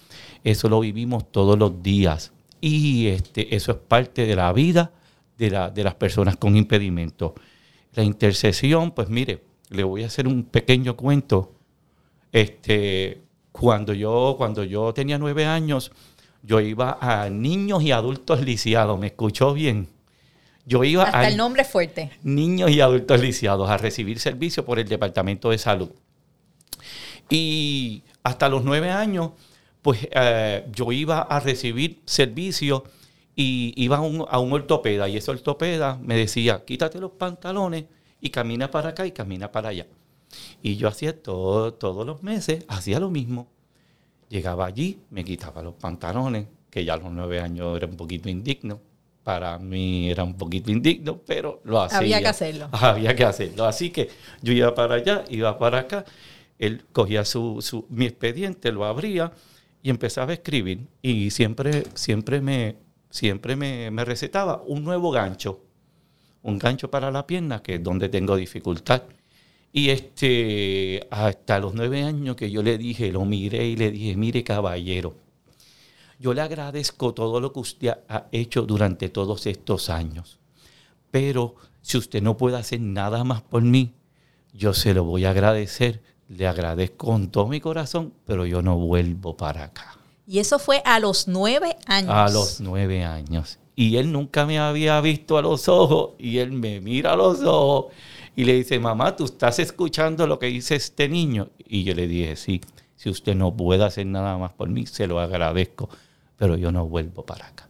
eso 0.45 0.69
lo 0.69 0.81
vivimos 0.81 1.31
todos 1.31 1.59
los 1.59 1.83
días. 1.83 2.33
Y 2.61 3.09
este, 3.09 3.55
eso 3.55 3.73
es 3.73 3.79
parte 3.79 4.25
de 4.27 4.37
la 4.37 4.53
vida 4.53 4.93
de, 5.37 5.71
de 5.75 5.85
las 5.85 5.95
personas 5.95 6.37
con 6.37 6.57
impedimentos. 6.57 7.33
La 7.95 8.05
intercesión, 8.05 8.93
pues 8.93 9.09
mire, 9.09 9.43
le 9.69 9.85
voy 9.85 10.05
a 10.05 10.07
hacer 10.07 10.29
un 10.29 10.45
pequeño 10.45 10.97
cuento. 10.97 11.53
Este, 12.31 13.21
cuando 13.51 13.93
yo, 13.93 14.35
cuando 14.39 14.65
yo 14.65 14.95
tenía 14.95 15.19
nueve 15.19 15.45
años, 15.45 15.93
yo 16.43 16.61
iba 16.61 16.99
a 17.01 17.29
niños 17.29 17.83
y 17.83 17.93
adultos 17.93 18.41
lisiados, 18.43 18.99
¿me 18.99 19.09
escuchó 19.09 19.53
bien? 19.53 19.89
Yo 20.65 20.85
iba 20.85 21.05
Hasta 21.05 21.29
el 21.29 21.37
nombre 21.37 21.65
fuerte. 21.65 22.11
Niños 22.23 22.71
y 22.71 22.81
adultos 22.81 23.21
lisiados 23.21 23.69
a 23.69 23.77
recibir 23.79 24.19
servicio 24.21 24.65
por 24.65 24.79
el 24.79 24.89
Departamento 24.89 25.51
de 25.51 25.59
Salud. 25.59 25.91
Y 27.33 28.03
hasta 28.23 28.51
los 28.51 28.63
nueve 28.63 28.91
años, 28.91 29.31
pues 29.81 30.07
eh, 30.11 30.67
yo 30.71 30.93
iba 30.93 31.23
a 31.23 31.41
recibir 31.41 32.03
servicio 32.05 32.85
y 33.35 33.73
iba 33.83 33.97
a 33.97 34.01
un, 34.03 34.27
a 34.29 34.39
un 34.39 34.53
ortopeda 34.53 35.09
y 35.09 35.17
ese 35.17 35.31
ortopeda 35.31 35.99
me 36.03 36.15
decía, 36.15 36.63
quítate 36.67 37.01
los 37.01 37.13
pantalones 37.13 37.87
y 38.21 38.29
camina 38.29 38.71
para 38.71 38.91
acá 38.91 39.07
y 39.07 39.13
camina 39.13 39.51
para 39.51 39.71
allá. 39.71 39.87
Y 40.63 40.77
yo 40.77 40.89
hacía 40.89 41.23
todo, 41.23 41.73
todos 41.73 42.05
los 42.05 42.23
meses, 42.23 42.67
hacía 42.69 43.01
lo 43.01 43.09
mismo. 43.09 43.49
Llegaba 44.29 44.67
allí, 44.67 44.99
me 45.09 45.25
quitaba 45.25 45.63
los 45.63 45.75
pantalones, 45.75 46.49
que 46.69 46.85
ya 46.85 46.95
a 46.95 46.97
los 46.99 47.11
nueve 47.11 47.41
años 47.41 47.75
era 47.79 47.87
un 47.87 47.97
poquito 47.97 48.29
indigno. 48.29 48.79
Para 49.25 49.59
mí 49.59 50.11
era 50.11 50.23
un 50.23 50.35
poquito 50.35 50.71
indigno, 50.71 51.19
pero 51.27 51.63
lo 51.65 51.81
hacía. 51.81 51.99
Había 51.99 52.21
que 52.21 52.29
hacerlo. 52.29 52.69
Había 52.73 53.17
que 53.17 53.25
hacerlo. 53.25 53.65
Así 53.65 53.89
que 53.89 54.11
yo 54.43 54.53
iba 54.53 54.75
para 54.75 54.97
allá, 54.97 55.25
iba 55.31 55.59
para 55.59 55.79
acá. 55.79 56.05
Él 56.63 56.85
cogía 56.93 57.25
su, 57.25 57.59
su, 57.61 57.87
mi 57.91 58.07
expediente, 58.07 58.71
lo 58.71 58.85
abría 58.85 59.33
y 59.83 59.91
empezaba 59.91 60.31
a 60.31 60.35
escribir. 60.35 60.87
Y 61.03 61.31
siempre, 61.31 61.83
siempre, 61.95 62.41
me, 62.41 62.77
siempre 63.11 63.57
me, 63.57 63.91
me 63.91 64.05
recetaba 64.05 64.63
un 64.65 64.85
nuevo 64.85 65.11
gancho. 65.11 65.61
Un 66.43 66.59
gancho 66.59 66.89
para 66.89 67.11
la 67.11 67.27
pierna, 67.27 67.63
que 67.63 67.75
es 67.75 67.83
donde 67.83 68.09
tengo 68.09 68.37
dificultad. 68.37 69.03
Y 69.73 69.89
este, 69.89 71.05
hasta 71.11 71.59
los 71.59 71.75
nueve 71.75 72.05
años 72.05 72.37
que 72.37 72.49
yo 72.49 72.63
le 72.63 72.79
dije, 72.79 73.11
lo 73.11 73.25
miré 73.25 73.67
y 73.67 73.75
le 73.75 73.91
dije, 73.91 74.17
mire 74.17 74.45
caballero, 74.45 75.17
yo 76.21 76.33
le 76.33 76.43
agradezco 76.43 77.13
todo 77.13 77.41
lo 77.41 77.53
que 77.53 77.59
usted 77.59 77.95
ha 78.09 78.29
hecho 78.31 78.63
durante 78.63 79.09
todos 79.09 79.47
estos 79.47 79.91
años, 79.91 80.39
pero 81.11 81.57
si 81.81 81.99
usted 81.99 82.23
no 82.23 82.37
puede 82.37 82.59
hacer 82.59 82.81
nada 82.81 83.25
más 83.25 83.43
por 83.43 83.63
mí, 83.63 83.95
yo 84.53 84.75
se 84.75 84.95
lo 84.95 85.05
voy 85.05 85.25
a 85.25 85.31
agradecer, 85.31 86.03
le 86.37 86.47
agradezco 86.47 87.07
con 87.07 87.29
todo 87.29 87.47
mi 87.49 87.61
corazón, 87.61 88.13
pero 88.27 88.47
yo 88.47 88.63
no 88.63 88.79
vuelvo 88.79 89.37
para 89.37 89.65
acá. 89.65 89.99
Y 90.27 90.39
eso 90.39 90.59
fue 90.59 90.83
a 90.85 90.99
los 90.99 91.29
nueve 91.29 91.77
años. 91.87 92.11
A 92.11 92.29
los 92.29 92.61
nueve 92.61 93.05
años. 93.05 93.59
Y 93.75 93.97
él 93.97 94.13
nunca 94.13 94.47
me 94.47 94.59
había 94.59 95.01
visto 95.01 95.37
a 95.37 95.43
los 95.43 95.69
ojos 95.69 96.11
y 96.19 96.39
él 96.39 96.53
me 96.53 96.81
mira 96.81 97.13
a 97.13 97.17
los 97.17 97.41
ojos 97.43 97.93
y 98.37 98.45
le 98.45 98.55
dice, 98.55 98.79
mamá, 98.79 99.17
¿tú 99.17 99.25
estás 99.25 99.59
escuchando 99.59 100.27
lo 100.27 100.39
que 100.39 100.47
dice 100.47 100.75
este 100.75 101.09
niño? 101.09 101.51
Y 101.59 101.85
yo 101.85 101.95
le 101.95 102.07
dije, 102.07 102.37
sí, 102.37 102.61
si 102.97 103.11
usted 103.11 103.35
no 103.35 103.55
puede 103.55 103.85
hacer 103.85 104.07
nada 104.07 104.39
más 104.39 104.53
por 104.53 104.69
mí, 104.69 104.87
se 104.87 105.07
lo 105.07 105.21
agradezco, 105.21 105.89
pero 106.37 106.57
yo 106.57 106.71
no 106.73 106.87
vuelvo 106.87 107.25
para 107.25 107.49
acá. 107.49 107.69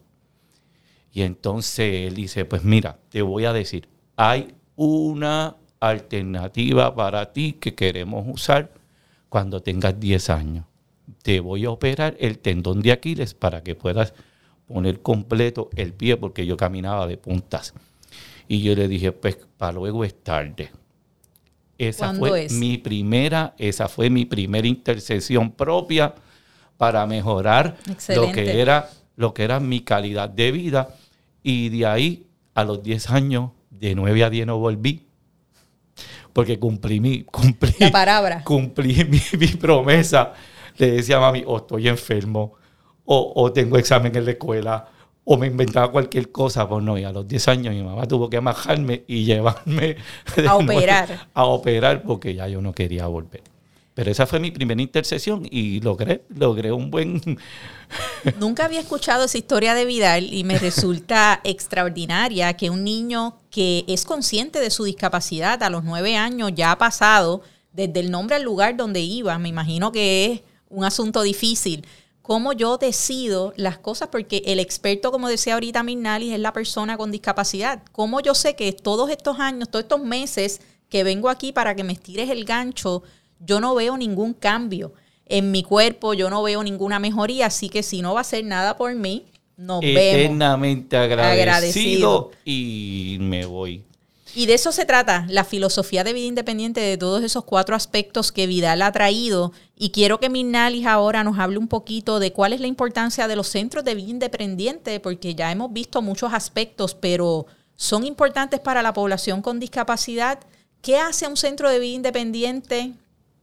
Y 1.12 1.22
entonces 1.22 2.06
él 2.08 2.14
dice, 2.14 2.44
pues 2.44 2.64
mira, 2.64 2.98
te 3.08 3.22
voy 3.22 3.44
a 3.44 3.52
decir, 3.52 3.88
hay 4.16 4.54
una 4.76 5.56
alternativa 5.82 6.94
para 6.94 7.32
ti 7.32 7.54
que 7.54 7.74
queremos 7.74 8.24
usar 8.28 8.70
cuando 9.28 9.62
tengas 9.62 9.98
10 9.98 10.30
años. 10.30 10.64
Te 11.22 11.40
voy 11.40 11.64
a 11.64 11.70
operar 11.70 12.16
el 12.20 12.38
tendón 12.38 12.82
de 12.82 12.92
Aquiles 12.92 13.34
para 13.34 13.64
que 13.64 13.74
puedas 13.74 14.14
poner 14.68 15.02
completo 15.02 15.70
el 15.74 15.92
pie 15.92 16.16
porque 16.16 16.46
yo 16.46 16.56
caminaba 16.56 17.08
de 17.08 17.16
puntas. 17.16 17.74
Y 18.46 18.62
yo 18.62 18.76
le 18.76 18.86
dije, 18.86 19.10
pues 19.10 19.38
para 19.56 19.72
luego 19.72 20.04
es 20.04 20.14
tarde. 20.22 20.70
Esa 21.78 22.14
fue 22.14 22.46
mi 22.50 22.78
primera, 22.78 23.54
esa 23.58 23.88
fue 23.88 24.08
mi 24.08 24.24
primera 24.24 24.68
intercesión 24.68 25.50
propia 25.50 26.14
para 26.76 27.04
mejorar 27.06 27.76
lo 28.14 28.30
que 28.30 28.60
era 28.60 28.88
lo 29.16 29.34
que 29.34 29.44
era 29.44 29.60
mi 29.60 29.80
calidad 29.80 30.28
de 30.28 30.52
vida 30.52 30.94
y 31.42 31.68
de 31.68 31.86
ahí 31.86 32.26
a 32.54 32.64
los 32.64 32.82
10 32.82 33.10
años 33.10 33.50
de 33.70 33.94
9 33.94 34.24
a 34.24 34.30
10 34.30 34.46
no 34.46 34.58
volví 34.58 35.06
porque 36.32 36.58
cumplí 36.58 37.00
mi 37.00 37.24
cumplí 37.24 37.74
la 37.78 37.90
palabra 37.90 38.42
cumplí 38.44 39.04
mi, 39.04 39.46
promesa 39.48 40.32
le 40.76 40.92
decía 40.92 41.18
a 41.18 41.20
mami 41.20 41.44
o 41.46 41.58
estoy 41.58 41.88
enfermo 41.88 42.54
o, 43.04 43.32
o 43.36 43.52
tengo 43.52 43.78
examen 43.78 44.14
en 44.16 44.24
la 44.24 44.30
escuela 44.32 44.88
o 45.24 45.36
me 45.36 45.46
inventaba 45.46 45.90
cualquier 45.90 46.32
cosa, 46.32 46.68
pues 46.68 46.82
no, 46.82 46.98
y 46.98 47.04
a 47.04 47.12
los 47.12 47.26
10 47.28 47.48
años 47.48 47.74
mi 47.74 47.82
mamá 47.82 48.06
tuvo 48.06 48.28
que 48.28 48.38
amajarme 48.38 49.04
y 49.06 49.24
llevarme 49.24 49.96
a 50.48 50.56
operar. 50.56 51.28
A 51.32 51.44
operar 51.44 52.02
porque 52.02 52.34
ya 52.34 52.48
yo 52.48 52.60
no 52.60 52.72
quería 52.72 53.06
volver. 53.06 53.42
Pero 53.94 54.10
esa 54.10 54.26
fue 54.26 54.40
mi 54.40 54.50
primera 54.50 54.80
intercesión 54.80 55.46
y 55.50 55.80
logré, 55.80 56.24
logré 56.34 56.72
un 56.72 56.90
buen... 56.90 57.20
Nunca 58.40 58.64
había 58.64 58.80
escuchado 58.80 59.24
esa 59.24 59.36
historia 59.36 59.74
de 59.74 59.84
Vidal 59.84 60.32
y 60.32 60.44
me 60.44 60.58
resulta 60.58 61.40
extraordinaria 61.44 62.54
que 62.54 62.70
un 62.70 62.84
niño 62.84 63.36
que 63.50 63.84
es 63.86 64.04
consciente 64.04 64.60
de 64.60 64.70
su 64.70 64.84
discapacidad 64.84 65.62
a 65.62 65.68
los 65.68 65.84
nueve 65.84 66.16
años 66.16 66.52
ya 66.54 66.72
ha 66.72 66.78
pasado 66.78 67.42
desde 67.72 68.00
el 68.00 68.10
nombre 68.10 68.36
al 68.36 68.42
lugar 68.42 68.76
donde 68.76 69.00
iba. 69.00 69.38
Me 69.38 69.50
imagino 69.50 69.92
que 69.92 70.32
es 70.32 70.40
un 70.70 70.84
asunto 70.84 71.20
difícil 71.22 71.84
cómo 72.22 72.52
yo 72.52 72.78
decido 72.78 73.52
las 73.56 73.78
cosas, 73.78 74.08
porque 74.10 74.42
el 74.46 74.60
experto, 74.60 75.10
como 75.10 75.28
decía 75.28 75.54
ahorita 75.54 75.82
Mirnalis, 75.82 76.32
es 76.32 76.40
la 76.40 76.52
persona 76.52 76.96
con 76.96 77.10
discapacidad. 77.10 77.82
¿Cómo 77.92 78.20
yo 78.20 78.34
sé 78.34 78.54
que 78.54 78.72
todos 78.72 79.10
estos 79.10 79.38
años, 79.40 79.68
todos 79.68 79.82
estos 79.82 80.00
meses 80.00 80.60
que 80.88 81.04
vengo 81.04 81.28
aquí 81.28 81.52
para 81.52 81.74
que 81.74 81.84
me 81.84 81.92
estires 81.92 82.30
el 82.30 82.44
gancho, 82.44 83.02
yo 83.44 83.60
no 83.60 83.74
veo 83.74 83.96
ningún 83.96 84.34
cambio 84.34 84.92
en 85.26 85.50
mi 85.50 85.62
cuerpo, 85.62 86.14
yo 86.14 86.30
no 86.30 86.42
veo 86.42 86.62
ninguna 86.62 86.98
mejoría, 86.98 87.46
así 87.46 87.68
que 87.68 87.82
si 87.82 88.02
no 88.02 88.14
va 88.14 88.20
a 88.20 88.22
hacer 88.22 88.44
nada 88.44 88.76
por 88.76 88.94
mí, 88.94 89.26
nos 89.56 89.82
Eternamente 89.82 90.96
agradecido 90.96 92.30
y 92.44 93.16
me 93.20 93.46
voy. 93.46 93.82
Y 94.34 94.46
de 94.46 94.54
eso 94.54 94.72
se 94.72 94.86
trata, 94.86 95.26
la 95.28 95.44
filosofía 95.44 96.04
de 96.04 96.14
vida 96.14 96.26
independiente, 96.26 96.80
de 96.80 96.96
todos 96.96 97.22
esos 97.22 97.44
cuatro 97.44 97.76
aspectos 97.76 98.32
que 98.32 98.46
Vidal 98.46 98.80
ha 98.80 98.90
traído. 98.90 99.52
Y 99.76 99.90
quiero 99.90 100.20
que 100.20 100.30
Mirnalis 100.30 100.86
ahora 100.86 101.22
nos 101.22 101.38
hable 101.38 101.58
un 101.58 101.68
poquito 101.68 102.18
de 102.18 102.32
cuál 102.32 102.54
es 102.54 102.60
la 102.60 102.66
importancia 102.66 103.28
de 103.28 103.36
los 103.36 103.48
centros 103.48 103.84
de 103.84 103.94
vida 103.94 104.08
independiente, 104.08 105.00
porque 105.00 105.34
ya 105.34 105.52
hemos 105.52 105.70
visto 105.72 106.00
muchos 106.00 106.32
aspectos, 106.32 106.94
pero 106.94 107.46
son 107.76 108.06
importantes 108.06 108.58
para 108.58 108.82
la 108.82 108.94
población 108.94 109.42
con 109.42 109.60
discapacidad. 109.60 110.38
¿Qué 110.80 110.96
hace 110.96 111.26
un 111.26 111.36
centro 111.36 111.68
de 111.68 111.78
vida 111.78 111.94
independiente 111.94 112.94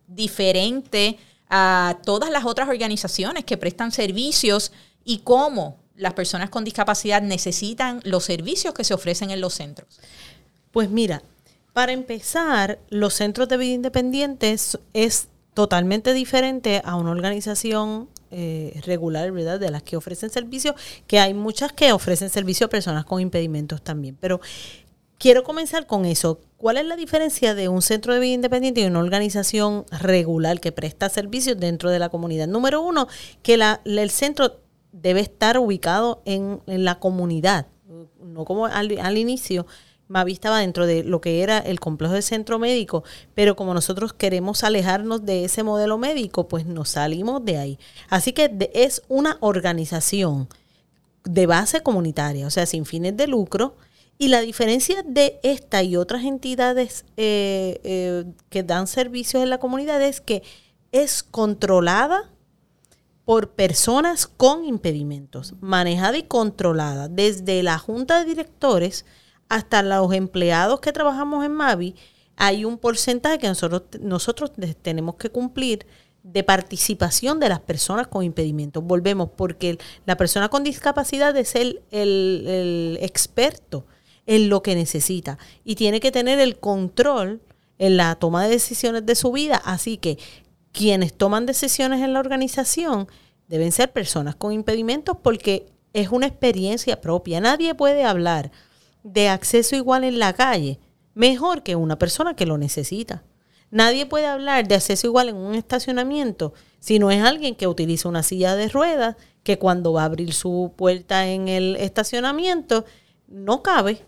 diferente 0.10 1.18
a 1.49 1.97
todas 2.03 2.30
las 2.30 2.45
otras 2.45 2.70
organizaciones 2.70 3.45
que 3.45 3.57
prestan 3.57 3.91
servicios 3.91 4.72
y 5.03 5.20
cómo 5.20 5.78
las 5.95 6.14
personas 6.14 6.49
con 6.49 6.64
discapacidad 6.64 7.22
necesitan 7.22 8.01
los 8.03 8.24
servicios 8.24 8.74
que 8.74 8.84
se 8.84 8.93
ofrecen 8.93 9.32
en 9.32 9.41
los 9.41 9.53
centros? 9.53 9.99
Pues 10.72 10.89
mira, 10.89 11.24
para 11.74 11.91
empezar, 11.91 12.80
los 12.89 13.14
centros 13.14 13.47
de 13.47 13.57
vida 13.57 13.74
independientes 13.74 14.78
es 14.93 15.28
totalmente 15.53 16.14
diferente 16.14 16.82
a 16.86 16.95
una 16.95 17.12
organización 17.12 18.10
eh, 18.32 18.80
regular, 18.86 19.32
¿verdad? 19.32 19.60
De 19.60 19.72
las 19.72 19.82
que 19.84 19.97
ofrecen 19.97 20.30
servicios, 20.30 20.76
que 21.07 21.20
hay 21.20 21.34
muchas 21.34 21.74
que 21.74 21.91
ofrecen 21.91 22.30
servicio 22.30 22.68
a 22.68 22.70
personas 22.70 23.05
con 23.05 23.22
impedimentos 23.22 23.82
también. 23.82 24.18
Pero 24.20 24.39
quiero 25.20 25.43
comenzar 25.43 25.86
con 25.86 26.05
eso. 26.05 26.39
¿Cuál 26.57 26.78
es 26.78 26.86
la 26.86 26.95
diferencia 26.95 27.53
de 27.53 27.70
un 27.70 27.84
centro 27.84 28.13
de 28.13 28.20
vida 28.20 28.34
independiente 28.34 28.82
y 28.82 28.86
una 28.86 28.99
organización 28.99 29.86
regular 29.91 30.59
que 30.59 30.72
presta 30.72 31.07
servicios 31.09 31.59
dentro 31.59 31.91
de 31.91 31.99
la 31.99 32.09
comunidad? 32.09 32.47
Número 32.47 32.82
uno, 32.82 33.07
que 33.43 33.55
la, 33.55 33.82
el 33.86 34.09
centro 34.09 34.59
debe 34.91 35.20
estar 35.20 35.59
ubicado 35.59 36.24
en, 36.26 36.61
la 36.65 36.99
comunidad 36.99 37.67
no 38.22 38.45
como 38.45 38.65
al, 38.65 39.17
inicio, 39.17 39.65
Mavi 40.07 40.34
estaba 40.34 40.59
dentro 40.59 40.86
de 40.86 41.03
lo 41.03 41.22
que 41.22 41.41
era 41.41 41.59
el 41.59 41.80
complejo 41.80 42.13
de 42.13 42.22
centro 42.22 42.59
médico, 42.59 43.03
pero 43.34 43.55
como 43.55 43.74
nosotros 43.74 44.13
queremos 44.13 44.63
alejarnos 44.63 45.26
de 45.26 45.45
ese 45.45 45.63
modelo 45.63 45.97
médico, 45.97 46.47
pues 46.47 46.65
nos 46.65 46.89
salimos 46.89 47.43
de 47.45 47.57
ahí. 47.57 47.80
Así 48.09 48.34
que 48.34 48.70
es 48.74 49.01
una 49.07 49.38
organización 49.39 50.47
de 51.24 51.45
base 51.45 51.82
comunitaria, 51.82 52.47
o 52.47 52.49
sea, 52.49 52.65
sin 52.65 52.86
fines 52.86 53.15
de 53.17 53.28
lucro. 53.28 53.76
Y 54.22 54.28
la 54.28 54.41
diferencia 54.41 55.01
de 55.01 55.39
esta 55.43 55.82
y 55.82 55.95
otras 55.95 56.26
entidades 56.26 57.05
eh, 57.15 57.80
eh, 57.86 58.26
que 58.49 58.63
dan 58.63 58.86
servicios 58.86 59.41
en 59.41 59.49
la 59.49 59.59
comunidad 59.59 60.01
es 60.01 60.20
que 60.20 60.43
es 60.91 61.24
controlada 61.24 62.30
por 63.24 63.51
personas 63.51 64.28
con 64.28 64.65
impedimentos, 64.65 65.53
manejada 65.61 66.17
y 66.17 66.24
controlada 66.24 67.07
desde 67.07 67.63
la 67.63 67.80
junta 67.80 68.20
de 68.20 68.26
directores 68.26 69.05
hasta 69.47 69.84
los 69.84 70.11
empleados 70.13 70.82
que 70.82 70.91
trabajamos 70.91 71.45
en 71.45 71.53
Mavi. 71.53 71.95
Hay 72.36 72.65
un 72.65 72.78
porcentaje 72.78 73.39
que 73.39 73.47
nosotros, 73.47 73.84
nosotros 74.01 74.51
tenemos 74.82 75.15
que 75.15 75.30
cumplir 75.30 75.88
de 76.24 76.43
participación 76.43 77.39
de 77.39 77.47
las 77.47 77.61
personas 77.61 78.07
con 78.07 78.26
impedimentos. 78.26 78.84
Volvemos, 78.84 79.30
porque 79.38 79.78
la 80.05 80.17
persona 80.17 80.49
con 80.49 80.65
discapacidad 80.65 81.38
es 81.38 81.55
el, 81.55 81.84
el, 81.91 82.97
experto 83.01 83.86
en 84.30 84.47
lo 84.47 84.61
que 84.61 84.75
necesita 84.75 85.39
y 85.65 85.73
tiene 85.73 85.99
que 85.99 86.11
tener 86.11 86.39
el 86.39 86.59
control 86.59 87.41
en 87.80 87.97
la 87.97 88.13
toma 88.13 88.43
de 88.43 88.51
decisiones 88.51 89.03
de 89.03 89.15
su 89.15 89.32
vida. 89.32 89.59
Así 89.65 89.97
que 89.97 90.19
quienes 90.71 91.15
toman 91.15 91.47
decisiones 91.47 92.01
en 92.01 92.13
la 92.13 92.19
organización 92.19 93.07
deben 93.47 93.71
ser 93.71 93.91
personas 93.91 94.36
con 94.36 94.53
impedimentos 94.53 95.17
porque 95.23 95.65
es 95.93 96.09
una 96.09 96.27
experiencia 96.27 97.01
propia. 97.01 97.41
Nadie 97.41 97.73
puede 97.73 98.03
hablar 98.03 98.51
de 99.01 99.30
acceso 99.30 99.75
igual 99.75 100.03
en 100.03 100.19
la 100.19 100.34
calle 100.34 100.80
mejor 101.15 101.63
que 101.63 101.75
una 101.75 101.97
persona 101.97 102.36
que 102.36 102.45
lo 102.45 102.59
necesita. 102.59 103.23
Nadie 103.71 104.05
puede 104.05 104.27
hablar 104.27 104.67
de 104.67 104.75
acceso 104.75 105.07
igual 105.07 105.30
en 105.30 105.38
un 105.38 105.55
estacionamiento 105.55 106.53
si 106.80 106.99
no 106.99 107.09
es 107.09 107.23
alguien 107.23 107.55
que 107.55 107.67
utiliza 107.67 108.07
una 108.07 108.21
silla 108.21 108.55
de 108.55 108.69
ruedas, 108.69 109.15
que 109.41 109.57
cuando 109.57 109.91
va 109.91 110.03
a 110.03 110.05
abrir 110.05 110.34
su 110.34 110.71
puerta 110.75 111.27
en 111.27 111.47
el 111.47 111.77
estacionamiento 111.77 112.86
no 113.27 113.63
cabe, 113.63 114.03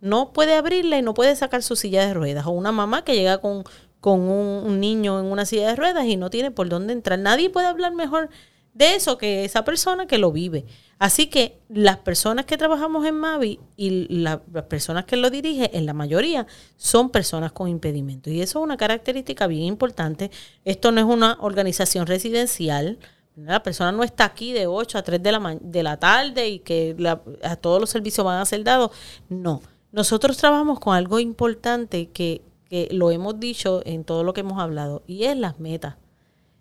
no 0.00 0.32
puede 0.32 0.54
abrirla 0.54 0.98
y 0.98 1.02
no 1.02 1.14
puede 1.14 1.34
sacar 1.36 1.62
su 1.62 1.76
silla 1.76 2.06
de 2.06 2.14
ruedas. 2.14 2.46
O 2.46 2.50
una 2.50 2.72
mamá 2.72 3.04
que 3.04 3.14
llega 3.14 3.38
con, 3.38 3.64
con 4.00 4.20
un, 4.20 4.80
niño 4.80 5.18
en 5.18 5.26
una 5.26 5.44
silla 5.44 5.68
de 5.68 5.76
ruedas 5.76 6.06
y 6.06 6.16
no 6.16 6.30
tiene 6.30 6.50
por 6.50 6.68
dónde 6.68 6.92
entrar. 6.92 7.18
Nadie 7.18 7.50
puede 7.50 7.66
hablar 7.66 7.94
mejor 7.94 8.30
de 8.74 8.94
eso 8.94 9.18
que 9.18 9.44
esa 9.44 9.64
persona 9.64 10.06
que 10.06 10.18
lo 10.18 10.30
vive. 10.30 10.64
Así 10.98 11.26
que 11.28 11.60
las 11.68 11.98
personas 11.98 12.44
que 12.44 12.56
trabajamos 12.56 13.06
en 13.06 13.14
Mavi 13.14 13.60
y 13.76 14.06
las 14.08 14.40
personas 14.68 15.04
que 15.04 15.16
lo 15.16 15.30
dirigen, 15.30 15.70
en 15.72 15.86
la 15.86 15.94
mayoría, 15.94 16.46
son 16.76 17.10
personas 17.10 17.52
con 17.52 17.68
impedimentos. 17.68 18.32
Y 18.32 18.40
eso 18.40 18.58
es 18.58 18.64
una 18.64 18.76
característica 18.76 19.46
bien 19.46 19.62
importante. 19.62 20.30
Esto 20.64 20.92
no 20.92 21.00
es 21.00 21.06
una 21.06 21.38
organización 21.40 22.06
residencial. 22.06 22.98
La 23.36 23.62
persona 23.62 23.92
no 23.92 24.02
está 24.02 24.24
aquí 24.24 24.52
de 24.52 24.66
8 24.66 24.98
a 24.98 25.02
3 25.02 25.22
de 25.22 25.32
la, 25.32 25.58
de 25.60 25.82
la 25.84 25.96
tarde 25.96 26.48
y 26.48 26.58
que 26.60 26.96
a 27.42 27.56
todos 27.56 27.80
los 27.80 27.90
servicios 27.90 28.24
van 28.24 28.40
a 28.40 28.44
ser 28.44 28.64
dados. 28.64 28.90
No. 29.28 29.62
Nosotros 29.92 30.36
trabajamos 30.36 30.80
con 30.80 30.94
algo 30.94 31.18
importante 31.18 32.10
que, 32.10 32.42
que 32.68 32.88
lo 32.92 33.10
hemos 33.10 33.40
dicho 33.40 33.82
en 33.84 34.04
todo 34.04 34.24
lo 34.24 34.32
que 34.32 34.40
hemos 34.40 34.60
hablado 34.60 35.02
y 35.06 35.24
es 35.24 35.36
las 35.36 35.58
metas. 35.58 35.96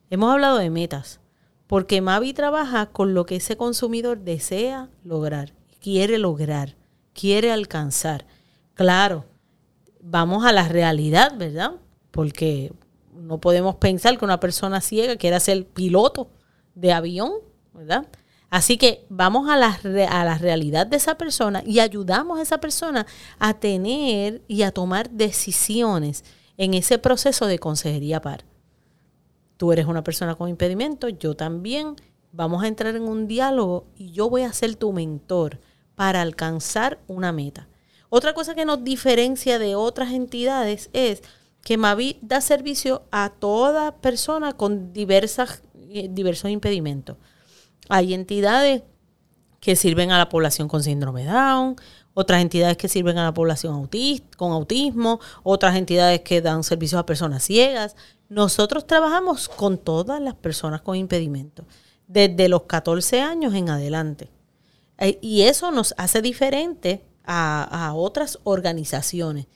Hemos 0.09 0.32
hablado 0.32 0.57
de 0.57 0.69
metas 0.69 1.19
porque 1.67 2.01
Mavi 2.01 2.34
trabaja 2.34 2.88
con 2.88 3.13
lo 3.13 3.25
que 3.25 3.36
ese 3.36 3.57
consumidor 3.57 4.19
desea 4.19 4.89
lograr, 5.03 5.53
quiere 5.82 6.17
lograr, 6.17 6.75
quiere 7.13 7.51
alcanzar. 7.51 8.25
Claro, 8.73 9.25
vamos 10.01 10.45
a 10.45 10.53
la 10.53 10.67
realidad, 10.67 11.34
¿verdad? 11.38 11.73
Porque 12.11 12.71
no 13.13 13.39
podemos 13.39 13.75
pensar 13.75 14.17
que 14.17 14.25
una 14.25 14.39
persona 14.39 14.80
ciega 14.80 15.17
quiera 15.17 15.39
ser 15.41 15.65
piloto 15.65 16.30
de 16.73 16.93
avión, 16.93 17.34
¿verdad? 17.73 18.07
Así 18.50 18.78
que 18.78 19.06
vamos 19.10 19.50
a 19.50 19.58
la, 19.58 19.80
a 20.10 20.38
realidad 20.38 20.88
de 20.88 20.98
esa 20.98 21.16
persona 21.16 21.64
y 21.66 21.80
ayudamos 21.80 22.39
a 22.39 22.41
esa 22.41 22.60
persona 22.60 23.06
a 23.39 23.54
tener 23.56 24.41
y 24.48 24.62
a 24.62 24.72
tomar 24.72 25.10
decisiones 25.10 26.24
en 26.56 26.74
ese 26.74 26.98
proceso 26.98 27.45
de 27.45 27.60
consejería 27.60 28.22
par 28.22 28.45
tú 29.58 29.72
eres 29.74 29.88
una 29.88 30.04
persona 30.04 30.36
con 30.36 30.50
impedimento, 30.50 31.10
yo 31.10 31.36
también, 31.36 31.95
vamos 32.32 32.64
a 32.64 32.68
entrar 32.68 32.95
en 32.95 33.04
un 33.04 33.28
diálogo 33.28 33.88
y 33.95 34.12
yo 34.12 34.30
voy 34.30 34.43
a 34.43 34.54
ser 34.54 34.76
tu 34.76 34.93
mentor 34.93 35.60
para 35.95 36.22
alcanzar 36.22 37.00
una 37.08 37.32
meta. 37.32 37.68
Otra 38.10 38.34
cosa 38.34 38.56
que 38.56 38.66
nos 38.66 38.84
diferencia 38.84 39.60
de 39.60 39.76
otras 39.76 40.12
entidades 40.12 40.89
es 40.93 41.24
que 41.64 41.78
Mavi 41.78 42.20
da 42.22 42.39
servicio 42.39 43.04
a 43.12 43.32
toda 43.32 43.98
persona 43.98 44.54
con 44.54 44.93
diversas, 44.93 45.64
eh, 45.89 46.08
diversos 46.10 46.52
impedimentos. 46.52 47.18
Hay 47.90 48.14
entidades 48.14 48.84
que 49.60 49.76
sirven 49.76 50.12
a 50.12 50.18
la 50.18 50.30
población 50.30 50.68
con 50.68 50.84
síndrome 50.84 51.26
Down, 51.26 51.76
otras 52.14 52.42
entidades 52.42 52.78
que 52.78 52.88
sirven 52.88 53.18
a 53.18 53.24
la 53.24 53.34
población 53.34 53.90
con 54.38 54.52
autismo, 54.52 55.20
otras 55.44 55.76
entidades 55.76 56.22
que 56.22 56.42
dan 56.42 56.64
servicios 56.64 57.00
a 57.00 57.06
personas 57.06 57.44
ciegas. 57.44 57.96
Nosotros 58.30 58.88
trabajamos 58.88 59.48
con 59.48 59.78
todas 59.78 60.20
las 60.20 60.34
personas 60.34 60.82
con 60.82 60.96
impedimentos, 60.96 61.66
desde 62.08 62.50
los 62.50 62.64
14 62.64 63.22
años 63.22 63.54
en 63.54 63.70
adelante. 63.70 64.30
Eh, 64.98 65.20
y 65.22 65.44
eso 65.44 65.72
nos 65.72 65.94
hace 65.98 66.22
diferente 66.22 67.04
a, 67.24 67.92
otras 67.96 68.40
organizaciones. 68.44 69.48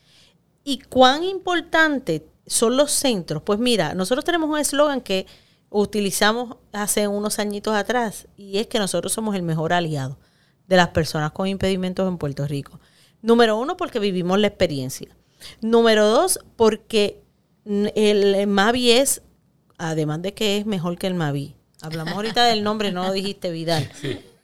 ¿Y 0.63 0.79
cuán 0.79 1.23
importante 1.23 2.27
son 2.45 2.77
los 2.77 2.91
centros? 2.91 3.41
Pues 3.43 3.59
mira, 3.59 3.93
nosotros 3.93 4.23
tenemos 4.23 4.49
un 4.49 4.59
eslogan 4.59 5.01
que 5.01 5.25
utilizamos 5.71 6.57
hace 6.73 7.07
unos 7.07 7.39
añitos 7.39 7.73
atrás 7.73 8.27
y 8.35 8.59
es 8.59 8.67
que 8.67 8.77
nosotros 8.77 9.13
somos 9.13 9.35
el 9.35 9.41
mejor 9.41 9.73
aliado 9.73 10.19
de 10.67 10.75
las 10.75 10.89
personas 10.89 11.31
con 11.31 11.47
impedimentos 11.47 12.07
en 12.07 12.17
Puerto 12.17 12.45
Rico. 12.45 12.79
Número 13.21 13.57
uno, 13.57 13.77
porque 13.77 13.99
vivimos 13.99 14.37
la 14.37 14.47
experiencia. 14.47 15.15
Número 15.61 16.07
dos, 16.07 16.39
porque 16.55 17.23
el 17.65 18.47
Mavi 18.47 18.91
es, 18.91 19.21
además 19.77 20.21
de 20.21 20.33
que 20.33 20.57
es 20.57 20.65
mejor 20.65 20.97
que 20.97 21.07
el 21.07 21.13
Mavi. 21.13 21.55
Hablamos 21.81 22.13
ahorita 22.13 22.45
del 22.45 22.63
nombre, 22.63 22.91
no 22.91 23.05
lo 23.05 23.11
dijiste 23.13 23.49
Vidal. 23.49 23.89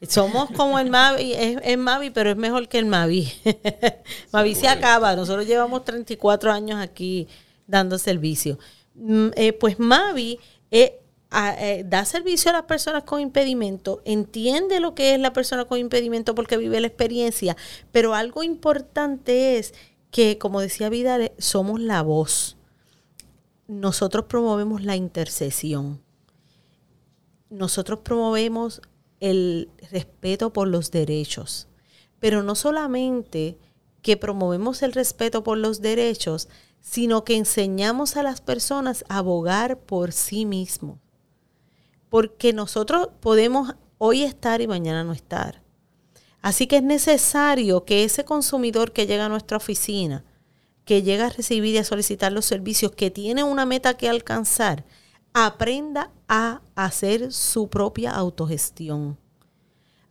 Somos 0.07 0.49
como 0.51 0.79
el 0.79 0.89
Mavi, 0.89 1.33
es, 1.33 1.77
Mavi, 1.77 2.09
pero 2.11 2.31
es 2.31 2.37
mejor 2.37 2.67
que 2.69 2.79
el 2.79 2.85
Mavi. 2.85 3.31
Mavi 4.31 4.55
se 4.55 4.67
acaba. 4.67 5.15
Nosotros 5.15 5.45
llevamos 5.45 5.83
34 5.83 6.51
años 6.51 6.79
aquí 6.79 7.27
dando 7.65 7.97
servicio. 7.97 8.57
Mm, 8.95 9.27
eh, 9.35 9.53
pues 9.53 9.79
Mavi 9.79 10.39
eh, 10.71 11.01
eh, 11.31 11.83
da 11.85 12.05
servicio 12.05 12.49
a 12.49 12.53
las 12.53 12.63
personas 12.63 13.03
con 13.03 13.19
impedimento, 13.19 14.01
entiende 14.05 14.79
lo 14.79 14.95
que 14.95 15.13
es 15.13 15.19
la 15.19 15.33
persona 15.33 15.65
con 15.65 15.77
impedimento 15.77 16.35
porque 16.35 16.57
vive 16.57 16.79
la 16.79 16.87
experiencia, 16.87 17.57
pero 17.91 18.13
algo 18.13 18.43
importante 18.43 19.57
es 19.57 19.73
que, 20.11 20.37
como 20.37 20.61
decía 20.61 20.89
Vidal, 20.89 21.31
somos 21.37 21.81
la 21.81 22.01
voz 22.01 22.57
nosotros 23.67 24.25
promovemos 24.25 24.83
la 24.83 24.95
intercesión. 24.95 26.01
Nosotros 27.49 27.99
promovemos 27.99 28.81
el 29.19 29.69
respeto 29.91 30.53
por 30.53 30.67
los 30.67 30.91
derechos. 30.91 31.67
Pero 32.19 32.43
no 32.43 32.55
solamente 32.55 33.57
que 34.01 34.17
promovemos 34.17 34.81
el 34.83 34.93
respeto 34.93 35.43
por 35.43 35.57
los 35.57 35.81
derechos, 35.81 36.47
sino 36.79 37.23
que 37.23 37.35
enseñamos 37.35 38.15
a 38.15 38.23
las 38.23 38.41
personas 38.41 39.03
a 39.09 39.17
abogar 39.17 39.79
por 39.79 40.13
sí 40.13 40.45
mismos. 40.45 40.99
Porque 42.09 42.53
nosotros 42.53 43.09
podemos 43.19 43.75
hoy 43.97 44.23
estar 44.23 44.61
y 44.61 44.67
mañana 44.67 45.03
no 45.03 45.13
estar. 45.13 45.61
Así 46.41 46.67
que 46.67 46.77
es 46.77 46.83
necesario 46.83 47.83
que 47.83 48.03
ese 48.03 48.23
consumidor 48.23 48.93
que 48.93 49.07
llega 49.07 49.25
a 49.25 49.29
nuestra 49.29 49.57
oficina 49.57 50.23
que 50.87 51.03
llega 51.03 51.25
a 51.27 51.29
recibir 51.29 51.75
y 51.75 51.77
a 51.77 51.83
solicitar 51.83 52.31
los 52.31 52.45
servicios, 52.45 52.93
que 52.93 53.11
tiene 53.11 53.43
una 53.43 53.65
meta 53.65 53.95
que 53.95 54.07
alcanzar, 54.07 54.85
aprenda 55.33 56.11
a 56.29 56.61
hacer 56.75 57.33
su 57.33 57.67
propia 57.67 58.11
autogestión. 58.11 59.17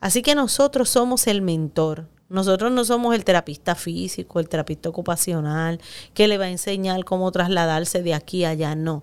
Así 0.01 0.20
que 0.20 0.34
nosotros 0.34 0.90
somos 0.90 1.26
el 1.26 1.40
mentor. 1.40 2.09
Nosotros 2.28 2.70
no 2.72 2.84
somos 2.84 3.14
el 3.14 3.24
terapista 3.24 3.74
físico, 3.74 4.38
el 4.38 4.51
terapista 4.51 4.90
ocupacional, 4.90 5.80
que 6.12 6.28
le 6.28 6.36
va 6.36 6.44
a 6.44 6.51
enseñar 6.51 7.07
cómo 7.07 7.32
trasladarse 7.32 8.03
de 8.03 8.12
aquí 8.12 8.44
a 8.44 8.51
allá. 8.51 8.74
No. 8.74 9.03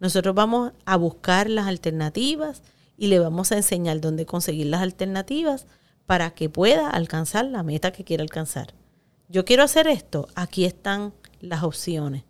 Nosotros 0.00 0.34
vamos 0.34 0.72
a 0.84 0.96
buscar 0.96 1.48
las 1.48 1.66
alternativas 1.66 2.62
y 2.96 3.08
le 3.08 3.18
vamos 3.18 3.52
a 3.52 3.56
enseñar 3.56 4.00
dónde 4.00 4.26
conseguir 4.26 4.66
las 4.66 4.82
alternativas 4.82 5.66
para 6.06 6.30
que 6.30 6.48
pueda 6.48 6.90
alcanzar 6.90 7.46
la 7.46 7.62
meta 7.62 7.92
que 7.92 8.04
quiere 8.04 8.22
alcanzar 8.22 8.74
yo 9.28 9.44
quiero 9.44 9.62
hacer 9.62 9.88
esto, 9.88 10.28
aquí 10.34 10.64
están 10.64 11.14
las 11.40 11.62
opciones. 11.62 12.24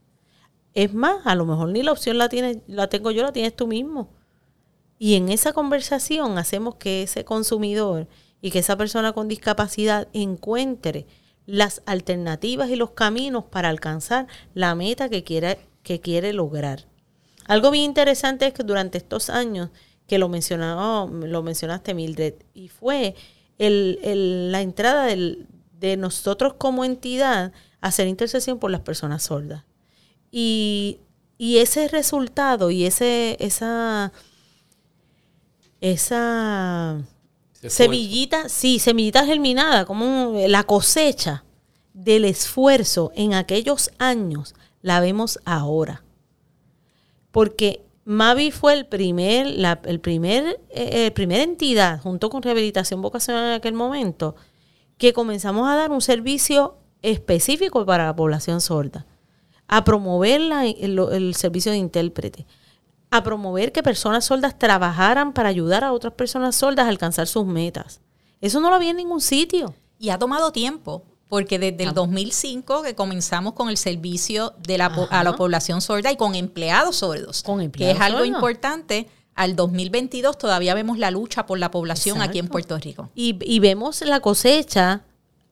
Es 0.74 0.92
más, 0.94 1.26
a 1.26 1.34
lo 1.34 1.44
mejor 1.44 1.68
ni 1.68 1.82
la 1.82 1.92
opción 1.92 2.18
la, 2.18 2.28
tiene, 2.28 2.62
la 2.66 2.88
tengo 2.88 3.10
yo, 3.10 3.22
la 3.22 3.32
tienes 3.32 3.54
tú 3.54 3.66
mismo. 3.66 4.08
Y 4.98 5.14
en 5.14 5.28
esa 5.28 5.52
conversación 5.52 6.38
hacemos 6.38 6.76
que 6.76 7.02
ese 7.02 7.24
consumidor 7.24 8.08
y 8.40 8.50
que 8.50 8.60
esa 8.60 8.76
persona 8.76 9.12
con 9.12 9.28
discapacidad 9.28 10.08
encuentre 10.12 11.06
las 11.46 11.82
alternativas 11.84 12.70
y 12.70 12.76
los 12.76 12.92
caminos 12.92 13.44
para 13.44 13.68
alcanzar 13.68 14.26
la 14.54 14.74
meta 14.74 15.08
que 15.08 15.24
quiere, 15.24 15.58
que 15.82 16.00
quiere 16.00 16.32
lograr. 16.32 16.86
Algo 17.46 17.70
bien 17.70 17.84
interesante 17.84 18.46
es 18.46 18.54
que 18.54 18.62
durante 18.62 18.98
estos 18.98 19.30
años 19.30 19.70
que 20.06 20.18
lo, 20.18 20.28
mencionó, 20.28 21.08
lo 21.08 21.42
mencionaste, 21.42 21.94
Mildred, 21.94 22.34
y 22.52 22.68
fue 22.68 23.14
la 23.58 24.60
entrada 24.60 25.06
de 25.06 25.96
nosotros 25.96 26.54
como 26.54 26.84
entidad 26.84 27.52
a 27.80 27.88
hacer 27.88 28.08
intercesión 28.08 28.58
por 28.58 28.70
las 28.70 28.80
personas 28.80 29.22
sordas. 29.22 29.64
Y, 30.30 31.00
ese 31.38 31.88
resultado 31.88 32.70
y 32.70 32.86
ese, 32.86 33.36
esa, 33.38 34.12
esa 35.80 37.02
semillita, 37.66 38.48
sí, 38.48 38.78
semillita 38.78 39.26
germinada, 39.26 39.84
como 39.84 40.32
la 40.48 40.64
cosecha 40.64 41.44
del 41.92 42.24
esfuerzo 42.24 43.12
en 43.14 43.34
aquellos 43.34 43.90
años, 43.98 44.54
la 44.80 45.00
vemos 45.00 45.38
ahora. 45.44 46.03
Porque 47.34 47.84
Mavi 48.04 48.52
fue 48.52 48.74
el 48.74 48.86
primer, 48.86 49.48
la 49.48 49.80
el 49.86 49.98
primer, 49.98 50.60
eh, 50.70 51.10
primera 51.10 51.42
entidad, 51.42 52.00
junto 52.00 52.30
con 52.30 52.44
Rehabilitación 52.44 53.02
Vocacional 53.02 53.46
en 53.46 53.54
aquel 53.54 53.74
momento, 53.74 54.36
que 54.98 55.12
comenzamos 55.12 55.68
a 55.68 55.74
dar 55.74 55.90
un 55.90 56.00
servicio 56.00 56.76
específico 57.02 57.84
para 57.84 58.06
la 58.06 58.14
población 58.14 58.60
sorda, 58.60 59.04
a 59.66 59.82
promover 59.82 60.42
el, 60.78 61.34
servicio 61.34 61.72
de 61.72 61.78
intérprete, 61.78 62.46
a 63.10 63.24
promover 63.24 63.72
que 63.72 63.82
personas 63.82 64.26
sordas 64.26 64.56
trabajaran 64.56 65.32
para 65.32 65.48
ayudar 65.48 65.82
a 65.82 65.92
otras 65.92 66.14
personas 66.14 66.54
sordas 66.54 66.86
a 66.86 66.88
alcanzar 66.88 67.26
sus 67.26 67.46
metas. 67.46 68.00
Eso 68.40 68.60
no 68.60 68.70
lo 68.70 68.76
había 68.76 68.90
en 68.90 68.98
ningún 68.98 69.20
sitio. 69.20 69.74
Y 69.98 70.10
ha 70.10 70.20
tomado 70.20 70.52
tiempo, 70.52 71.02
porque 71.34 71.58
desde 71.58 71.82
el 71.82 71.94
2005 71.94 72.82
que 72.84 72.94
comenzamos 72.94 73.54
con 73.54 73.68
el 73.68 73.76
servicio 73.76 74.54
de 74.56 74.78
la, 74.78 74.86
a 75.10 75.24
la 75.24 75.34
población 75.34 75.80
sorda 75.80 76.12
y 76.12 76.16
con 76.16 76.36
empleados 76.36 76.94
sordos, 76.98 77.42
que 77.72 77.90
es 77.90 77.98
algo 77.98 78.24
importante. 78.24 79.08
Al 79.34 79.56
2022 79.56 80.38
todavía 80.38 80.74
vemos 80.74 80.96
la 80.96 81.10
lucha 81.10 81.44
por 81.44 81.58
la 81.58 81.72
población 81.72 82.22
aquí 82.22 82.38
en 82.38 82.46
Puerto 82.46 82.78
Rico. 82.78 83.10
Y, 83.16 83.36
y 83.44 83.58
vemos 83.58 84.00
la 84.02 84.20
cosecha 84.20 85.02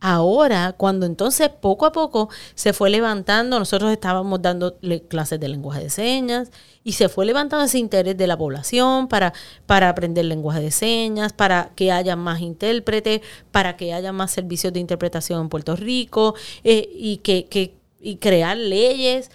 Ahora, 0.05 0.74
cuando 0.76 1.07
entonces 1.07 1.48
poco 1.48 1.86
a 1.86 1.92
poco 1.92 2.28
se 2.57 2.72
fue 2.72 2.90
levantando, 2.90 3.57
nosotros 3.61 3.92
estábamos 3.92 4.42
dando 4.42 4.76
clases 5.07 5.38
de 5.38 5.46
lenguaje 5.48 5.84
de 5.84 5.90
señas 5.90 6.50
y 6.82 6.94
se 6.94 7.09
fue 7.09 7.24
levantando 7.24 7.64
ese 7.64 7.78
interés 7.78 8.16
de 8.16 8.26
la 8.26 8.36
población 8.36 9.07
para, 9.07 9.32
para 9.64 9.88
aprender 9.88 10.24
lenguaje 10.24 10.61
de 10.61 10.72
señas, 10.72 11.32
para 11.32 11.70
que 11.76 11.92
haya 11.92 12.16
más 12.16 12.40
intérpretes, 12.40 13.20
para 13.53 13.76
que 13.76 13.94
haya 13.94 14.11
más 14.11 14.32
servicios 14.32 14.72
de 14.72 14.80
interpretación 14.80 15.42
en 15.42 15.48
Puerto 15.48 15.76
Rico 15.76 16.34
eh, 16.64 16.90
y, 16.92 17.18
que, 17.18 17.44
que, 17.44 17.76
y 18.00 18.16
crear 18.16 18.57
leyes. 18.57 19.30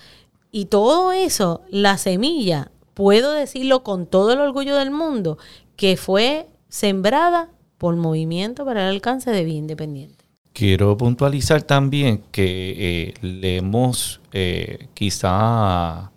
Y 0.51 0.65
todo 0.65 1.13
eso, 1.13 1.61
la 1.69 1.97
semilla, 1.97 2.71
puedo 2.93 3.31
decirlo 3.31 3.83
con 3.83 4.05
todo 4.05 4.33
el 4.33 4.41
orgullo 4.41 4.75
del 4.75 4.91
mundo, 4.91 5.37
que 5.77 5.95
fue 5.95 6.49
sembrada 6.67 7.49
por 7.77 7.95
Movimiento 7.95 8.65
para 8.65 8.81
el 8.81 8.95
Alcance 8.95 9.31
de 9.31 9.45
Vida 9.45 9.59
Independiente. 9.59 10.16
Quiero 10.57 10.97
puntualizar 10.97 11.61
también 11.61 12.23
que 12.31 12.73
eh, 12.79 13.13
le 13.21 13.57
hemos 13.57 14.21
eh, 14.33 14.87
quizá 14.95 16.11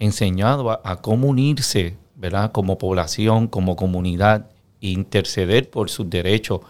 enseñado 0.00 0.68
a, 0.72 1.00
cómo 1.00 1.28
unirse, 1.28 1.96
¿verdad? 2.16 2.50
Como 2.50 2.76
población, 2.76 3.46
como 3.46 3.76
comunidad, 3.76 4.50
interceder 4.80 5.70
por 5.70 5.90
sus 5.90 6.10
derechos. 6.10 6.62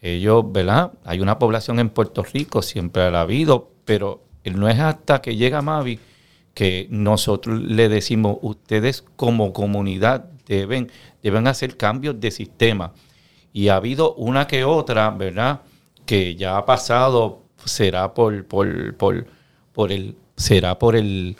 Ellos, 0.00 0.50
¿verdad? 0.50 0.92
Hay 1.04 1.20
una 1.20 1.38
población 1.38 1.80
en 1.80 1.90
Puerto 1.90 2.22
Rico, 2.22 2.62
siempre 2.62 3.10
la 3.10 3.18
ha 3.18 3.22
habido, 3.24 3.70
pero 3.84 4.22
no 4.46 4.70
es 4.70 4.78
hasta 4.78 5.20
que 5.20 5.36
llega 5.36 5.60
Mavi 5.60 6.00
que 6.54 6.86
nosotros 6.88 7.60
le 7.60 7.90
decimos, 7.90 8.38
ustedes 8.40 9.04
como 9.16 9.52
comunidad 9.52 10.24
deben, 10.46 10.90
deben 11.22 11.46
hacer 11.46 11.76
cambios 11.76 12.18
de 12.18 12.30
sistema. 12.30 12.94
Y 13.52 13.68
ha 13.68 13.76
habido 13.76 14.14
una 14.14 14.46
que 14.46 14.64
otra, 14.64 15.10
¿verdad? 15.10 15.60
Que 16.08 16.36
ya 16.36 16.56
ha 16.56 16.64
pasado 16.64 17.42
será 17.66 18.14
por, 18.14 18.46
por, 18.46 18.96
por, 18.96 19.26
por 19.74 19.92
el 19.92 20.16
será 20.36 20.78
por 20.78 20.96
el 20.96 21.36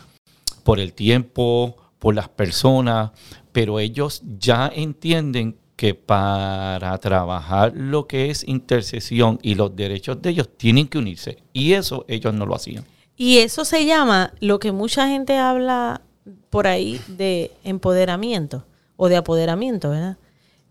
por 0.63 0.79
el 0.79 0.93
tiempo, 0.93 1.75
por 1.99 2.15
las 2.15 2.29
personas, 2.29 3.13
pero 3.51 3.81
ellos 3.81 4.21
ya 4.39 4.71
entienden 4.75 5.57
que 5.75 5.95
para 5.95 6.99
trabajar 6.99 7.73
lo 7.75 8.07
que 8.07 8.29
es 8.29 8.47
intercesión 8.47 9.39
y 9.41 9.55
los 9.55 9.75
derechos 9.75 10.21
de 10.21 10.31
ellos 10.31 10.51
tienen 10.55 10.87
que 10.87 10.99
unirse. 10.99 11.39
Y 11.55 11.73
eso 11.73 12.05
ellos 12.07 12.35
no 12.35 12.45
lo 12.45 12.55
hacían. 12.55 12.85
Y 13.17 13.39
eso 13.39 13.65
se 13.65 13.87
llama 13.87 14.35
lo 14.41 14.59
que 14.59 14.73
mucha 14.73 15.09
gente 15.09 15.39
habla 15.39 16.03
por 16.51 16.67
ahí 16.67 17.01
de 17.09 17.53
empoderamiento 17.65 18.67
o 18.99 19.09
de 19.09 19.17
apoderamiento, 19.17 19.89
¿verdad? 19.89 20.19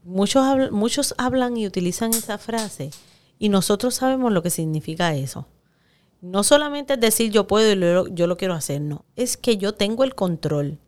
Muchos, 0.04 0.72
muchos 0.72 1.16
hablan 1.18 1.58
y 1.58 1.66
utilizan 1.66 2.12
esa 2.12 2.38
frase 2.38 2.92
y 3.40 3.50
nosotros 3.50 3.96
sabemos 3.96 4.32
lo 4.32 4.42
que 4.44 4.50
significa 4.50 5.16
eso. 5.16 5.48
No 6.22 6.44
solamente 6.44 6.94
es 6.94 7.00
decir 7.00 7.32
yo 7.32 7.48
puedo 7.48 7.72
y 7.72 8.14
yo 8.14 8.28
lo 8.28 8.38
quiero 8.38 8.54
hacer, 8.54 8.82
no. 8.82 9.06
Es 9.16 9.38
que 9.38 9.58
yo 9.58 9.74
tengo 9.74 10.04
el 10.04 10.16
control. 10.16 10.80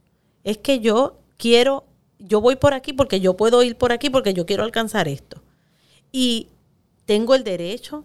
Es 0.44 0.58
que 0.58 0.80
yo 0.80 1.20
quiero, 1.38 1.86
yo 2.18 2.42
voy 2.42 2.56
por 2.56 2.74
aquí 2.74 2.94
porque 2.94 3.20
yo 3.20 3.38
puedo 3.38 3.62
ir 3.62 3.76
por 3.76 3.92
aquí 3.92 4.10
porque 4.10 4.34
yo 4.34 4.46
quiero 4.46 4.64
alcanzar 4.64 5.08
esto. 5.08 5.42
Y 6.12 6.48
tengo 7.06 7.36
el 7.36 7.44
derecho, 7.44 8.04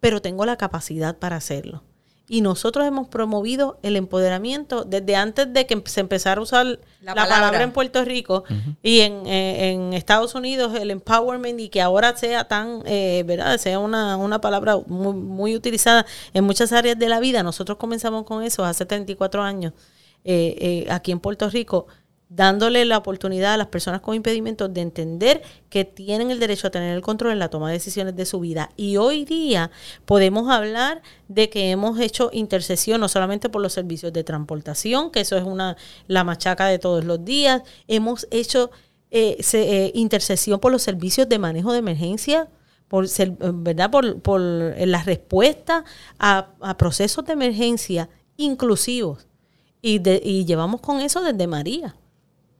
pero 0.00 0.20
tengo 0.20 0.44
la 0.44 0.56
capacidad 0.56 1.16
para 1.18 1.36
hacerlo. 1.36 1.82
Y 2.28 2.40
nosotros 2.40 2.86
hemos 2.86 3.08
promovido 3.08 3.78
el 3.82 3.96
empoderamiento 3.96 4.84
desde 4.84 5.16
antes 5.16 5.52
de 5.52 5.66
que 5.66 5.82
se 5.86 6.00
empezara 6.00 6.40
a 6.40 6.42
usar 6.42 6.78
la, 7.00 7.14
palabra. 7.14 7.62
en 7.62 7.72
Puerto 7.72 8.04
Rico 8.04 8.44
y 8.82 9.00
eh, 9.00 9.70
en, 9.72 9.92
Estados 9.92 10.34
Unidos 10.34 10.74
el 10.78 10.90
empowerment 10.90 11.60
y 11.60 11.68
que 11.68 11.82
ahora 11.82 12.16
sea 12.16 12.44
tan, 12.44 12.82
eh, 12.86 13.24
¿verdad? 13.26 13.58
Sea 13.58 13.78
una, 13.78 14.16
una 14.16 14.40
palabra 14.40 14.78
muy, 14.86 15.14
muy, 15.14 15.56
utilizada 15.56 16.06
en 16.32 16.44
muchas 16.44 16.72
áreas 16.72 16.98
de 16.98 17.08
la 17.08 17.20
vida. 17.20 17.42
Nosotros 17.42 17.76
comenzamos 17.76 18.24
con 18.24 18.42
eso 18.42 18.64
hace 18.64 18.86
34 18.86 19.42
años 19.42 19.72
eh, 20.24 20.86
aquí 20.88 21.12
en 21.12 21.20
Puerto 21.20 21.50
Rico 21.50 21.86
dándole 22.34 22.84
la 22.84 22.98
oportunidad 22.98 23.54
a 23.54 23.56
las 23.56 23.66
personas 23.66 24.00
con 24.00 24.14
impedimentos 24.14 24.72
de 24.72 24.80
entender 24.80 25.42
que 25.68 25.84
tienen 25.84 26.30
el 26.30 26.40
derecho 26.40 26.66
a 26.66 26.70
tener 26.70 26.94
el 26.94 27.02
control 27.02 27.32
en 27.32 27.38
la 27.38 27.48
toma 27.48 27.68
de 27.68 27.74
decisiones 27.74 28.16
de 28.16 28.24
su 28.24 28.40
vida. 28.40 28.70
Y 28.76 28.96
hoy 28.96 29.24
día 29.24 29.70
podemos 30.06 30.50
hablar 30.50 31.02
de 31.28 31.50
que 31.50 31.70
hemos 31.70 32.00
hecho 32.00 32.30
intercesión 32.32 33.00
no 33.00 33.08
solamente 33.08 33.50
por 33.50 33.60
los 33.60 33.74
servicios 33.74 34.12
de 34.12 34.24
transportación, 34.24 35.10
que 35.10 35.20
eso 35.20 35.36
es 35.36 35.44
una 35.44 35.76
la 36.06 36.24
machaca 36.24 36.66
de 36.66 36.78
todos 36.78 37.04
los 37.04 37.22
días, 37.24 37.62
hemos 37.86 38.26
hecho 38.30 38.70
eh, 39.10 39.36
eh, 39.52 39.92
intercesión 39.94 40.58
por 40.58 40.72
los 40.72 40.82
servicios 40.82 41.28
de 41.28 41.38
manejo 41.38 41.72
de 41.72 41.80
emergencia, 41.80 42.48
por 42.88 43.08
ser, 43.08 43.32
¿verdad? 43.38 43.90
Por, 43.90 44.20
por 44.20 44.40
la 44.40 45.02
respuesta 45.02 45.84
a, 46.18 46.48
a 46.60 46.76
procesos 46.78 47.24
de 47.26 47.32
emergencia 47.34 48.08
inclusivos. 48.36 49.26
Y, 49.84 49.98
de, 49.98 50.20
y 50.24 50.44
llevamos 50.44 50.80
con 50.80 51.00
eso 51.00 51.20
desde 51.22 51.46
María 51.48 51.96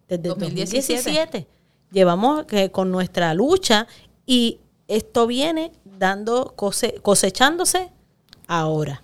desde 0.08 0.28
2017. 0.28 1.46
Llevamos 1.90 2.44
que 2.46 2.70
con 2.70 2.90
nuestra 2.90 3.34
lucha 3.34 3.86
y 4.26 4.60
esto 4.88 5.26
viene 5.26 5.72
dando 5.84 6.54
cosechándose 7.02 7.90
ahora. 8.46 9.02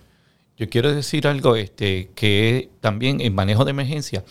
Yo 0.57 0.69
quiero 0.69 0.93
decir 0.93 1.27
algo 1.27 1.55
este 1.55 2.11
que 2.15 2.69
también 2.81 3.21
en 3.21 3.33
manejo 3.33 3.63
de 3.63 3.71
emergencia 3.71 4.23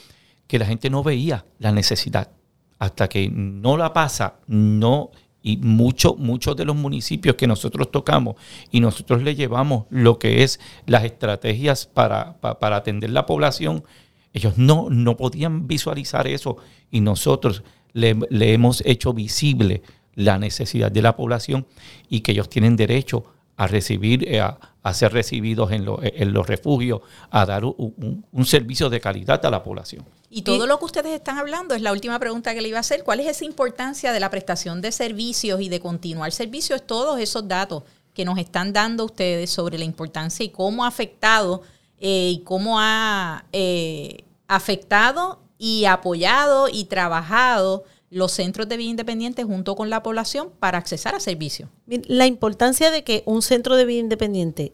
que 0.47 0.59
la 0.59 0.67
gente 0.67 0.91
no 0.91 1.03
veía 1.03 1.45
la 1.59 1.73
necesidad 1.73 2.31
hasta 2.79 3.09
que 3.09 3.31
no 3.31 3.77
la 3.77 3.93
pasa, 3.93 4.37
no 4.47 5.11
y 5.43 5.57
muchos 5.57 6.19
muchos 6.19 6.57
de 6.57 6.65
los 6.65 6.77
municipios 6.77 7.37
que 7.37 7.47
nosotros 7.47 7.91
tocamos 7.91 8.37
y 8.71 8.81
nosotros 8.81 9.23
le 9.23 9.35
llevamos 9.35 9.87
lo 9.89 10.19
que 10.19 10.43
es 10.43 10.61
las 10.87 11.05
estrategias 11.05 11.87
para, 11.87 12.39
para 12.39 12.77
atender 12.77 13.11
la 13.11 13.25
población 13.25 13.85
ellos 14.33 14.59
no, 14.59 14.89
no 14.91 15.17
podían 15.17 15.67
visualizar 15.67 16.27
eso 16.27 16.59
y 16.91 17.01
nosotros 17.01 17.63
le, 17.93 18.17
hemos 18.31 18.83
hecho 18.85 19.13
visible 19.13 19.83
la 20.15 20.39
necesidad 20.39 20.91
de 20.91 21.03
la 21.03 21.17
población 21.17 21.67
y 22.09 22.21
que 22.21 22.33
ellos 22.33 22.49
tienen 22.49 22.77
derecho 22.77 23.25
a 23.57 23.67
recibir, 23.67 24.29
eh, 24.29 24.41
a, 24.41 24.95
ser 24.95 25.13
recibidos 25.13 25.73
en, 25.73 25.87
en, 26.03 26.33
los 26.33 26.47
refugios, 26.47 27.01
a 27.31 27.45
dar 27.45 27.65
un, 27.65 28.25
servicio 28.45 28.89
de 28.89 29.01
calidad 29.01 29.45
a 29.45 29.51
la 29.51 29.63
población. 29.63 30.05
Y 30.31 30.43
todo 30.43 30.67
lo 30.67 30.79
que 30.79 30.85
ustedes 30.85 31.13
están 31.13 31.39
hablando 31.39 31.75
es 31.75 31.83
la 31.83 31.93
última 31.93 32.19
pregunta 32.19 32.55
que 32.55 32.61
le 32.61 32.69
iba 32.69 32.79
a 32.79 32.81
hacer. 32.81 33.03
¿Cuál 33.03 33.21
es 33.21 33.27
esa 33.27 33.45
importancia 33.45 34.13
de 34.13 34.21
la 34.21 34.31
prestación 34.31 34.81
de 34.81 34.93
servicios 34.93 35.61
y 35.61 35.69
de 35.69 35.81
continuar 35.81 36.33
servicios? 36.33 36.87
Todos 36.87 37.19
esos 37.21 37.49
datos 37.49 37.83
que 38.15 38.25
nos 38.25 38.39
están 38.39 38.73
dando 38.73 39.05
ustedes 39.05 39.51
sobre 39.51 39.79
la 39.79 39.85
importancia 39.85 40.45
y 40.45 40.51
cómo 40.51 40.85
ha 40.85 40.89
afectado 40.89 41.63
eh, 42.01 42.31
y 42.35 42.39
cómo 42.41 42.79
ha 42.79 43.45
eh, 43.53 44.25
afectado 44.47 45.41
y 45.59 45.85
apoyado 45.87 46.69
y 46.69 46.85
trabajado 46.85 47.85
los 48.11 48.33
centros 48.33 48.69
de 48.69 48.77
vida 48.77 48.91
independiente 48.91 49.45
junto 49.45 49.77
con 49.77 49.91
la 49.91 50.03
población 50.03 50.51
para 50.59 50.79
accesar 50.79 51.15
a 51.15 51.21
servicios. 51.21 51.69
La 51.87 52.27
importancia 52.27 52.91
de 52.91 53.05
que 53.05 53.23
un 53.27 53.43
centro 53.43 53.77
de 53.77 53.85
vida 53.85 54.01
independiente 54.01 54.73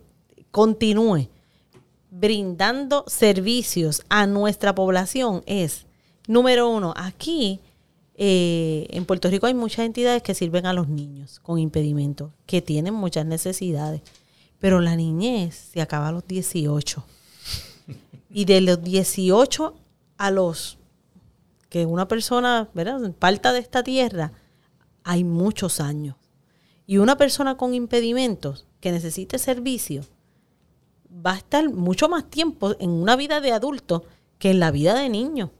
continúe 0.50 1.28
brindando 2.10 3.04
servicios 3.08 4.02
a 4.08 4.26
nuestra 4.26 4.74
población 4.74 5.42
es, 5.46 5.86
número 6.28 6.68
uno, 6.68 6.94
aquí 6.96 7.60
eh, 8.16 8.86
en 8.90 9.04
Puerto 9.04 9.28
Rico 9.28 9.46
hay 9.46 9.54
muchas 9.54 9.86
entidades 9.86 10.22
que 10.22 10.34
sirven 10.34 10.66
a 10.66 10.72
los 10.72 10.88
niños 10.88 11.40
con 11.40 11.58
impedimentos, 11.58 12.30
que 12.46 12.62
tienen 12.62 12.94
muchas 12.94 13.26
necesidades, 13.26 14.02
pero 14.60 14.80
la 14.80 14.94
niñez 14.94 15.70
se 15.72 15.80
acaba 15.80 16.08
a 16.08 16.12
los 16.12 16.26
18. 16.26 17.04
Y 18.36 18.46
de 18.46 18.60
los 18.60 18.82
18 18.82 19.76
a 20.18 20.30
los 20.32 20.76
que 21.68 21.86
una 21.86 22.08
persona, 22.08 22.68
¿verdad? 22.74 23.12
Parta 23.16 23.52
de 23.52 23.60
esta 23.60 23.84
tierra, 23.84 24.32
hay 25.04 25.22
muchos 25.22 25.78
años. 25.78 26.16
Y 26.84 26.98
una 26.98 27.16
persona 27.16 27.56
con 27.56 27.74
impedimentos 27.74 28.66
que 28.80 28.90
necesite 28.90 29.38
servicio 29.38 30.02
va 31.24 31.34
a 31.34 31.36
estar 31.36 31.70
mucho 31.70 32.08
más 32.08 32.28
tiempo 32.28 32.74
en 32.80 32.90
una 32.90 33.14
vida 33.14 33.40
de 33.40 33.52
adulto 33.52 34.04
que 34.40 34.50
en 34.50 34.58
la 34.58 34.72
vida 34.72 34.94
de 34.94 35.08
niño. 35.08 35.52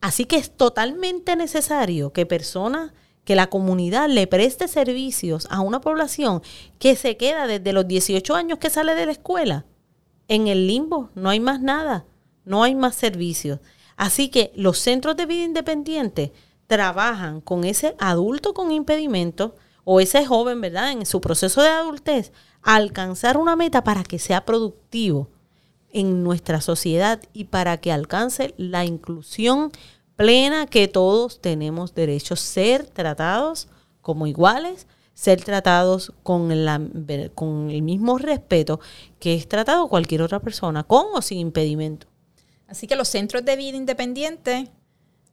Así 0.00 0.26
que 0.26 0.36
es 0.36 0.56
totalmente 0.56 1.34
necesario 1.34 2.12
que 2.12 2.24
personas, 2.24 2.92
que 3.24 3.34
la 3.34 3.48
comunidad 3.48 4.08
le 4.08 4.28
preste 4.28 4.68
servicios 4.68 5.48
a 5.50 5.60
una 5.60 5.80
población 5.80 6.40
que 6.78 6.94
se 6.94 7.16
queda 7.16 7.48
desde 7.48 7.72
los 7.72 7.88
18 7.88 8.32
años 8.36 8.60
que 8.60 8.70
sale 8.70 8.94
de 8.94 9.06
la 9.06 9.12
escuela 9.12 9.64
en 10.28 10.48
el 10.48 10.66
limbo, 10.66 11.10
no 11.14 11.30
hay 11.30 11.40
más 11.40 11.60
nada, 11.60 12.06
no 12.44 12.62
hay 12.62 12.74
más 12.74 12.94
servicios. 12.94 13.60
Así 13.96 14.28
que 14.28 14.52
los 14.54 14.78
centros 14.78 15.16
de 15.16 15.26
vida 15.26 15.44
independiente 15.44 16.32
trabajan 16.66 17.40
con 17.40 17.64
ese 17.64 17.94
adulto 17.98 18.54
con 18.54 18.72
impedimento 18.72 19.54
o 19.84 20.00
ese 20.00 20.26
joven, 20.26 20.60
¿verdad? 20.60 20.92
En 20.92 21.06
su 21.06 21.20
proceso 21.20 21.62
de 21.62 21.68
adultez, 21.68 22.32
alcanzar 22.62 23.36
una 23.36 23.56
meta 23.56 23.84
para 23.84 24.02
que 24.02 24.18
sea 24.18 24.44
productivo 24.44 25.28
en 25.90 26.24
nuestra 26.24 26.60
sociedad 26.60 27.22
y 27.32 27.44
para 27.44 27.78
que 27.78 27.92
alcance 27.92 28.52
la 28.58 28.84
inclusión 28.84 29.70
plena 30.16 30.66
que 30.66 30.88
todos 30.88 31.40
tenemos 31.40 31.94
derecho 31.94 32.34
a 32.34 32.38
ser 32.38 32.86
tratados 32.86 33.68
como 34.00 34.26
iguales, 34.26 34.86
ser 35.16 35.42
tratados 35.42 36.12
con, 36.22 36.52
el 36.52 37.82
mismo 37.82 38.18
respeto 38.18 38.80
que 39.18 39.34
es 39.34 39.48
tratado 39.48 39.88
cualquier 39.88 40.20
otra 40.20 40.40
persona, 40.40 40.84
con 40.84 41.06
o 41.14 41.22
sin 41.22 41.38
impedimento. 41.38 42.06
Así 42.68 42.86
que 42.86 42.96
los 42.96 43.08
centros 43.08 43.42
de 43.42 43.56
vida 43.56 43.78
independiente 43.78 44.68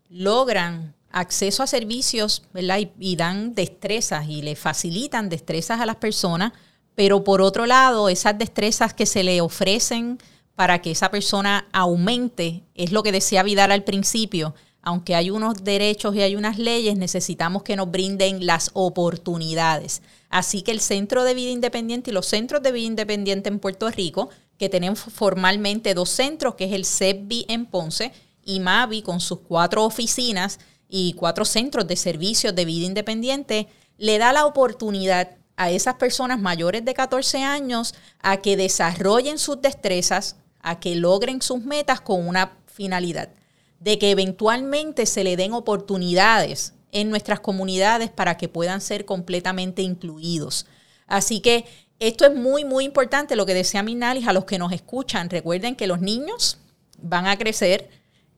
logran 0.09 0.95
acceso 1.11 1.63
a 1.63 1.67
servicios 1.67 2.43
¿verdad? 2.53 2.79
Y, 2.97 3.15
dan 3.17 3.55
destrezas 3.55 4.29
y 4.29 4.41
le 4.41 4.55
facilitan 4.55 5.27
destrezas 5.27 5.81
a 5.81 5.85
las 5.85 5.97
personas, 5.97 6.53
pero 6.95 7.25
por 7.25 7.41
otro 7.41 7.65
lado, 7.65 8.07
esas 8.07 8.37
destrezas 8.37 8.93
que 8.93 9.05
se 9.05 9.21
le 9.23 9.41
ofrecen 9.41 10.17
para 10.55 10.81
que 10.81 10.91
esa 10.91 11.11
persona 11.11 11.67
aumente, 11.73 12.63
es 12.73 12.93
lo 12.93 13.03
que 13.03 13.11
decía 13.11 13.43
Vidal 13.43 13.73
al 13.73 13.83
principio, 13.83 14.55
aunque 14.83 15.15
hay 15.15 15.31
unos 15.31 15.63
derechos 15.63 16.13
y 16.15 16.21
hay 16.21 16.35
unas 16.35 16.59
leyes, 16.59 16.97
necesitamos 16.97 17.63
que 17.63 17.77
nos 17.77 17.89
brinden 17.89 18.45
las 18.45 18.69
oportunidades. 18.73 20.01
Así 20.29 20.61
que 20.61 20.71
el 20.71 20.81
Centro 20.81 21.23
de 21.23 21.33
Vida 21.33 21.51
Independiente 21.51 22.11
y 22.11 22.13
los 22.13 22.25
centros 22.25 22.61
de 22.61 22.71
vida 22.73 22.85
independiente 22.87 23.49
en 23.49 23.59
Puerto 23.59 23.89
Rico 23.89 24.29
que 24.57 24.69
tenemos 24.69 24.99
formalmente 24.99 25.93
dos 25.93 26.09
centros, 26.09 26.55
que 26.55 26.65
es 26.65 26.73
el 26.73 26.85
CEPBI 26.85 27.45
en 27.47 27.65
Ponce 27.65 28.11
y 28.43 28.59
MAVI 28.59 29.01
con 29.01 29.19
sus 29.19 29.39
cuatro 29.39 29.83
oficinas 29.83 30.59
y 30.89 31.13
cuatro 31.13 31.45
centros 31.45 31.87
de 31.87 31.95
servicios 31.95 32.53
de 32.53 32.65
vida 32.65 32.85
independiente, 32.85 33.67
le 33.97 34.17
da 34.17 34.33
la 34.33 34.45
oportunidad 34.45 35.37
a 35.55 35.71
esas 35.71 35.95
personas 35.95 36.39
mayores 36.39 36.83
de 36.83 36.93
14 36.93 37.43
años 37.43 37.95
a 38.21 38.37
que 38.37 38.57
desarrollen 38.57 39.39
sus 39.39 39.61
destrezas, 39.61 40.35
a 40.59 40.79
que 40.79 40.95
logren 40.95 41.41
sus 41.41 41.63
metas 41.63 42.01
con 42.01 42.27
una 42.27 42.57
finalidad, 42.65 43.29
de 43.83 43.99
que 43.99 44.11
eventualmente 44.11 45.05
se 45.05 45.23
le 45.23 45.35
den 45.35 45.53
oportunidades 45.53 46.73
en 46.93 47.09
nuestras 47.09 47.41
comunidades 47.41 48.09
para 48.09 48.37
que 48.37 48.47
puedan 48.47 48.79
ser 48.79 49.05
completamente 49.05 49.81
incluidos. 49.81 50.67
Así 51.05 51.41
que 51.41 51.65
esto 51.99 52.25
es 52.25 52.33
muy, 52.33 52.63
muy 52.63 52.85
importante, 52.85 53.35
lo 53.35 53.45
que 53.45 53.53
decía 53.53 53.83
Minalis, 53.83 54.27
a 54.27 54.33
los 54.33 54.45
que 54.45 54.57
nos 54.57 54.71
escuchan. 54.71 55.29
Recuerden 55.29 55.75
que 55.75 55.87
los 55.87 55.99
niños 55.99 56.59
van 57.01 57.27
a 57.27 57.37
crecer, 57.37 57.89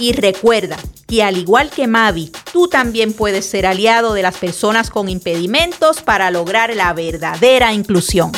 Y 0.00 0.12
recuerda 0.12 0.76
que 1.08 1.22
al 1.22 1.38
igual 1.38 1.70
que 1.70 1.86
Mavi, 1.86 2.30
tú 2.52 2.68
también 2.68 3.14
puedes 3.14 3.46
ser 3.46 3.64
aliado 3.64 4.12
de 4.12 4.20
las 4.20 4.36
personas 4.36 4.90
con 4.90 5.08
impedimentos 5.08 6.02
para 6.02 6.30
lograr 6.30 6.76
la 6.76 6.92
verdadera 6.92 7.72
inclusión. 7.72 8.30